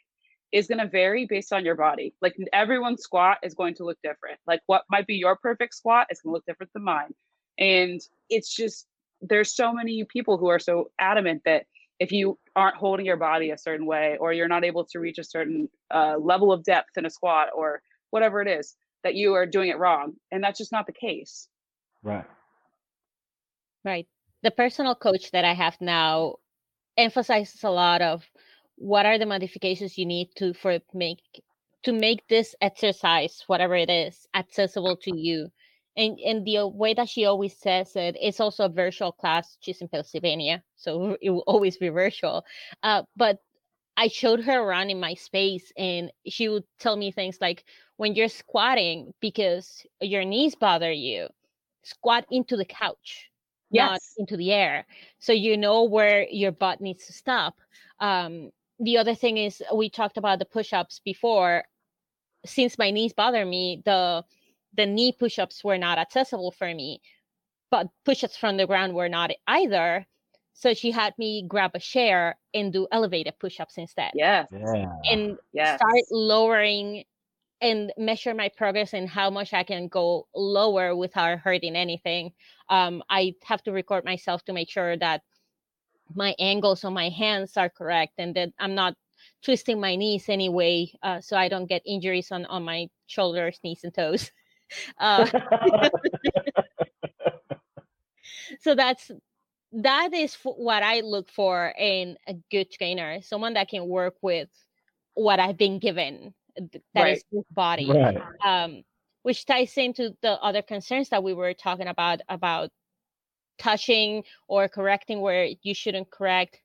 is 0.52 0.68
going 0.68 0.80
to 0.80 0.88
vary 0.88 1.26
based 1.26 1.54
on 1.54 1.66
your 1.66 1.76
body. 1.76 2.14
Like 2.22 2.36
everyone's 2.54 3.04
squat 3.04 3.38
is 3.44 3.54
going 3.54 3.76
to 3.76 3.86
look 3.86 3.98
different. 4.04 4.40
Like 4.48 4.62
what 4.66 4.84
might 4.90 5.06
be 5.06 5.16
your 5.16 5.36
perfect 5.36 5.76
squat 5.76 6.08
is 6.10 6.22
going 6.22 6.32
to 6.32 6.36
look 6.36 6.46
different 6.46 6.72
than 6.74 6.84
mine. 6.84 7.14
And 7.60 8.02
it's 8.30 8.54
just 8.54 8.88
there's 9.22 9.56
so 9.56 9.74
many 9.74 10.04
people 10.06 10.38
who 10.38 10.48
are 10.48 10.60
so 10.60 10.92
adamant 11.00 11.42
that 11.46 11.66
if 12.00 12.12
you 12.12 12.38
aren't 12.56 12.76
holding 12.76 13.06
your 13.06 13.18
body 13.18 13.50
a 13.50 13.58
certain 13.58 13.86
way 13.86 14.18
or 14.20 14.32
you're 14.32 14.48
not 14.48 14.64
able 14.64 14.86
to 14.86 15.00
reach 15.00 15.18
a 15.18 15.24
certain 15.24 15.68
uh, 15.94 16.16
level 16.20 16.52
of 16.52 16.64
depth 16.64 16.98
in 16.98 17.06
a 17.06 17.10
squat 17.10 17.50
or 17.56 17.82
whatever 18.12 18.42
it 18.42 18.48
is 18.48 18.76
that 19.04 19.16
you 19.16 19.34
are 19.34 19.46
doing 19.46 19.70
it 19.70 19.80
wrong 19.80 20.14
and 20.32 20.44
that's 20.44 20.60
just 20.60 20.72
not 20.72 20.86
the 20.86 20.94
case 20.94 21.50
Right. 22.04 22.26
Right. 23.84 24.08
The 24.44 24.52
personal 24.52 24.94
coach 24.96 25.32
that 25.32 25.44
I 25.46 25.54
have 25.54 25.80
now 25.82 26.36
emphasizes 26.98 27.64
a 27.64 27.72
lot 27.72 28.02
of 28.02 28.30
what 28.76 29.06
are 29.06 29.18
the 29.20 29.26
modifications 29.26 29.98
you 29.98 30.06
need 30.06 30.30
to 30.38 30.54
for 30.54 30.80
make 30.94 31.22
to 31.84 31.94
make 31.94 32.28
this 32.28 32.56
exercise, 32.62 33.44
whatever 33.48 33.76
it 33.76 33.90
is, 33.90 34.28
accessible 34.36 34.98
to 34.98 35.16
you. 35.18 35.52
And 35.98 36.20
and 36.20 36.46
the 36.46 36.68
way 36.68 36.94
that 36.96 37.10
she 37.10 37.26
always 37.26 37.58
says 37.58 37.96
it, 37.96 38.18
it's 38.22 38.40
also 38.40 38.66
a 38.66 38.70
virtual 38.70 39.12
class. 39.12 39.58
She's 39.62 39.82
in 39.82 39.90
Pennsylvania, 39.90 40.64
so 40.76 41.18
it 41.22 41.32
will 41.32 41.44
always 41.48 41.78
be 41.78 41.90
virtual. 41.90 42.46
Uh, 42.84 43.04
but 43.16 43.40
I 43.98 44.08
showed 44.10 44.42
her 44.46 44.60
around 44.62 44.90
in 44.92 45.00
my 45.00 45.16
space, 45.16 45.72
and 45.78 46.12
she 46.28 46.50
would 46.50 46.66
tell 46.80 46.96
me 46.98 47.12
things 47.12 47.40
like, 47.42 47.66
"When 47.98 48.16
you're 48.16 48.30
squatting 48.30 49.14
because 49.22 49.86
your 50.02 50.26
knees 50.26 50.56
bother 50.56 50.92
you, 50.92 51.30
squat 51.84 52.26
into 52.32 52.58
the 52.58 52.66
couch." 52.66 53.30
Not 53.72 54.00
yes 54.00 54.14
into 54.18 54.38
the 54.38 54.52
air. 54.54 54.86
So 55.20 55.34
you 55.34 55.58
know 55.58 55.84
where 55.84 56.28
your 56.30 56.52
butt 56.52 56.82
needs 56.82 57.06
to 57.08 57.14
stop. 57.14 57.56
Um, 58.00 58.52
the 58.80 58.98
other 58.98 59.16
thing 59.16 59.38
is 59.38 59.64
we 59.74 59.90
talked 59.90 60.18
about 60.18 60.40
the 60.40 60.46
push-ups 60.46 61.00
before. 61.04 61.66
Since 62.46 62.78
my 62.78 62.92
knees 62.92 63.14
bother 63.14 63.46
me, 63.46 63.82
the 63.86 64.26
the 64.74 64.86
knee 64.86 65.14
push-ups 65.14 65.64
were 65.64 65.78
not 65.78 65.98
accessible 66.00 66.52
for 66.52 66.74
me, 66.74 67.02
but 67.72 67.90
push-ups 68.06 68.38
from 68.38 68.58
the 68.58 68.68
ground 68.68 68.94
were 68.96 69.10
not 69.10 69.32
either. 69.48 70.08
So 70.54 70.74
she 70.74 70.92
had 70.92 71.14
me 71.20 71.44
grab 71.48 71.72
a 71.76 71.80
chair 71.80 72.38
and 72.54 72.74
do 72.74 72.88
elevated 72.92 73.40
push-ups 73.40 73.78
instead, 73.78 74.14
yes 74.14 74.50
Yeah. 74.52 74.88
and 75.12 75.38
yes 75.54 75.82
start 75.82 76.04
lowering 76.12 77.06
and 77.62 77.92
measure 77.98 78.34
my 78.34 78.50
progress 78.50 78.94
and 78.94 79.10
how 79.10 79.30
much 79.30 79.54
I 79.54 79.64
can 79.64 79.88
go 79.88 80.28
lower 80.36 80.96
without 80.96 81.40
hurting 81.40 81.76
anything. 81.76 82.34
Um, 82.70 83.04
I 83.10 83.34
have 83.44 83.64
to 83.64 83.72
record 83.72 84.06
myself 84.06 84.44
to 84.46 84.54
make 84.54 84.70
sure 84.70 84.98
that 84.98 85.22
my 86.14 86.36
angles 86.40 86.84
on 86.84 86.94
my 86.94 87.10
hands 87.10 87.58
are 87.58 87.70
correct 87.70 88.14
and 88.18 88.36
that 88.36 88.50
I'm 88.60 88.76
not 88.76 88.96
twisting 89.44 89.80
my 89.80 89.96
knees 89.96 90.30
anyway, 90.30 90.92
uh, 91.04 91.22
so 91.22 91.38
I 91.38 91.50
don't 91.50 91.68
get 91.68 91.82
injuries 91.86 92.32
on 92.32 92.46
on 92.46 92.64
my 92.64 92.88
shoulders, 93.08 93.60
knees, 93.64 93.84
and 93.84 93.94
toes. 93.94 94.32
Uh, 95.00 95.26
so 98.60 98.76
that's 98.76 99.12
that 99.72 100.14
is 100.14 100.36
what 100.44 100.84
I 100.84 101.02
look 101.02 101.30
for 101.30 101.74
in 101.78 102.18
a 102.28 102.34
good 102.52 102.72
trainer, 102.72 103.22
someone 103.22 103.54
that 103.54 103.70
can 103.70 103.88
work 103.88 104.16
with 104.22 104.50
what 105.14 105.40
I've 105.40 105.58
been 105.58 105.80
given, 105.80 106.34
th- 106.58 106.84
that 106.94 107.08
is 107.10 107.24
Right. 107.24 107.24
this 107.32 107.46
body 107.52 107.92
right. 107.92 108.22
um, 108.44 108.84
which 109.24 109.46
ties 109.46 109.78
into 109.78 110.16
the 110.22 110.42
other 110.42 110.62
concerns 110.62 111.10
that 111.10 111.24
we 111.24 111.34
were 111.34 111.54
talking 111.54 111.88
about 111.88 112.22
about 112.30 112.70
touching 113.58 114.24
or 114.48 114.68
correcting 114.68 115.22
where 115.22 115.50
you 115.64 115.74
shouldn't 115.74 116.10
correct. 116.12 116.62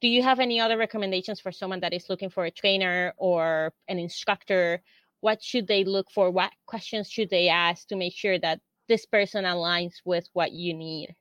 Do 0.00 0.08
you 0.08 0.22
have 0.22 0.38
any 0.38 0.60
other 0.60 0.76
recommendations 0.76 1.40
for 1.40 1.50
someone 1.50 1.80
that 1.80 1.92
is 1.92 2.08
looking 2.08 2.30
for 2.30 2.44
a 2.44 2.50
trainer 2.50 3.12
or 3.16 3.72
an 3.88 3.98
instructor? 3.98 4.82
What 5.20 5.42
should 5.42 5.66
they 5.66 5.84
look 5.84 6.10
for? 6.10 6.30
What 6.30 6.52
questions 6.66 7.10
should 7.10 7.30
they 7.30 7.48
ask 7.48 7.88
to 7.88 7.96
make 7.96 8.14
sure 8.14 8.38
that 8.38 8.60
this 8.88 9.06
person 9.06 9.44
aligns 9.44 9.94
with 10.04 10.28
what 10.32 10.52
you 10.52 10.74
need? 10.74 11.16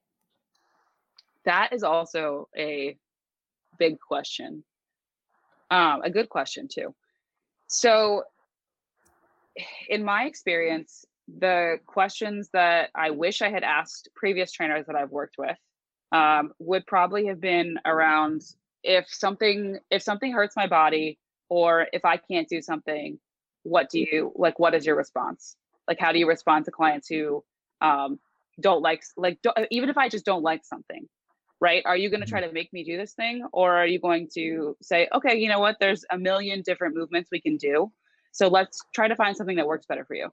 that 1.45 1.71
is 1.73 1.83
also 1.83 2.49
a 2.57 2.97
big 3.77 3.99
question 3.99 4.63
um, 5.71 6.01
a 6.03 6.09
good 6.09 6.29
question 6.29 6.67
too 6.67 6.93
so 7.67 8.23
in 9.89 10.03
my 10.03 10.25
experience 10.25 11.05
the 11.39 11.79
questions 11.85 12.49
that 12.53 12.89
i 12.95 13.09
wish 13.09 13.41
i 13.41 13.49
had 13.49 13.63
asked 13.63 14.09
previous 14.15 14.51
trainers 14.51 14.85
that 14.85 14.95
i've 14.95 15.11
worked 15.11 15.35
with 15.37 15.57
um, 16.11 16.53
would 16.59 16.85
probably 16.85 17.25
have 17.25 17.41
been 17.41 17.77
around 17.85 18.41
if 18.83 19.05
something 19.09 19.79
if 19.89 20.01
something 20.01 20.31
hurts 20.31 20.55
my 20.55 20.67
body 20.67 21.17
or 21.49 21.87
if 21.93 22.05
i 22.05 22.15
can't 22.15 22.47
do 22.47 22.61
something 22.61 23.17
what 23.65 23.89
do 23.89 23.99
you 23.99 24.31
like 24.35 24.57
what 24.59 24.73
is 24.73 24.85
your 24.85 24.95
response? 24.95 25.57
Like 25.87 25.99
how 25.99 26.11
do 26.11 26.19
you 26.19 26.27
respond 26.27 26.65
to 26.65 26.71
clients 26.71 27.07
who 27.07 27.43
um, 27.81 28.19
don't 28.61 28.81
like 28.81 29.03
like 29.17 29.41
don't, 29.41 29.57
even 29.69 29.89
if 29.89 29.97
i 29.97 30.07
just 30.07 30.23
don't 30.23 30.43
like 30.43 30.63
something 30.63 31.05
right 31.61 31.83
are 31.85 31.97
you 31.97 32.09
going 32.09 32.21
to 32.21 32.27
try 32.27 32.41
to 32.41 32.51
make 32.53 32.71
me 32.73 32.83
do 32.83 32.97
this 32.97 33.13
thing 33.13 33.45
or 33.53 33.75
are 33.75 33.87
you 33.87 33.99
going 33.99 34.27
to 34.33 34.77
say 34.81 35.07
okay 35.13 35.37
you 35.37 35.49
know 35.49 35.59
what 35.59 35.77
there's 35.79 36.05
a 36.11 36.17
million 36.17 36.61
different 36.63 36.95
movements 36.95 37.29
we 37.31 37.41
can 37.41 37.57
do 37.57 37.91
so 38.31 38.47
let's 38.49 38.79
try 38.93 39.07
to 39.07 39.15
find 39.15 39.37
something 39.37 39.57
that 39.57 39.67
works 39.67 39.85
better 39.87 40.05
for 40.05 40.15
you 40.15 40.29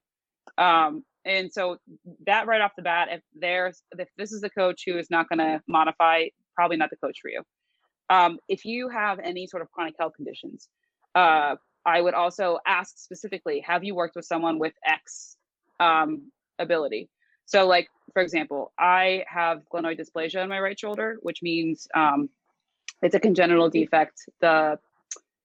Um, 0.59 1.05
and 1.25 1.53
so 1.53 1.79
that 2.27 2.47
right 2.47 2.61
off 2.61 2.73
the 2.77 2.83
bat, 2.83 3.09
if 3.11 3.23
there's 3.35 3.83
if 3.99 4.09
this 4.17 4.33
is 4.33 4.43
a 4.43 4.51
coach 4.51 4.83
who 4.87 4.99
is 4.99 5.11
not 5.11 5.29
going 5.29 5.39
to 5.39 5.61
modify, 5.69 6.27
probably 6.55 6.77
not 6.77 6.91
the 6.91 6.97
coach 6.97 7.19
for 7.23 7.31
you. 7.31 7.43
Um, 8.11 8.39
if 8.49 8.65
you 8.65 8.89
have 8.91 9.19
any 9.21 9.47
sort 9.47 9.63
of 9.63 9.71
chronic 9.73 9.95
health 9.99 10.15
conditions, 10.17 10.69
uh, 11.15 11.57
I 11.87 12.01
would 12.01 12.15
also 12.15 12.59
ask 12.67 12.99
specifically, 12.99 13.61
have 13.67 13.85
you 13.85 13.95
worked 13.95 14.17
with 14.17 14.27
someone 14.27 14.59
with 14.59 14.75
X 14.87 15.37
um, 15.81 16.31
ability? 16.59 17.11
So, 17.53 17.67
like 17.67 17.91
for 18.15 18.23
example, 18.23 18.73
I 18.79 19.25
have 19.29 19.63
glenoid 19.73 20.01
dysplasia 20.01 20.43
in 20.43 20.49
my 20.49 20.59
right 20.59 20.79
shoulder, 20.79 21.19
which 21.21 21.43
means 21.43 21.87
um, 21.95 22.31
it's 23.03 23.15
a 23.15 23.21
congenital 23.21 23.69
defect. 23.69 24.23
The 24.41 24.79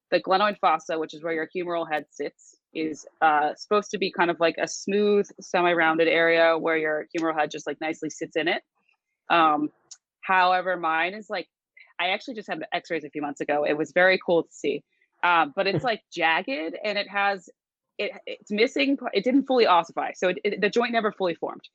the 0.09 0.21
glenoid 0.21 0.57
fossa, 0.59 0.97
which 0.97 1.13
is 1.13 1.21
where 1.21 1.33
your 1.33 1.49
humeral 1.53 1.85
head 1.91 2.05
sits, 2.09 2.55
is 2.73 3.05
uh, 3.21 3.55
supposed 3.55 3.91
to 3.91 3.97
be 3.97 4.09
kind 4.09 4.31
of 4.31 4.39
like 4.39 4.55
a 4.57 4.69
smooth, 4.69 5.27
semi-rounded 5.41 6.07
area 6.07 6.57
where 6.57 6.77
your 6.77 7.07
humeral 7.13 7.37
head 7.37 7.51
just 7.51 7.67
like 7.67 7.81
nicely 7.81 8.09
sits 8.09 8.37
in 8.37 8.47
it. 8.47 8.63
Um, 9.29 9.69
however, 10.21 10.77
mine 10.77 11.13
is 11.13 11.29
like 11.29 11.49
I 11.99 12.11
actually 12.11 12.35
just 12.35 12.47
had 12.47 12.63
X-rays 12.71 13.03
a 13.03 13.09
few 13.09 13.21
months 13.21 13.41
ago. 13.41 13.65
It 13.65 13.77
was 13.77 13.91
very 13.91 14.17
cool 14.25 14.43
to 14.43 14.49
see, 14.53 14.81
um, 15.23 15.51
but 15.53 15.67
it's 15.67 15.83
like 15.91 16.03
jagged 16.13 16.77
and 16.85 16.97
it 16.97 17.09
has 17.09 17.49
it, 17.97 18.11
it's 18.25 18.49
missing. 18.49 18.97
It 19.11 19.25
didn't 19.25 19.43
fully 19.43 19.65
ossify, 19.65 20.13
so 20.15 20.29
it, 20.29 20.37
it, 20.45 20.61
the 20.61 20.69
joint 20.69 20.93
never 20.93 21.11
fully 21.11 21.35
formed. 21.35 21.67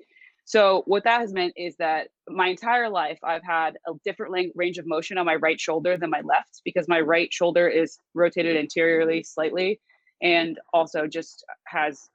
So 0.44 0.82
what 0.86 1.04
that 1.04 1.20
has 1.20 1.32
meant 1.32 1.54
is 1.56 1.76
that 1.76 2.08
my 2.28 2.48
entire 2.48 2.88
life 2.88 3.18
I've 3.22 3.44
had 3.44 3.76
a 3.86 3.92
different 4.04 4.52
range 4.54 4.78
of 4.78 4.86
motion 4.86 5.18
on 5.18 5.26
my 5.26 5.36
right 5.36 5.60
shoulder 5.60 5.96
than 5.96 6.10
my 6.10 6.20
left 6.20 6.62
because 6.64 6.88
my 6.88 7.00
right 7.00 7.32
shoulder 7.32 7.68
is 7.68 7.98
rotated 8.14 8.56
anteriorly 8.56 9.22
slightly 9.22 9.80
and 10.20 10.58
also 10.72 11.06
just 11.06 11.44
has 11.66 12.08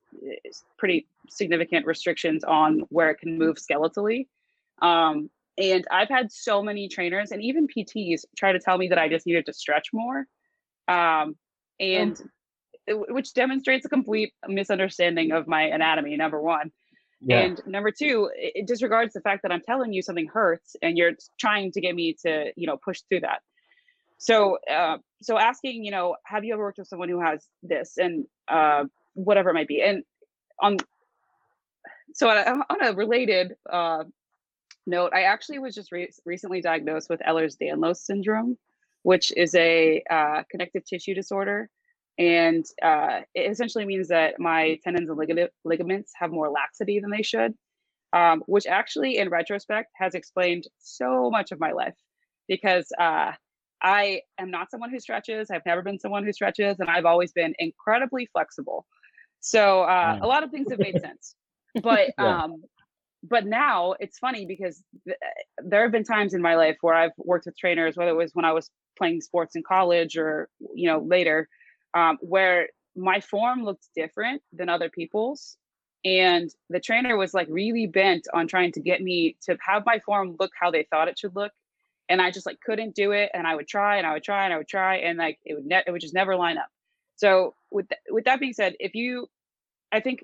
pretty 0.78 1.08
significant 1.30 1.86
restrictions 1.86 2.44
on 2.44 2.82
where 2.90 3.10
it 3.10 3.20
can 3.20 3.38
move 3.38 3.58
skeletally. 3.58 4.28
Um, 4.82 5.30
and 5.58 5.86
I've 5.92 6.08
had 6.08 6.32
so 6.32 6.62
many 6.62 6.88
trainers 6.88 7.32
and 7.32 7.42
even 7.42 7.68
PTs 7.68 8.22
try 8.38 8.54
to 8.54 8.60
tell 8.60 8.78
me 8.78 8.88
that 8.90 8.98
I 8.98 9.10
just 9.10 9.26
needed 9.26 9.46
to 9.48 9.54
stretch 9.54 9.90
more. 9.92 10.26
Um, 10.88 11.36
and 11.80 12.20
oh. 12.90 13.06
which 13.10 13.34
demonstrates 13.34 13.86
a 13.86 13.90
complete 13.90 14.34
misunderstanding 14.48 15.32
of 15.32 15.48
my 15.48 15.64
anatomy, 15.64 16.16
number 16.16 16.42
one. 16.42 16.72
Yeah. 17.22 17.40
And 17.40 17.62
number 17.66 17.92
two, 17.92 18.30
it 18.36 18.68
disregards 18.68 19.14
the 19.14 19.22
fact 19.22 19.42
that 19.44 19.52
I'm 19.52 19.62
telling 19.62 19.92
you 19.92 20.02
something 20.02 20.28
hurts 20.28 20.76
and 20.82 20.98
you're 20.98 21.14
trying 21.40 21.72
to 21.72 21.82
get 21.82 21.96
me 21.96 22.16
to, 22.24 22.52
you 22.56 22.68
know, 22.68 22.78
push 22.78 23.02
through 23.10 23.22
that. 23.22 23.42
So, 24.20 24.58
uh, 24.72 24.98
so 25.22 25.38
asking, 25.38 25.84
you 25.84 25.92
know, 25.92 26.16
have 26.26 26.44
you 26.44 26.54
ever 26.54 26.62
worked 26.62 26.78
with 26.78 26.88
someone 26.88 27.10
who 27.10 27.20
has 27.22 27.48
this 27.64 27.98
and 27.98 28.26
uh, 28.48 28.86
whatever 29.14 29.50
it 29.50 29.54
might 29.54 29.68
be? 29.68 29.82
And 29.82 30.04
on, 30.60 30.78
so 32.14 32.30
on 32.30 32.38
a, 32.38 32.74
on 32.74 32.88
a 32.88 32.94
related 32.94 33.56
uh, 33.70 34.04
note, 34.86 35.12
I 35.14 35.24
actually 35.24 35.60
was 35.60 35.76
just 35.76 35.92
re- 35.92 36.12
recently 36.26 36.62
diagnosed 36.62 37.10
with 37.10 37.20
Ehlers-Danlos 37.28 37.98
syndrome, 37.98 38.58
which 39.04 39.32
is 39.36 39.54
a 39.56 40.04
uh, 40.10 40.44
connective 40.50 40.86
tissue 40.86 41.14
disorder 41.14 41.70
and 42.18 42.66
uh, 42.82 43.22
it 43.36 43.52
essentially 43.52 43.86
means 43.86 44.08
that 44.08 44.40
my 44.40 44.80
tendons 44.84 45.10
and 45.10 45.18
lig- 45.18 45.50
ligaments 45.64 46.12
have 46.20 46.32
more 46.32 46.50
laxity 46.50 47.00
than 47.00 47.12
they 47.12 47.22
should, 47.22 47.54
um, 48.14 48.44
which 48.48 48.66
actually, 48.66 49.18
in 49.18 49.30
retrospect, 49.30 49.92
has 49.96 50.16
explained 50.16 50.66
so 50.80 51.30
much 51.30 51.52
of 51.52 51.60
my 51.60 51.72
life 51.72 51.96
because 52.48 52.88
uh, 53.00 53.32
I 53.84 54.22
am 54.40 54.50
not 54.50 54.72
someone 54.72 54.90
who 54.90 55.00
stretches. 55.00 55.52
I've 55.52 55.66
never 55.66 55.84
been 55.84 56.00
someone 56.00 56.26
who 56.26 56.34
stretches, 56.34 56.80
and 56.80 56.90
I've 56.90 57.06
always 57.06 57.32
been 57.34 57.54
incredibly 57.60 58.28
flexible. 58.34 58.88
So 59.40 59.84
uh, 59.84 60.18
a 60.20 60.28
lot 60.28 60.44
of 60.44 60.50
things 60.50 60.72
have 60.72 60.80
made 60.80 61.00
sense, 61.00 61.36
but 61.84 62.10
yeah. 62.18 62.44
um, 62.44 62.64
but 63.24 63.46
now 63.46 63.94
it's 64.00 64.18
funny 64.18 64.48
because 64.48 64.84
th- 65.06 65.18
there 65.60 65.84
have 65.84 65.92
been 65.92 66.04
times 66.04 66.34
in 66.34 66.42
my 66.42 66.56
life 66.56 66.78
where 66.82 66.96
I've 66.96 67.12
worked 67.18 67.46
with 67.46 67.58
trainers, 67.58 67.96
whether 67.96 68.12
it 68.12 68.18
was 68.18 68.32
when 68.34 68.46
I 68.46 68.54
was 68.54 68.72
playing 68.98 69.22
sports 69.22 69.56
in 69.56 69.62
college 69.62 70.18
or 70.18 70.50
you 70.74 70.90
know 70.90 71.06
later 71.08 71.48
um, 71.94 72.18
where 72.22 72.70
my 72.96 73.22
form 73.22 73.64
looked 73.64 73.88
different 73.96 74.42
than 74.52 74.70
other 74.70 74.90
people's. 74.90 75.58
And 76.06 76.50
the 76.70 76.80
trainer 76.80 77.18
was 77.18 77.34
like 77.34 77.48
really 77.50 77.88
bent 77.88 78.28
on 78.34 78.48
trying 78.48 78.72
to 78.74 78.80
get 78.80 79.02
me 79.02 79.36
to 79.44 79.58
have 79.66 79.84
my 79.86 80.00
form 80.00 80.36
look 80.40 80.52
how 80.60 80.72
they 80.72 80.84
thought 80.84 81.08
it 81.08 81.20
should 81.20 81.36
look. 81.36 81.52
And 82.10 82.22
I 82.22 82.32
just 82.32 82.46
like 82.46 82.60
couldn't 82.62 82.96
do 82.96 83.12
it. 83.12 83.30
And 83.34 83.46
I 83.46 83.56
would 83.56 83.68
try 83.68 83.98
and 83.98 84.08
I 84.08 84.14
would 84.14 84.24
try 84.24 84.46
and 84.46 84.54
I 84.54 84.58
would 84.58 84.68
try 84.68 84.98
and 84.98 85.18
like 85.18 85.40
it 85.46 85.56
would 85.56 85.66
ne- 85.66 85.84
it 85.86 85.92
would 85.92 86.02
just 86.02 86.14
never 86.14 86.36
line 86.36 86.58
up. 86.58 86.70
So 87.18 87.56
with 87.72 87.90
th- 87.90 88.00
with 88.10 88.26
that 88.26 88.40
being 88.40 88.54
said, 88.54 88.76
if 88.80 88.96
you, 88.96 89.28
I 89.92 90.00
think 90.00 90.24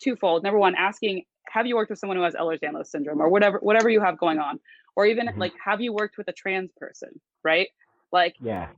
twofold. 0.00 0.42
Number 0.42 0.58
one, 0.58 0.74
asking 0.74 1.24
have 1.48 1.66
you 1.66 1.76
worked 1.76 1.90
with 1.90 1.98
someone 1.98 2.16
who 2.16 2.22
has 2.22 2.34
Ehlers-Danlos 2.34 2.86
syndrome 2.86 3.20
or 3.20 3.28
whatever 3.28 3.58
whatever 3.58 3.88
you 3.88 4.00
have 4.00 4.18
going 4.18 4.38
on, 4.38 4.60
or 4.96 5.06
even 5.06 5.26
mm-hmm. 5.26 5.40
like 5.40 5.52
have 5.64 5.80
you 5.80 5.92
worked 5.92 6.16
with 6.16 6.28
a 6.28 6.32
trans 6.32 6.70
person, 6.76 7.20
right? 7.42 7.68
Like 8.12 8.36
yeah, 8.40 8.68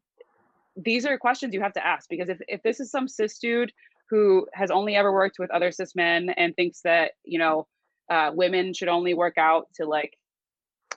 these 0.77 1.07
are 1.07 1.16
questions 1.18 1.55
you 1.55 1.61
have 1.61 1.72
to 1.72 1.87
ask 1.87 2.09
because 2.09 2.29
if, 2.29 2.39
if 2.49 2.62
this 2.62 2.81
is 2.81 2.91
some 2.91 3.09
cis 3.09 3.39
dude 3.39 3.72
who 4.11 4.47
has 4.53 4.70
only 4.70 4.95
ever 4.95 5.12
worked 5.12 5.39
with 5.39 5.51
other 5.51 5.72
cis 5.72 5.95
men 5.95 6.31
and 6.31 6.55
thinks 6.55 6.81
that 6.83 7.12
you 7.24 7.39
know 7.39 7.66
uh, 8.11 8.31
women 8.35 8.72
should 8.72 8.89
only 8.89 9.14
work 9.14 9.39
out 9.39 9.66
to 9.74 9.85
like 9.85 10.16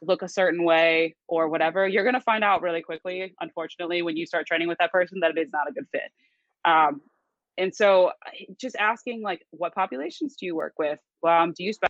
look 0.01 0.21
a 0.21 0.29
certain 0.29 0.63
way 0.63 1.15
or 1.27 1.49
whatever 1.49 1.87
you're 1.87 2.03
going 2.03 2.13
to 2.13 2.21
find 2.21 2.43
out 2.43 2.61
really 2.61 2.81
quickly 2.81 3.33
unfortunately 3.41 4.01
when 4.01 4.15
you 4.15 4.25
start 4.25 4.45
training 4.45 4.67
with 4.67 4.77
that 4.77 4.91
person 4.91 5.19
that 5.21 5.31
it 5.31 5.41
is 5.41 5.51
not 5.51 5.69
a 5.69 5.73
good 5.73 5.87
fit. 5.91 6.11
Um, 6.65 7.01
and 7.57 7.75
so 7.75 8.11
just 8.59 8.75
asking 8.77 9.21
like 9.21 9.45
what 9.51 9.73
populations 9.75 10.35
do 10.35 10.45
you 10.45 10.55
work 10.55 10.73
with? 10.77 10.99
Um, 11.27 11.53
do 11.55 11.63
you 11.63 11.73
spend 11.73 11.89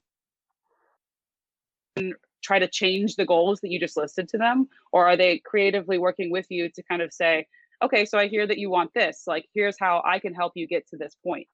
try 2.42 2.60
to 2.60 2.68
change 2.68 3.16
the 3.16 3.26
goals 3.26 3.60
that 3.62 3.70
you 3.70 3.80
just 3.80 3.98
listed 3.98 4.28
to 4.30 4.38
them? 4.38 4.68
Or 4.92 5.08
are 5.08 5.18
they 5.18 5.40
creatively 5.40 5.98
working 5.98 6.32
with 6.32 6.48
you 6.50 6.70
to 6.70 6.84
kind 6.84 7.02
of 7.02 7.14
say 7.14 7.48
okay, 7.82 8.06
so 8.06 8.18
I 8.18 8.28
hear 8.28 8.46
that 8.46 8.58
you 8.58 8.70
want 8.70 8.94
this. 8.94 9.24
Like, 9.28 9.46
here's 9.54 9.78
how 9.80 10.02
I 10.06 10.20
can 10.20 10.34
help 10.34 10.54
you 10.56 10.68
get 10.68 10.88
to 10.90 10.98
this 10.98 11.16
point. 11.24 11.48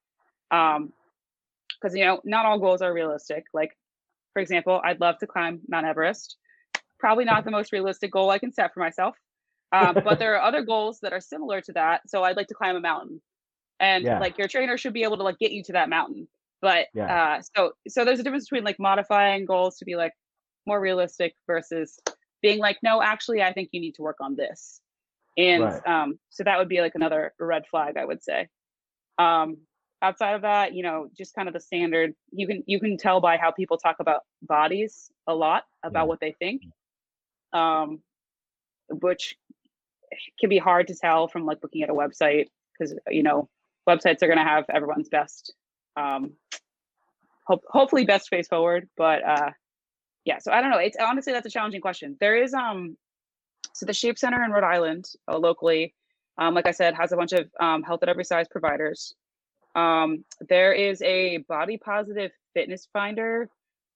Um, 0.51 0.93
because 1.81 1.95
you 1.95 2.05
know, 2.05 2.21
not 2.23 2.45
all 2.45 2.59
goals 2.59 2.81
are 2.81 2.93
realistic. 2.93 3.45
Like, 3.53 3.77
for 4.33 4.41
example, 4.41 4.81
I'd 4.83 5.01
love 5.01 5.17
to 5.19 5.27
climb 5.27 5.61
Mount 5.67 5.85
Everest. 5.85 6.37
Probably 6.99 7.25
not 7.25 7.45
the 7.45 7.51
most 7.51 7.71
realistic 7.71 8.11
goal 8.11 8.29
I 8.29 8.39
can 8.39 8.53
set 8.53 8.73
for 8.73 8.79
myself. 8.79 9.15
Um, 9.71 9.97
but 10.03 10.17
there 10.19 10.35
are 10.37 10.41
other 10.41 10.63
goals 10.63 10.99
that 11.01 11.13
are 11.13 11.19
similar 11.19 11.61
to 11.61 11.73
that. 11.73 12.01
So 12.07 12.23
I'd 12.23 12.37
like 12.37 12.47
to 12.47 12.53
climb 12.53 12.75
a 12.75 12.79
mountain, 12.79 13.21
and 13.79 14.05
yeah. 14.05 14.19
like 14.19 14.37
your 14.37 14.47
trainer 14.47 14.77
should 14.77 14.93
be 14.93 15.03
able 15.03 15.17
to 15.17 15.23
like 15.23 15.37
get 15.37 15.51
you 15.51 15.63
to 15.63 15.73
that 15.73 15.89
mountain. 15.89 16.27
But 16.61 16.87
yeah. 16.93 17.37
uh, 17.37 17.41
so 17.55 17.73
so 17.87 18.05
there's 18.05 18.19
a 18.19 18.23
difference 18.23 18.45
between 18.45 18.63
like 18.63 18.79
modifying 18.79 19.45
goals 19.45 19.77
to 19.77 19.85
be 19.85 19.95
like 19.95 20.13
more 20.65 20.79
realistic 20.79 21.35
versus 21.45 21.99
being 22.41 22.59
like, 22.59 22.77
no, 22.81 23.01
actually, 23.01 23.41
I 23.41 23.53
think 23.53 23.69
you 23.71 23.81
need 23.81 23.95
to 23.95 24.01
work 24.01 24.17
on 24.21 24.35
this 24.35 24.81
and 25.37 25.63
right. 25.63 25.87
um, 25.87 26.19
so 26.29 26.43
that 26.43 26.57
would 26.57 26.69
be 26.69 26.81
like 26.81 26.95
another 26.95 27.33
red 27.39 27.63
flag 27.69 27.97
i 27.97 28.05
would 28.05 28.23
say 28.23 28.47
um, 29.17 29.57
outside 30.01 30.33
of 30.33 30.41
that 30.41 30.73
you 30.73 30.83
know 30.83 31.07
just 31.17 31.33
kind 31.33 31.47
of 31.47 31.53
the 31.53 31.59
standard 31.59 32.13
you 32.31 32.47
can 32.47 32.63
you 32.65 32.79
can 32.79 32.97
tell 32.97 33.21
by 33.21 33.37
how 33.37 33.51
people 33.51 33.77
talk 33.77 33.97
about 33.99 34.21
bodies 34.41 35.09
a 35.27 35.33
lot 35.33 35.63
about 35.83 36.01
yeah. 36.01 36.03
what 36.03 36.19
they 36.19 36.33
think 36.37 36.61
um, 37.53 38.01
which 38.89 39.35
can 40.39 40.49
be 40.49 40.57
hard 40.57 40.87
to 40.87 40.95
tell 40.95 41.27
from 41.27 41.45
like 41.45 41.57
looking 41.63 41.81
at 41.81 41.89
a 41.89 41.93
website 41.93 42.47
because 42.77 42.93
you 43.09 43.23
know 43.23 43.49
websites 43.87 44.21
are 44.21 44.27
going 44.27 44.37
to 44.37 44.43
have 44.43 44.65
everyone's 44.69 45.09
best 45.09 45.53
um, 45.97 46.33
hope, 47.45 47.63
hopefully 47.69 48.05
best 48.05 48.29
face 48.29 48.47
forward 48.47 48.87
but 48.97 49.23
uh 49.23 49.51
yeah 50.25 50.39
so 50.39 50.51
i 50.51 50.61
don't 50.61 50.71
know 50.71 50.77
it's 50.77 50.97
honestly 50.99 51.33
that's 51.33 51.45
a 51.45 51.49
challenging 51.49 51.81
question 51.81 52.17
there 52.19 52.35
is 52.35 52.53
um 52.53 52.97
so 53.75 53.85
the 53.85 53.93
Shape 53.93 54.17
Center 54.17 54.41
in 54.41 54.51
Rhode 54.51 54.63
Island, 54.63 55.11
uh, 55.27 55.37
locally, 55.37 55.93
um, 56.37 56.55
like 56.55 56.65
I 56.65 56.71
said, 56.71 56.95
has 56.95 57.11
a 57.11 57.17
bunch 57.17 57.33
of 57.33 57.49
um, 57.59 57.83
health 57.83 58.03
at 58.03 58.09
every 58.09 58.23
size 58.23 58.47
providers. 58.49 59.13
Um, 59.75 60.23
there 60.47 60.71
is 60.71 61.01
a 61.01 61.39
body 61.49 61.75
positive 61.75 62.31
fitness 62.53 62.87
finder 62.93 63.49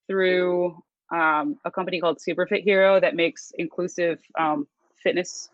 through 0.06 0.84
um, 1.14 1.60
a 1.64 1.72
company 1.72 2.02
called 2.02 2.18
Superfit 2.18 2.62
Hero 2.62 3.00
that 3.00 3.16
makes 3.16 3.54
inclusive 3.58 4.20
um, 4.38 4.68
fitness 5.02 5.50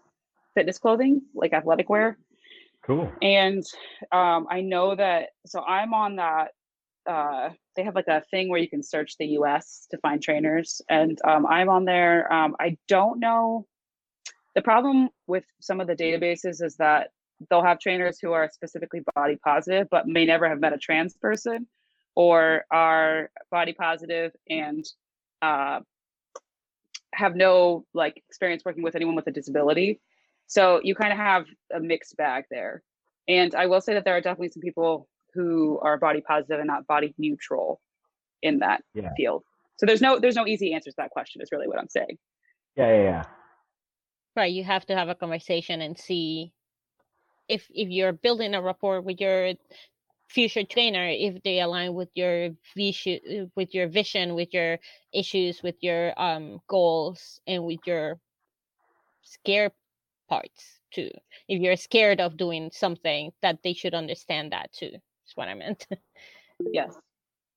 fitness 0.55 0.79
clothing, 0.79 1.21
like 1.35 1.53
athletic 1.53 1.87
wear. 1.87 2.17
Cool. 2.83 3.11
And 3.21 3.63
um, 4.11 4.47
I 4.49 4.61
know 4.61 4.95
that. 4.95 5.29
So 5.45 5.61
I'm 5.61 5.93
on 5.93 6.15
that. 6.15 6.53
Uh, 7.07 7.49
they 7.75 7.83
have 7.83 7.93
like 7.93 8.07
a 8.07 8.23
thing 8.31 8.49
where 8.49 8.59
you 8.59 8.69
can 8.69 8.81
search 8.81 9.17
the 9.19 9.27
U.S. 9.39 9.85
to 9.91 9.99
find 9.99 10.19
trainers, 10.19 10.81
and 10.89 11.19
I'm 11.23 11.45
on 11.45 11.85
there. 11.85 12.27
I 12.31 12.77
don't 12.87 13.19
know 13.19 13.67
the 14.55 14.61
problem 14.61 15.09
with 15.27 15.43
some 15.59 15.79
of 15.81 15.87
the 15.87 15.95
databases 15.95 16.63
is 16.63 16.77
that 16.77 17.09
they'll 17.49 17.63
have 17.63 17.79
trainers 17.79 18.17
who 18.21 18.31
are 18.31 18.49
specifically 18.51 19.01
body 19.15 19.37
positive, 19.43 19.87
but 19.91 20.07
may 20.07 20.25
never 20.25 20.47
have 20.47 20.59
met 20.59 20.73
a 20.73 20.77
trans 20.77 21.13
person 21.15 21.67
or 22.15 22.63
are 22.71 23.29
body 23.51 23.73
positive 23.73 24.31
and 24.49 24.85
uh, 25.41 25.81
have 27.13 27.35
no 27.35 27.85
like 27.93 28.17
experience 28.29 28.63
working 28.65 28.83
with 28.83 28.95
anyone 28.95 29.15
with 29.15 29.27
a 29.27 29.31
disability. 29.31 29.99
So 30.47 30.79
you 30.83 30.95
kind 30.95 31.11
of 31.11 31.17
have 31.17 31.45
a 31.73 31.79
mixed 31.79 32.15
bag 32.15 32.45
there. 32.49 32.81
And 33.27 33.53
I 33.55 33.65
will 33.65 33.81
say 33.81 33.93
that 33.95 34.05
there 34.05 34.15
are 34.15 34.21
definitely 34.21 34.49
some 34.49 34.61
people 34.61 35.09
who 35.33 35.79
are 35.79 35.97
body 35.97 36.21
positive 36.21 36.59
and 36.59 36.67
not 36.67 36.87
body 36.87 37.13
neutral 37.17 37.81
in 38.41 38.59
that 38.59 38.83
Yeah. 38.93 39.11
field. 39.17 39.43
So 39.77 39.85
there's 39.85 40.01
no 40.01 40.19
there's 40.19 40.35
no 40.35 40.47
easy 40.47 40.73
answer 40.73 40.89
to 40.91 40.95
that 40.97 41.09
question. 41.09 41.41
Is 41.41 41.49
really 41.51 41.67
what 41.67 41.79
I'm 41.79 41.89
saying. 41.89 42.17
Yeah, 42.77 42.95
yeah, 42.95 43.03
yeah. 43.03 43.23
Right. 44.35 44.51
You 44.53 44.63
have 44.63 44.85
to 44.87 44.95
have 44.95 45.09
a 45.09 45.15
conversation 45.15 45.81
and 45.81 45.97
see 45.97 46.53
if 47.47 47.69
if 47.73 47.89
you're 47.89 48.13
building 48.13 48.53
a 48.55 48.61
rapport 48.61 49.01
with 49.01 49.19
your 49.21 49.53
future 50.29 50.63
trainer, 50.63 51.07
if 51.07 51.41
they 51.43 51.59
align 51.61 51.93
with 51.93 52.09
your 52.15 52.51
vision, 52.75 53.51
with 53.55 53.73
your 53.73 53.87
vision, 53.87 54.35
with 54.35 54.53
your 54.53 54.79
issues, 55.13 55.63
with 55.63 55.75
your 55.81 56.19
um 56.19 56.61
goals, 56.67 57.41
and 57.47 57.65
with 57.65 57.79
your 57.85 58.19
scare 59.23 59.71
parts 60.29 60.79
too. 60.91 61.09
If 61.47 61.61
you're 61.61 61.75
scared 61.77 62.19
of 62.21 62.37
doing 62.37 62.71
something, 62.71 63.31
that 63.41 63.59
they 63.63 63.73
should 63.73 63.93
understand 63.93 64.51
that 64.51 64.71
too. 64.73 64.91
Is 65.27 65.35
what 65.35 65.47
I 65.49 65.53
meant. 65.55 65.87
Yes. 66.73 66.95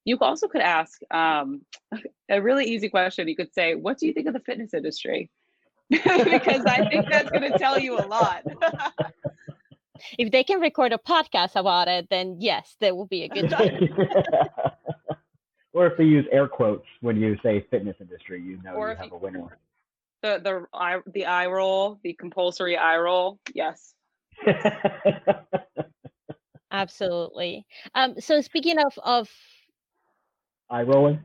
You 0.04 0.18
also 0.20 0.48
could 0.48 0.60
ask 0.62 1.00
um, 1.10 1.62
a 2.30 2.40
really 2.42 2.64
easy 2.66 2.88
question. 2.88 3.28
You 3.28 3.36
could 3.36 3.52
say, 3.54 3.74
"What 3.74 3.98
do 3.98 4.06
you 4.06 4.12
think 4.12 4.26
of 4.26 4.34
the 4.34 4.40
fitness 4.40 4.74
industry?" 4.74 5.30
because 6.24 6.64
I 6.66 6.88
think 6.88 7.06
that's 7.10 7.30
going 7.30 7.50
to 7.50 7.58
tell 7.58 7.78
you 7.78 7.98
a 7.98 8.06
lot. 8.06 8.42
if 10.18 10.30
they 10.30 10.44
can 10.44 10.60
record 10.60 10.92
a 10.92 10.98
podcast 10.98 11.56
about 11.56 11.88
it, 11.88 12.08
then 12.10 12.36
yes, 12.40 12.76
that 12.80 12.96
will 12.96 13.06
be 13.06 13.22
a 13.24 13.28
good 13.28 13.48
time. 13.50 13.88
or 15.72 15.86
if 15.86 15.96
they 15.96 16.04
use 16.04 16.26
air 16.30 16.46
quotes 16.48 16.86
when 17.00 17.16
you 17.16 17.36
say 17.42 17.64
fitness 17.70 17.96
industry, 18.00 18.42
you 18.42 18.60
know 18.62 18.72
Or 18.74 18.90
you 18.90 18.96
have 18.96 19.06
you- 19.06 19.12
a 19.14 19.18
winner. 19.18 19.58
the 20.22 20.38
the 20.42 20.66
eye 20.74 20.98
the 21.14 21.26
eye 21.26 21.46
roll, 21.46 21.98
the 22.02 22.12
compulsory 22.14 22.76
eye 22.76 22.98
roll. 22.98 23.38
Yes. 23.54 23.94
Absolutely. 26.70 27.64
Um, 27.94 28.20
so 28.20 28.40
speaking 28.40 28.78
of 28.78 28.98
of 29.02 29.28
Eye 30.70 30.82
rolling. 30.82 31.18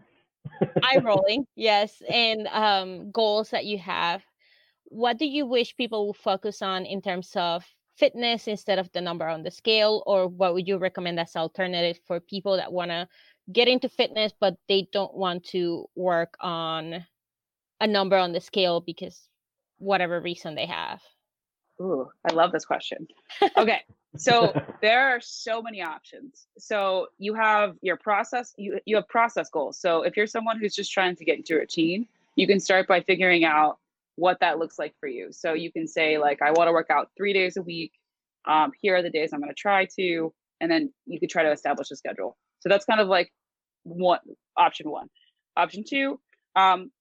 eye 0.84 0.99
rolling, 1.03 1.45
yes, 1.55 2.01
and 2.09 2.47
um, 2.47 3.11
goals 3.11 3.49
that 3.49 3.66
you 3.66 3.78
have, 3.78 4.22
what 4.94 5.18
do 5.18 5.26
you 5.26 5.46
wish 5.46 5.76
people 5.76 6.06
will 6.06 6.14
focus 6.14 6.62
on 6.62 6.86
in 6.86 7.02
terms 7.02 7.32
of 7.36 7.66
fitness 7.98 8.48
instead 8.48 8.80
of 8.80 8.91
the 8.91 9.02
number 9.02 9.28
on 9.28 9.44
the 9.44 9.52
scale, 9.52 10.04
or 10.06 10.28
what 10.28 10.54
would 10.54 10.68
you 10.68 10.78
recommend 10.78 11.20
as 11.20 11.36
alternative 11.36 12.00
for 12.08 12.20
people 12.20 12.58
that 12.58 12.72
want 12.72 12.91
to 12.91 13.08
get 13.52 13.68
into 13.68 13.89
fitness 13.89 14.32
but 14.39 14.56
they 14.70 14.88
don't 14.94 15.14
want 15.16 15.44
to 15.44 15.86
work 15.96 16.36
on 16.39 17.06
a 17.82 17.88
number 17.88 18.16
on 18.16 18.32
the 18.32 18.39
scale 18.39 18.80
because 18.82 19.28
whatever 19.80 20.22
reason 20.22 20.56
they 20.56 20.68
have? 20.68 21.02
Ooh, 21.82 22.08
I 22.30 22.34
love 22.34 22.52
this 22.52 22.66
question. 22.66 23.08
Okay. 23.58 23.82
So 24.16 24.54
there 24.80 25.10
are 25.10 25.20
so 25.20 25.60
many 25.60 25.82
options. 25.82 26.46
So 26.60 27.08
you 27.18 27.34
have 27.34 27.76
your 27.82 27.98
process, 27.98 28.54
you 28.58 28.80
you 28.86 28.96
have 28.96 29.08
process 29.08 29.50
goals. 29.50 29.80
So 29.80 30.04
if 30.04 30.16
you're 30.16 30.28
someone 30.28 30.60
who's 30.60 30.76
just 30.76 30.91
trying 30.91 31.16
to 31.16 31.26
get 31.26 31.38
into 31.38 31.56
a 31.56 31.60
routine, 31.62 32.08
you 32.36 32.46
can 32.46 32.60
start 32.60 32.88
by 32.88 33.02
figuring 33.02 33.44
out 33.44 33.80
what 34.16 34.39
that 34.41 34.59
looks 34.59 34.78
like 34.78 34.93
for 34.99 35.07
you. 35.07 35.30
So 35.32 35.53
you 35.53 35.72
can 35.72 35.88
say 35.88 36.18
like 36.18 36.41
I 36.41 36.51
want 36.51 36.68
to 36.68 36.72
work 36.72 36.89
out 36.89 37.09
3 37.18 37.34
days 37.34 37.57
a 37.57 37.61
week. 37.61 37.91
Um, 38.45 38.72
here 38.82 38.95
are 38.95 39.01
the 39.01 39.09
days 39.09 39.32
I'm 39.34 39.39
going 39.39 39.49
to 39.49 39.55
try 39.55 39.88
to 39.97 40.34
and 40.61 40.72
then 40.72 40.93
you 41.05 41.20
could 41.20 41.30
try 41.30 41.43
to 41.43 41.51
establish 41.51 41.91
a 41.91 41.95
schedule. 41.95 42.38
So 42.61 42.70
that's 42.70 42.86
kind 42.86 43.01
of 43.01 43.07
like 43.07 43.32
one 43.84 44.20
option 44.55 44.89
1. 44.89 45.07
Option 45.57 45.84
2, 45.88 46.20
um, 46.55 46.91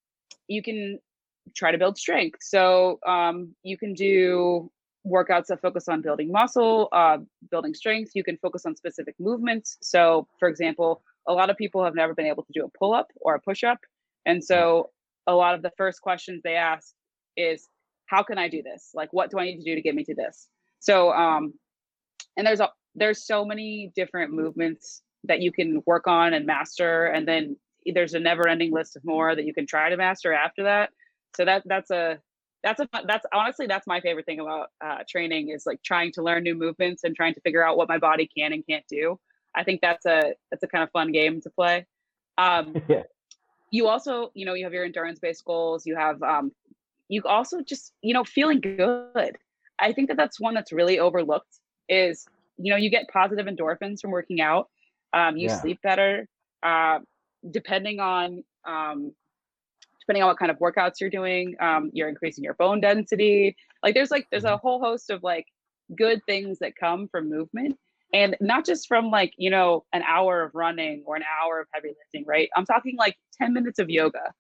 you 0.49 0.63
can 0.63 0.99
try 1.55 1.71
to 1.71 1.79
build 1.79 1.97
strength. 1.97 2.41
So 2.43 2.99
um, 3.07 3.55
you 3.63 3.79
can 3.79 3.95
do 3.95 4.71
workouts 5.07 5.47
that 5.47 5.61
focus 5.61 5.89
on 5.89 6.03
building 6.03 6.31
muscle, 6.31 6.89
uh, 6.93 7.19
building 7.51 7.75
strength. 7.75 8.13
You 8.15 8.25
can 8.25 8.37
focus 8.39 8.67
on 8.67 8.77
specific 8.77 9.15
movements. 9.19 9.79
So, 9.81 10.27
for 10.39 10.49
example, 10.49 11.03
a 11.27 11.33
lot 11.33 11.51
of 11.51 11.57
people 11.57 11.85
have 11.85 11.95
never 11.95 12.15
been 12.15 12.27
able 12.27 12.43
to 12.45 12.53
do 12.53 12.65
a 12.65 12.79
pull 12.79 12.95
up 12.95 13.13
or 13.21 13.35
a 13.35 13.41
push 13.41 13.65
up. 13.65 13.79
And 14.27 14.43
so, 14.43 14.91
a 15.27 15.35
lot 15.35 15.55
of 15.55 15.63
the 15.63 15.71
first 15.77 16.03
questions 16.03 16.43
they 16.43 16.57
ask 16.57 16.95
is, 17.37 17.69
How 18.07 18.23
can 18.23 18.39
I 18.39 18.49
do 18.49 18.63
this? 18.63 18.91
Like, 18.95 19.13
what 19.13 19.31
do 19.31 19.39
I 19.39 19.45
need 19.45 19.59
to 19.59 19.65
do 19.65 19.75
to 19.75 19.83
get 19.83 19.95
me 19.95 20.05
to 20.05 20.15
this? 20.15 20.49
So, 20.81 21.13
um, 21.13 21.55
and 22.37 22.47
there's 22.47 22.61
a, 22.61 22.71
there's 22.95 23.27
so 23.27 23.45
many 23.45 23.93
different 23.95 24.33
movements 24.33 25.03
that 25.25 25.41
you 25.41 25.53
can 25.53 25.83
work 25.87 26.07
on 26.07 26.35
and 26.35 26.47
master, 26.47 27.07
and 27.07 27.27
then 27.27 27.57
there's 27.95 28.15
a 28.15 28.21
never-ending 28.21 28.73
list 28.73 28.97
of 28.97 29.05
more 29.05 29.35
that 29.35 29.45
you 29.45 29.55
can 29.55 29.67
try 29.67 29.89
to 29.89 29.97
master 29.97 30.33
after 30.33 30.65
that. 30.65 30.91
So 31.37 31.45
that 31.45 31.63
that's 31.67 31.91
a 31.91 32.19
that's 32.63 32.81
a 32.81 32.89
that's 33.07 33.27
honestly 33.33 33.67
that's 33.67 33.87
my 33.87 34.01
favorite 34.01 34.27
thing 34.27 34.41
about 34.41 34.69
uh, 34.85 34.99
training 35.09 35.49
is 35.49 35.65
like 35.67 35.83
trying 35.83 36.13
to 36.13 36.23
learn 36.23 36.43
new 36.43 36.55
movements 36.55 37.05
and 37.05 37.15
trying 37.17 37.35
to 37.35 37.41
figure 37.41 37.67
out 37.67 37.77
what 37.77 37.89
my 37.89 37.99
body 37.99 38.29
can 38.37 38.53
and 38.53 38.65
can't 38.67 38.85
do. 38.89 39.19
I 39.55 39.65
think 39.65 39.81
that's 39.81 40.07
a 40.07 40.35
that's 40.51 40.63
a 40.63 40.69
kind 40.69 40.85
of 40.85 40.91
fun 40.91 41.13
game 41.13 41.41
to 41.43 41.51
play. 41.51 41.87
Um, 42.39 42.75
yeah. 42.89 43.03
you 43.71 43.89
also 43.89 44.31
you 44.35 44.47
know 44.47 44.55
you 44.55 44.65
have 44.65 44.73
your 44.73 44.85
endurance 44.85 45.19
based 45.19 45.45
goals. 45.45 45.87
You 45.87 45.97
have 45.97 46.23
um, 46.23 46.53
you 47.13 47.23
also 47.29 47.63
just 47.63 47.93
you 48.03 48.15
know 48.15 48.25
feeling 48.25 48.61
good. 48.61 49.11
I 49.51 49.93
think 49.93 50.09
that 50.09 50.17
that's 50.17 50.41
one 50.41 50.55
that's 50.55 50.73
really 50.73 50.99
overlooked. 50.99 51.33
Is 51.71 52.11
you 52.47 52.57
know 52.57 52.63
you 52.63 52.91
get 52.91 53.09
positive 53.13 53.47
endorphins 53.47 54.01
from 54.01 54.11
working 54.11 54.41
out. 54.41 54.69
Um, 55.13 55.37
you 55.37 55.49
Yeah. 55.49 55.57
sleep 55.59 55.81
better. 55.83 56.29
Uh, 56.63 57.01
depending 57.51 58.01
on 58.01 58.45
um, 58.67 59.13
depending 60.01 60.23
on 60.23 60.29
what 60.29 60.39
kind 60.39 60.51
of 60.51 60.59
workouts 60.59 61.01
you're 61.01 61.11
doing 61.11 61.57
um, 61.61 61.91
you're 61.93 62.09
increasing 62.09 62.45
your 62.45 62.55
bone 62.55 62.81
density 62.81 63.57
like 63.83 63.95
there's 63.95 64.11
like 64.11 64.27
there's 64.31 64.45
a 64.45 64.57
whole 64.57 64.81
host 64.81 65.11
of 65.11 65.23
like 65.23 65.47
good 65.97 66.21
things 66.27 66.59
that 66.61 66.75
come 66.77 67.09
from 67.09 67.29
movement 67.29 67.77
and 68.13 68.37
not 68.41 68.65
just 68.65 68.89
from 68.89 69.11
like 69.11 69.33
you 69.37 69.51
know 69.51 69.85
an 69.93 70.03
hour 70.03 70.43
of 70.43 70.55
running 70.55 71.03
or 71.07 71.17
an 71.17 71.23
hour 71.43 71.61
of 71.61 71.67
heavy 71.73 71.89
lifting 71.89 72.25
right 72.27 72.49
i'm 72.57 72.65
talking 72.67 72.97
like 72.99 73.17
10 73.41 73.53
minutes 73.53 73.79
of 73.79 73.91
yoga 73.91 74.33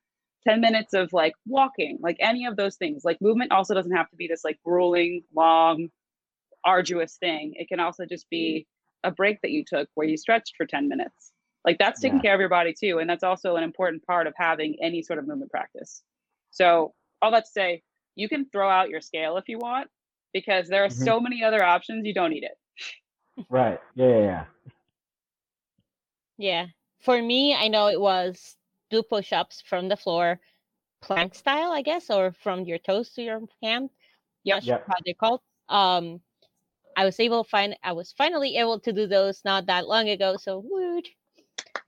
10 0.46 0.60
minutes 0.60 0.94
of 0.94 1.12
like 1.12 1.34
walking 1.46 1.98
like 2.02 2.16
any 2.20 2.46
of 2.46 2.56
those 2.56 2.76
things 2.76 3.02
like 3.04 3.20
movement 3.20 3.52
also 3.52 3.74
doesn't 3.74 3.96
have 3.96 4.08
to 4.10 4.16
be 4.16 4.26
this 4.26 4.44
like 4.44 4.58
grueling 4.64 5.22
long 5.34 5.88
arduous 6.64 7.16
thing 7.18 7.52
it 7.56 7.68
can 7.68 7.80
also 7.80 8.04
just 8.06 8.28
be 8.30 8.66
a 9.04 9.10
break 9.10 9.40
that 9.42 9.50
you 9.50 9.64
took 9.66 9.88
where 9.94 10.06
you 10.06 10.16
stretched 10.16 10.54
for 10.56 10.66
10 10.66 10.88
minutes 10.88 11.32
like 11.64 11.78
that's 11.78 12.00
taking 12.00 12.18
Yeah. 12.18 12.22
care 12.22 12.34
of 12.34 12.40
your 12.40 12.48
body 12.48 12.74
too 12.78 12.98
and 12.98 13.08
that's 13.08 13.24
also 13.24 13.56
an 13.56 13.64
important 13.64 14.04
part 14.06 14.26
of 14.26 14.34
having 14.36 14.76
any 14.82 15.02
sort 15.02 15.18
of 15.18 15.26
movement 15.26 15.50
practice 15.50 16.02
so 16.50 16.94
all 17.20 17.30
that 17.30 17.44
to 17.44 17.50
say 17.50 17.82
you 18.14 18.28
can 18.28 18.46
throw 18.50 18.68
out 18.68 18.90
your 18.90 19.00
scale 19.00 19.36
if 19.36 19.48
you 19.48 19.58
want 19.58 19.88
because 20.32 20.68
there 20.68 20.84
are 20.84 20.88
Mhm. 20.88 21.04
so 21.04 21.20
many 21.20 21.42
other 21.44 21.62
options 21.64 22.06
you 22.06 22.14
don't 22.14 22.30
need 22.30 22.44
it 22.44 22.58
Right. 23.48 23.80
Yeah, 23.94 24.08
yeah, 24.08 24.18
yeah. 24.20 24.44
Yeah. 26.38 26.66
For 27.00 27.20
me, 27.20 27.54
I 27.54 27.68
know 27.68 27.88
it 27.88 28.00
was 28.00 28.56
do 28.92 29.02
push 29.02 29.32
ups 29.32 29.60
from 29.66 29.88
the 29.88 29.96
floor, 29.96 30.38
plank 31.00 31.34
style, 31.34 31.72
I 31.72 31.82
guess, 31.82 32.10
or 32.10 32.32
from 32.44 32.64
your 32.64 32.78
toes 32.78 33.10
to 33.14 33.22
your 33.22 33.40
hand. 33.62 33.90
Yep. 34.44 34.62
Sure 34.62 34.74
Yep. 34.76 34.84
how 34.86 34.94
they're 35.04 35.14
called. 35.14 35.40
Um, 35.68 36.20
I 36.96 37.04
was 37.06 37.18
able 37.18 37.42
find 37.42 37.74
I 37.82 37.92
was 37.92 38.12
finally 38.12 38.56
able 38.58 38.78
to 38.80 38.92
do 38.92 39.06
those 39.06 39.40
not 39.44 39.66
that 39.66 39.88
long 39.88 40.08
ago. 40.10 40.36
So 40.36 40.62
woot. 40.64 41.08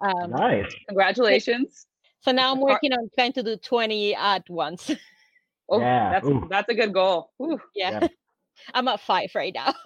Um, 0.00 0.30
Nice. 0.30 0.74
congratulations 0.88 1.86
so 2.20 2.32
now 2.32 2.50
I'm 2.52 2.60
working 2.60 2.92
on 2.92 3.08
trying 3.14 3.32
to 3.34 3.42
do 3.42 3.56
20 3.56 4.14
at 4.14 4.48
once. 4.48 4.90
oh 5.68 5.78
Yeah, 5.80 6.10
that's 6.10 6.26
ooh. 6.26 6.46
that's 6.50 6.68
a 6.70 6.74
good 6.74 6.92
goal 6.92 7.30
Ooh. 7.40 7.60
yeah. 7.74 8.00
Yeah. 8.00 8.08
I'm 8.74 8.88
at 8.88 9.00
five 9.00 9.30
right 9.34 9.52
now. 9.54 9.74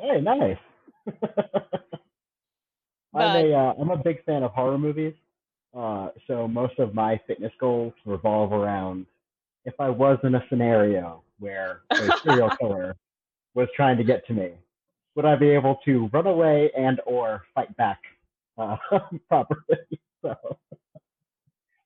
Hey, 0.00 0.20
nice. 0.20 0.56
I'm 1.06 1.12
But- 3.12 3.44
a 3.44 3.52
uh, 3.54 3.74
I'm 3.78 3.90
a 3.90 3.96
big 3.96 4.24
fan 4.24 4.42
of 4.42 4.52
horror 4.52 4.78
movies. 4.78 5.14
Uh, 5.76 6.08
so 6.26 6.48
most 6.48 6.78
of 6.78 6.94
my 6.94 7.20
fitness 7.26 7.52
goals 7.60 7.92
revolve 8.04 8.52
around 8.52 9.06
if 9.64 9.74
I 9.78 9.88
was 9.88 10.18
in 10.24 10.34
a 10.34 10.44
scenario 10.48 11.22
where 11.38 11.82
a 11.98 12.10
serial 12.24 12.50
killer 12.60 12.96
was 13.54 13.68
trying 13.76 13.96
to 13.98 14.04
get 14.04 14.26
to 14.26 14.32
me, 14.32 14.52
would 15.14 15.24
I 15.24 15.36
be 15.36 15.50
able 15.50 15.76
to 15.84 16.08
run 16.12 16.26
away 16.26 16.70
and 16.76 17.00
or 17.06 17.42
fight 17.54 17.76
back 17.76 18.00
uh, 18.58 18.76
properly? 19.28 20.00
So 20.22 20.34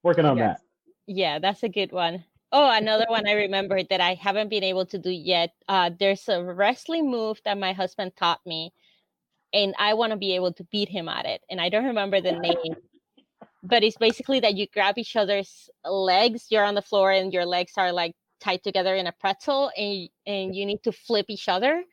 working 0.03 0.25
on 0.25 0.39
Yes. 0.39 0.59
that. 0.59 0.67
Yeah, 1.07 1.39
that's 1.39 1.63
a 1.63 1.69
good 1.69 1.93
one. 1.93 2.25
Oh, 2.53 2.71
another 2.71 3.07
one 3.09 3.27
I 3.27 3.33
remembered 3.33 3.89
that 3.91 4.01
I 4.01 4.15
haven't 4.15 4.49
been 4.49 4.63
able 4.63 4.87
to 4.87 4.99
do 4.99 5.11
yet. 5.11 5.53
Uh, 5.69 5.91
there's 5.99 6.29
a 6.29 6.43
wrestling 6.43 7.11
move 7.11 7.41
that 7.45 7.59
my 7.59 7.73
husband 7.73 8.13
taught 8.17 8.41
me, 8.47 8.73
and 9.53 9.75
I 9.79 9.95
want 9.95 10.13
to 10.13 10.17
be 10.17 10.35
able 10.35 10.53
to 10.55 10.65
beat 10.65 10.89
him 10.89 11.09
at 11.09 11.27
it. 11.27 11.43
And 11.51 11.61
I 11.61 11.69
don't 11.69 11.85
remember 11.85 12.21
the 12.21 12.33
name, 12.41 12.77
but 13.65 13.85
it's 13.85 13.97
basically 13.99 14.41
that 14.41 14.57
you 14.57 14.67
grab 14.73 14.99
each 14.99 15.17
other's 15.17 15.71
legs. 15.85 16.47
You're 16.51 16.65
on 16.65 16.75
the 16.77 16.83
floor, 16.83 17.11
and 17.13 17.33
your 17.33 17.47
legs 17.47 17.73
are 17.79 17.93
like 17.93 18.15
tied 18.41 18.63
together 18.65 18.95
in 18.95 19.07
a 19.09 19.13
pretzel, 19.13 19.71
and 19.77 20.09
and 20.27 20.55
you 20.57 20.67
need 20.67 20.83
to 20.85 20.93
flip 20.93 21.27
each 21.31 21.49
other 21.49 21.85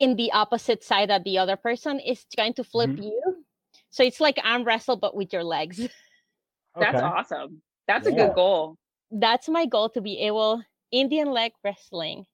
in 0.00 0.16
the 0.16 0.32
opposite 0.32 0.84
side 0.84 1.10
that 1.10 1.24
the 1.24 1.38
other 1.38 1.56
person 1.56 2.00
is 2.00 2.26
trying 2.36 2.54
to 2.54 2.64
flip 2.64 2.90
Mhm. 2.90 3.04
you. 3.04 3.44
So 3.90 4.04
it's 4.04 4.20
like 4.20 4.38
arm 4.44 4.64
wrestle, 4.64 4.96
but 4.96 5.14
with 5.16 5.32
your 5.32 5.44
legs. 5.44 5.78
that's 6.80 6.98
Okay. 6.98 7.06
awesome 7.06 7.62
that's 7.86 8.06
a 8.06 8.12
good 8.12 8.34
goal 8.34 8.76
that's 9.10 9.48
my 9.48 9.66
goal 9.66 9.88
to 9.90 10.00
be 10.02 10.18
able 10.20 10.62
Indian 10.92 11.30
leg 11.30 11.52
wrestling. 11.64 12.26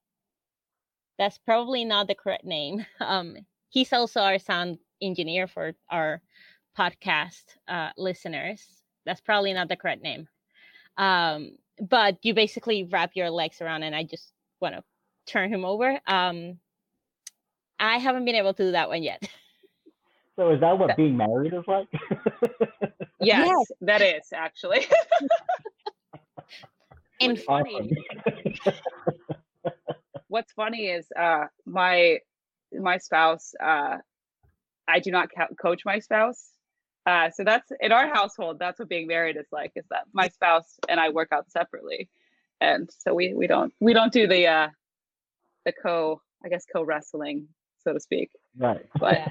That's 1.18 1.38
probably 1.38 1.84
not 1.84 2.08
the 2.08 2.14
correct 2.14 2.44
name. 2.44 2.86
Um, 3.00 3.36
he's 3.70 3.92
also 3.92 4.20
our 4.20 4.38
sound 4.38 4.78
engineer 5.00 5.46
for 5.46 5.74
our 5.90 6.22
podcast 6.78 7.42
uh, 7.68 7.90
listeners. 7.96 8.64
That's 9.04 9.20
probably 9.20 9.52
not 9.52 9.68
the 9.68 9.76
correct 9.76 10.02
name. 10.02 10.28
Um, 10.96 11.52
but 11.80 12.18
you 12.22 12.34
basically 12.34 12.84
wrap 12.84 13.12
your 13.14 13.30
legs 13.30 13.60
around, 13.60 13.82
and 13.82 13.94
I 13.94 14.04
just 14.04 14.32
want 14.60 14.74
to 14.74 14.82
turn 15.26 15.52
him 15.52 15.64
over. 15.64 15.98
Um, 16.06 16.58
I 17.78 17.98
haven't 17.98 18.24
been 18.24 18.36
able 18.36 18.54
to 18.54 18.62
do 18.64 18.70
that 18.72 18.88
one 18.88 19.02
yet. 19.02 19.22
So 20.36 20.50
is 20.50 20.60
that 20.60 20.78
what 20.78 20.96
being 20.96 21.16
married 21.16 21.52
is 21.52 21.64
like? 21.66 21.88
Yes, 23.20 23.46
Yes. 23.46 23.72
that 23.82 24.00
is 24.02 24.28
actually. 24.34 24.86
And 27.20 27.32
What's 27.32 27.44
funny, 27.44 27.92
Awesome. 28.64 28.74
what's 30.28 30.52
funny 30.52 30.86
is 30.86 31.06
uh 31.16 31.44
my 31.66 32.18
my 32.72 32.98
spouse 32.98 33.52
uh 33.62 33.98
I 34.88 34.98
do 35.00 35.10
not 35.10 35.28
co- 35.36 35.54
coach 35.60 35.82
my 35.84 36.00
spouse. 36.00 36.50
Uh 37.06 37.30
so 37.30 37.42
that's 37.44 37.70
in 37.80 37.90
our 37.92 38.08
household 38.08 38.58
that's 38.60 38.78
what 38.78 38.88
being 38.88 39.06
married 39.08 39.36
is 39.36 39.46
like 39.52 39.72
is 39.76 39.84
that 39.90 40.04
my 40.12 40.28
spouse 40.28 40.78
and 40.88 41.00
I 41.00 41.08
work 41.10 41.28
out 41.32 41.50
separately. 41.50 42.08
And 42.60 42.88
so 42.96 43.12
we 43.14 43.34
we 43.34 43.46
don't 43.46 43.72
we 43.80 43.92
don't 43.92 44.12
do 44.12 44.26
the 44.28 44.46
uh 44.46 44.68
the 45.64 45.72
co 45.72 46.20
I 46.44 46.48
guess 46.48 46.64
co 46.72 46.82
wrestling 46.84 47.48
so 47.84 47.92
to 47.92 48.00
speak. 48.00 48.30
right. 48.56 48.86
But 48.98 49.14
Yeah. 49.18 49.28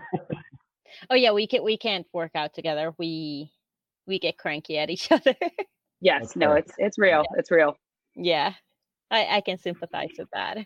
oh 1.10 1.16
yeah, 1.16 1.32
we 1.32 1.48
can 1.48 1.64
we 1.64 1.78
can't 1.78 2.06
work 2.14 2.32
out 2.36 2.54
together. 2.54 2.94
We 2.98 3.52
we 4.06 4.20
get 4.20 4.38
cranky 4.38 4.78
at 4.78 4.90
each 4.90 5.10
other. 5.12 5.36
yes, 6.02 6.22
That's 6.22 6.36
no, 6.36 6.48
fair. 6.48 6.58
it's 6.58 6.74
it's 6.78 6.98
real. 6.98 7.24
It's 7.38 7.52
real. 7.52 7.78
yeah, 8.16 8.54
I 9.10 9.38
I 9.38 9.42
can 9.42 9.58
sympathize 9.58 10.10
with 10.18 10.28
that. 10.34 10.58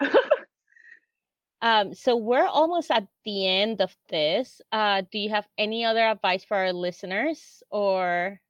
Um, 1.62 1.94
so 1.94 2.16
we're 2.16 2.46
almost 2.46 2.90
at 2.90 3.06
the 3.24 3.48
end 3.48 3.80
of 3.80 3.94
this. 4.08 4.60
Uh, 4.72 5.02
do 5.10 5.18
you 5.18 5.30
have 5.30 5.46
any 5.56 5.84
other 5.84 6.06
advice 6.06 6.44
for 6.44 6.56
our 6.56 6.72
listeners 6.72 7.62
or 7.70 8.40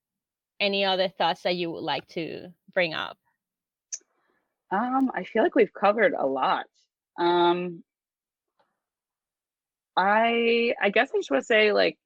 any 0.59 0.85
other 0.85 1.09
thoughts 1.09 1.43
that 1.43 1.57
you 1.57 1.71
would 1.71 1.83
like 1.83 2.07
to 2.09 2.49
bring 2.75 2.95
up? 2.95 3.17
Um, 4.71 5.11
I 5.15 5.23
feel 5.23 5.43
like 5.43 5.55
we've 5.55 5.73
covered 5.73 6.15
a 6.19 6.27
lot. 6.27 6.67
Um, 7.19 7.85
I 9.97 10.75
I 10.81 10.91
guess 10.91 11.11
I 11.15 11.19
just 11.19 11.31
want 11.31 11.43
to 11.43 11.47
say 11.47 11.73
like, 11.73 11.97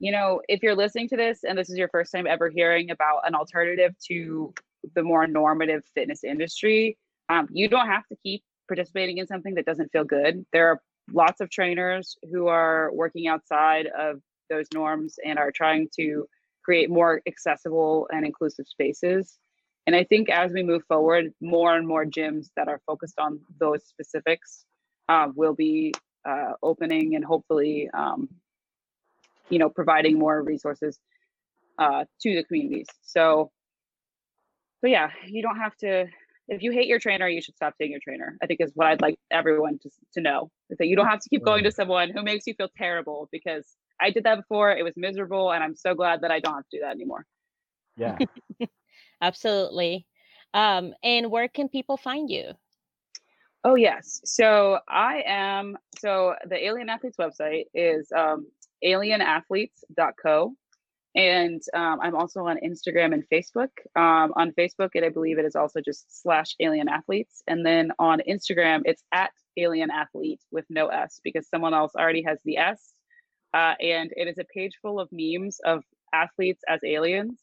you 0.00 0.12
know, 0.12 0.42
if 0.48 0.62
you're 0.62 0.74
listening 0.74 1.08
to 1.10 1.16
this 1.16 1.44
and 1.44 1.56
this 1.56 1.70
is 1.70 1.78
your 1.78 1.88
first 1.88 2.12
time 2.12 2.26
ever 2.26 2.50
hearing 2.50 2.90
about 2.90 3.26
an 3.26 3.34
alternative 3.34 3.94
to 4.08 4.52
the 4.94 5.02
more 5.02 5.26
normative 5.26 5.84
fitness 5.94 6.24
industry, 6.24 6.98
um, 7.28 7.48
you 7.52 7.68
don't 7.68 7.86
have 7.86 8.06
to 8.08 8.16
keep 8.22 8.42
participating 8.68 9.18
in 9.18 9.26
something 9.26 9.54
that 9.54 9.66
doesn't 9.66 9.92
feel 9.92 10.04
good. 10.04 10.44
There 10.52 10.68
are 10.68 10.80
lots 11.12 11.40
of 11.40 11.50
trainers 11.50 12.16
who 12.30 12.46
are 12.48 12.90
working 12.92 13.26
outside 13.26 13.86
of 13.86 14.20
those 14.50 14.66
norms 14.72 15.16
and 15.24 15.38
are 15.38 15.50
trying 15.50 15.88
to 15.96 16.26
create 16.64 16.90
more 16.90 17.20
accessible 17.26 18.08
and 18.10 18.24
inclusive 18.24 18.66
spaces. 18.66 19.38
And 19.86 19.94
I 19.94 20.04
think 20.04 20.30
as 20.30 20.50
we 20.52 20.62
move 20.62 20.82
forward, 20.88 21.32
more 21.40 21.76
and 21.76 21.86
more 21.86 22.06
gyms 22.06 22.48
that 22.56 22.68
are 22.68 22.80
focused 22.86 23.18
on 23.18 23.40
those 23.60 23.84
specifics 23.84 24.64
uh, 25.08 25.28
will 25.34 25.54
be 25.54 25.92
uh, 26.26 26.52
opening 26.62 27.16
and 27.16 27.24
hopefully, 27.24 27.90
um, 27.92 28.28
you 29.50 29.58
know, 29.58 29.68
providing 29.68 30.18
more 30.18 30.42
resources 30.42 30.98
uh, 31.78 32.04
to 32.22 32.34
the 32.34 32.44
communities. 32.44 32.86
So, 33.02 33.50
so 34.80 34.86
yeah, 34.86 35.10
you 35.26 35.42
don't 35.42 35.58
have 35.58 35.76
to. 35.78 36.06
If 36.48 36.62
you 36.62 36.72
hate 36.72 36.86
your 36.86 36.98
trainer, 36.98 37.26
you 37.26 37.40
should 37.40 37.56
stop 37.56 37.74
seeing 37.78 37.90
your 37.90 38.00
trainer. 38.00 38.36
I 38.42 38.46
think 38.46 38.60
is 38.60 38.72
what 38.74 38.86
I'd 38.86 39.00
like 39.00 39.18
everyone 39.30 39.78
to 39.78 39.90
to 40.14 40.20
know 40.20 40.50
is 40.70 40.78
that 40.78 40.86
you 40.86 40.96
don't 40.96 41.06
have 41.06 41.20
to 41.20 41.28
keep 41.28 41.42
going 41.42 41.64
to 41.64 41.72
someone 41.72 42.10
who 42.10 42.22
makes 42.22 42.46
you 42.46 42.54
feel 42.54 42.68
terrible 42.76 43.28
because 43.32 43.76
I 44.00 44.10
did 44.10 44.24
that 44.24 44.36
before. 44.36 44.72
It 44.72 44.82
was 44.82 44.94
miserable, 44.96 45.52
and 45.52 45.64
I'm 45.64 45.74
so 45.74 45.94
glad 45.94 46.20
that 46.20 46.30
I 46.30 46.40
don't 46.40 46.54
have 46.54 46.68
to 46.70 46.76
do 46.76 46.80
that 46.82 46.92
anymore. 46.92 47.24
Yeah. 47.96 48.18
Absolutely. 49.22 50.06
Um, 50.52 50.94
and 51.02 51.30
where 51.30 51.48
can 51.48 51.68
people 51.68 51.96
find 51.96 52.28
you? 52.28 52.52
Oh 53.64 53.76
yes. 53.76 54.20
So 54.24 54.78
I 54.88 55.22
am 55.26 55.78
so 55.98 56.34
the 56.46 56.62
Alien 56.62 56.90
Athletes 56.90 57.16
website 57.16 57.64
is 57.72 58.12
um 58.12 58.46
alienathletes.co. 58.84 60.54
And 61.14 61.62
um, 61.74 62.00
I'm 62.02 62.16
also 62.16 62.46
on 62.46 62.58
Instagram 62.58 63.14
and 63.14 63.24
Facebook. 63.32 63.70
Um, 63.94 64.32
on 64.36 64.52
Facebook, 64.58 64.90
it 64.94 65.04
I 65.04 65.10
believe 65.10 65.38
it 65.38 65.44
is 65.44 65.54
also 65.54 65.80
just 65.80 66.22
slash 66.22 66.56
alien 66.58 66.88
athletes. 66.88 67.42
And 67.46 67.64
then 67.64 67.92
on 67.98 68.20
Instagram, 68.28 68.82
it's 68.84 69.02
at 69.12 69.30
alien 69.56 69.90
athlete 69.90 70.40
with 70.50 70.64
no 70.68 70.88
S 70.88 71.20
because 71.22 71.48
someone 71.48 71.72
else 71.74 71.92
already 71.96 72.22
has 72.24 72.38
the 72.44 72.56
S. 72.56 72.92
Uh, 73.52 73.74
and 73.80 74.10
it 74.16 74.26
is 74.26 74.38
a 74.38 74.44
page 74.52 74.72
full 74.82 74.98
of 74.98 75.08
memes 75.12 75.60
of 75.64 75.84
athletes 76.12 76.62
as 76.68 76.80
aliens. 76.84 77.38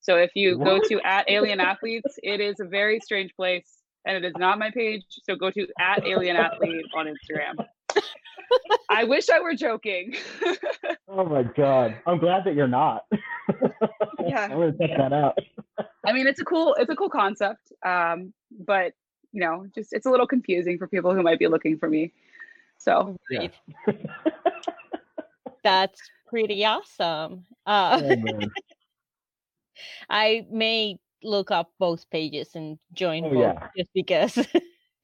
So 0.00 0.16
if 0.16 0.32
you 0.34 0.58
go 0.58 0.80
to 0.80 1.00
at 1.02 1.30
alien 1.30 1.60
athletes, 1.60 2.18
it 2.22 2.40
is 2.40 2.60
a 2.60 2.64
very 2.64 3.00
strange 3.00 3.34
place 3.36 3.78
and 4.04 4.16
it 4.16 4.26
is 4.26 4.34
not 4.36 4.58
my 4.58 4.70
page. 4.70 5.04
So 5.22 5.36
go 5.36 5.50
to 5.50 5.66
at 5.80 6.04
alien 6.06 6.36
athlete 6.36 6.84
on 6.94 7.06
Instagram. 7.06 7.64
I 8.90 9.04
wish 9.04 9.28
I 9.30 9.40
were 9.40 9.54
joking. 9.54 10.14
Oh 11.08 11.24
my 11.26 11.44
god. 11.44 11.96
I'm 12.06 12.18
glad 12.18 12.44
that 12.44 12.54
you're 12.56 12.66
not. 12.68 13.04
Yeah. 14.26 14.44
I'm 14.44 14.50
gonna 14.52 14.72
check 14.72 14.90
Yeah. 14.90 15.08
that 15.08 15.12
out. 15.12 15.38
I 16.06 16.12
mean, 16.12 16.26
it's 16.26 16.40
a 16.40 16.44
cool, 16.44 16.74
it's 16.78 16.90
a 16.90 16.96
cool 16.96 17.10
concept. 17.10 17.72
Um, 17.84 18.32
but 18.66 18.94
you 19.32 19.40
know, 19.40 19.66
just 19.74 19.92
it's 19.92 20.06
a 20.06 20.10
little 20.10 20.26
confusing 20.26 20.76
for 20.78 20.88
people 20.88 21.14
who 21.14 21.22
might 21.22 21.38
be 21.38 21.46
looking 21.46 21.78
for 21.78 21.88
me. 21.88 22.12
So 22.78 23.16
Yeah. 23.30 23.48
That's 25.62 26.00
pretty 26.26 26.64
awesome. 26.64 27.44
Uh, 27.66 28.00
Oh. 28.02 28.40
I 30.10 30.46
may 30.50 30.98
look 31.22 31.50
up 31.50 31.70
both 31.78 32.08
pages 32.10 32.50
and 32.54 32.78
join 32.92 33.24
Oh, 33.24 33.30
both 33.30 33.38
yeah. 33.40 33.68
just 33.76 33.90
because 33.94 34.38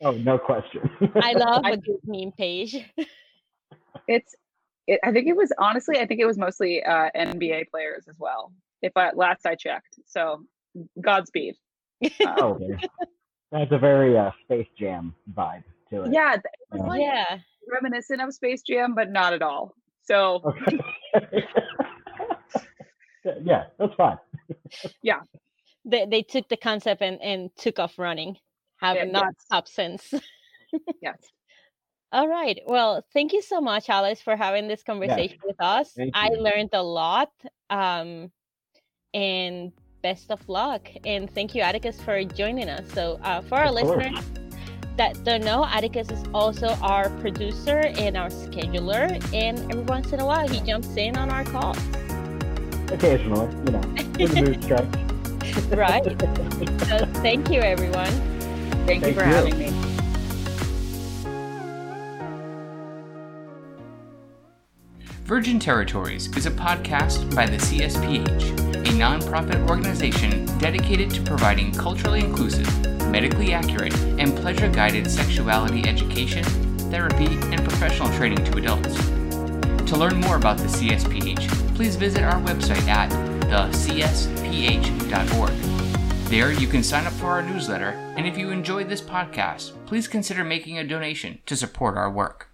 oh, 0.03 0.13
no 0.13 0.39
question. 0.39 0.89
I 1.23 1.33
love 1.33 1.63
I- 1.65 1.73
a 1.73 1.77
good 1.77 2.01
meme 2.05 2.33
page. 2.33 2.77
it's, 4.09 4.35
it, 4.87 5.01
I 5.05 5.13
think 5.13 5.27
it 5.29 5.37
was 5.37 5.53
honestly, 5.59 5.99
I 5.99 6.07
think 6.07 6.21
it 6.21 6.27
was 6.27 6.39
mostly 6.39 6.83
uh, 6.83 7.09
NBA 7.17 7.69
players 7.71 8.05
as 8.09 8.17
well. 8.19 8.53
If 8.83 8.93
I 8.97 9.11
last 9.15 9.47
I 9.47 9.55
checked, 9.55 9.99
so 10.07 10.45
Godspeed. 11.01 11.55
Uh, 12.03 12.09
oh, 12.39 12.45
okay. 12.55 12.89
That's 13.53 13.71
a 13.73 13.79
very 13.79 14.17
uh, 14.17 14.31
Space 14.45 14.69
Jam 14.79 15.15
vibe 15.35 15.65
to 15.91 16.05
it. 16.05 16.13
yeah, 16.13 16.31
th- 16.33 16.45
it 16.45 16.73
was 16.73 16.81
Yeah. 16.81 16.87
like 16.89 17.01
yeah. 17.01 17.39
reminiscent 17.71 18.23
of 18.23 18.33
Space 18.33 18.63
Jam, 18.63 18.95
but 18.95 19.11
not 19.11 19.33
at 19.35 19.43
all. 19.43 19.75
So 20.05 20.41
Okay. 20.45 20.79
yeah, 23.45 23.65
that's 23.79 23.95
fine. 23.97 24.19
Yeah. 25.03 25.21
They 25.85 26.07
they 26.07 26.23
took 26.23 26.49
the 26.49 26.57
concept 26.57 27.03
and, 27.03 27.21
and 27.21 27.51
took 27.57 27.79
off 27.79 27.99
running. 27.99 28.37
Have 28.81 28.97
Yeah, 28.97 29.05
not 29.05 29.27
yes. 29.27 29.45
stopped 29.45 29.69
since. 29.69 30.15
yes, 31.03 31.17
All 32.13 32.27
right. 32.29 32.61
Well, 32.67 33.05
thank 33.13 33.33
you 33.33 33.41
so 33.41 33.61
much, 33.61 33.89
Alice, 33.89 34.21
for 34.21 34.35
having 34.35 34.67
this 34.67 34.83
conversation 34.83 35.39
with 35.45 35.61
us. 35.61 35.93
thank 35.93 36.11
I 36.17 36.31
you. 36.31 36.43
learned 36.43 36.71
a 36.73 36.83
lot. 36.83 37.31
Um, 37.69 38.33
and 39.15 39.73
best 40.03 40.31
of 40.31 40.49
luck. 40.49 40.89
And 41.05 41.31
thank 41.33 41.55
you, 41.55 41.63
Atticus, 41.63 42.01
for 42.01 42.25
joining 42.25 42.69
us. 42.69 42.91
So, 42.93 43.21
uh, 43.23 43.43
for 43.43 43.57
our 43.59 43.71
listeners 43.71 44.19
that 44.97 45.23
don't 45.25 45.45
know, 45.45 45.65
Atticus 45.65 46.11
is 46.11 46.25
also 46.35 46.69
our 46.83 47.11
producer 47.21 47.79
and 47.97 48.17
our 48.17 48.29
scheduler. 48.29 49.23
And 49.35 49.59
every 49.71 49.85
once 49.85 50.13
in 50.13 50.21
a 50.21 50.27
while, 50.27 50.49
he 50.49 50.61
jumps 50.61 50.97
in 50.97 51.17
on 51.17 51.31
our 51.31 51.45
calls. 51.45 51.79
Occasionally, 52.91 53.49
you 53.67 53.73
know, 53.73 53.81
when 53.81 54.31
the 54.31 54.41
mood 54.45 54.65
strikes. 54.65 55.67
Right. 55.69 56.05
so, 56.89 57.07
thank 57.23 57.51
you, 57.51 57.61
everyone. 57.61 58.40
Thank, 58.87 59.07
you 59.07 59.13
for 59.13 59.21
you. 59.21 59.27
having 59.27 59.59
me. 59.59 59.91
Virgin 65.31 65.61
Territories 65.61 66.27
is 66.37 66.47
a 66.47 66.51
podcast 66.51 67.33
by 67.37 67.47
the 67.47 67.57
CSPH, 67.57 68.59
a 68.75 68.93
nonprofit 68.99 69.71
organization 69.71 70.45
dedicated 70.59 71.09
to 71.11 71.23
providing 71.23 71.73
culturally 71.73 72.19
inclusive, 72.19 72.67
medically 73.13 73.53
accurate, 73.53 73.97
and 74.19 74.37
pleasure 74.37 74.69
guided 74.69 75.09
sexuality 75.09 75.89
education, 75.89 76.43
therapy, 76.91 77.27
and 77.27 77.63
professional 77.63 78.09
training 78.15 78.45
to 78.45 78.59
adults. 78.59 78.97
To 79.91 79.97
learn 79.97 80.21
more 80.21 80.35
about 80.35 80.59
the 80.59 80.67
CSPH, 80.67 81.49
please 81.77 81.95
visit 81.95 82.25
our 82.25 82.41
website 82.43 82.89
at 82.89 83.11
thecsph.org. 83.43 84.21
There, 86.31 86.53
you 86.53 86.69
can 86.69 86.85
sign 86.85 87.09
up 87.09 87.13
for 87.15 87.27
our 87.27 87.43
newsletter, 87.43 87.89
and 88.17 88.25
if 88.25 88.39
you 88.39 88.51
enjoyed 88.51 88.89
this 88.89 89.01
podcast, 89.01 89.73
please 89.85 90.07
consider 90.07 90.45
making 90.45 90.79
a 90.79 90.87
donation 90.87 91.41
to 91.47 91.57
support 91.57 91.97
our 91.97 92.09
work. 92.09 92.50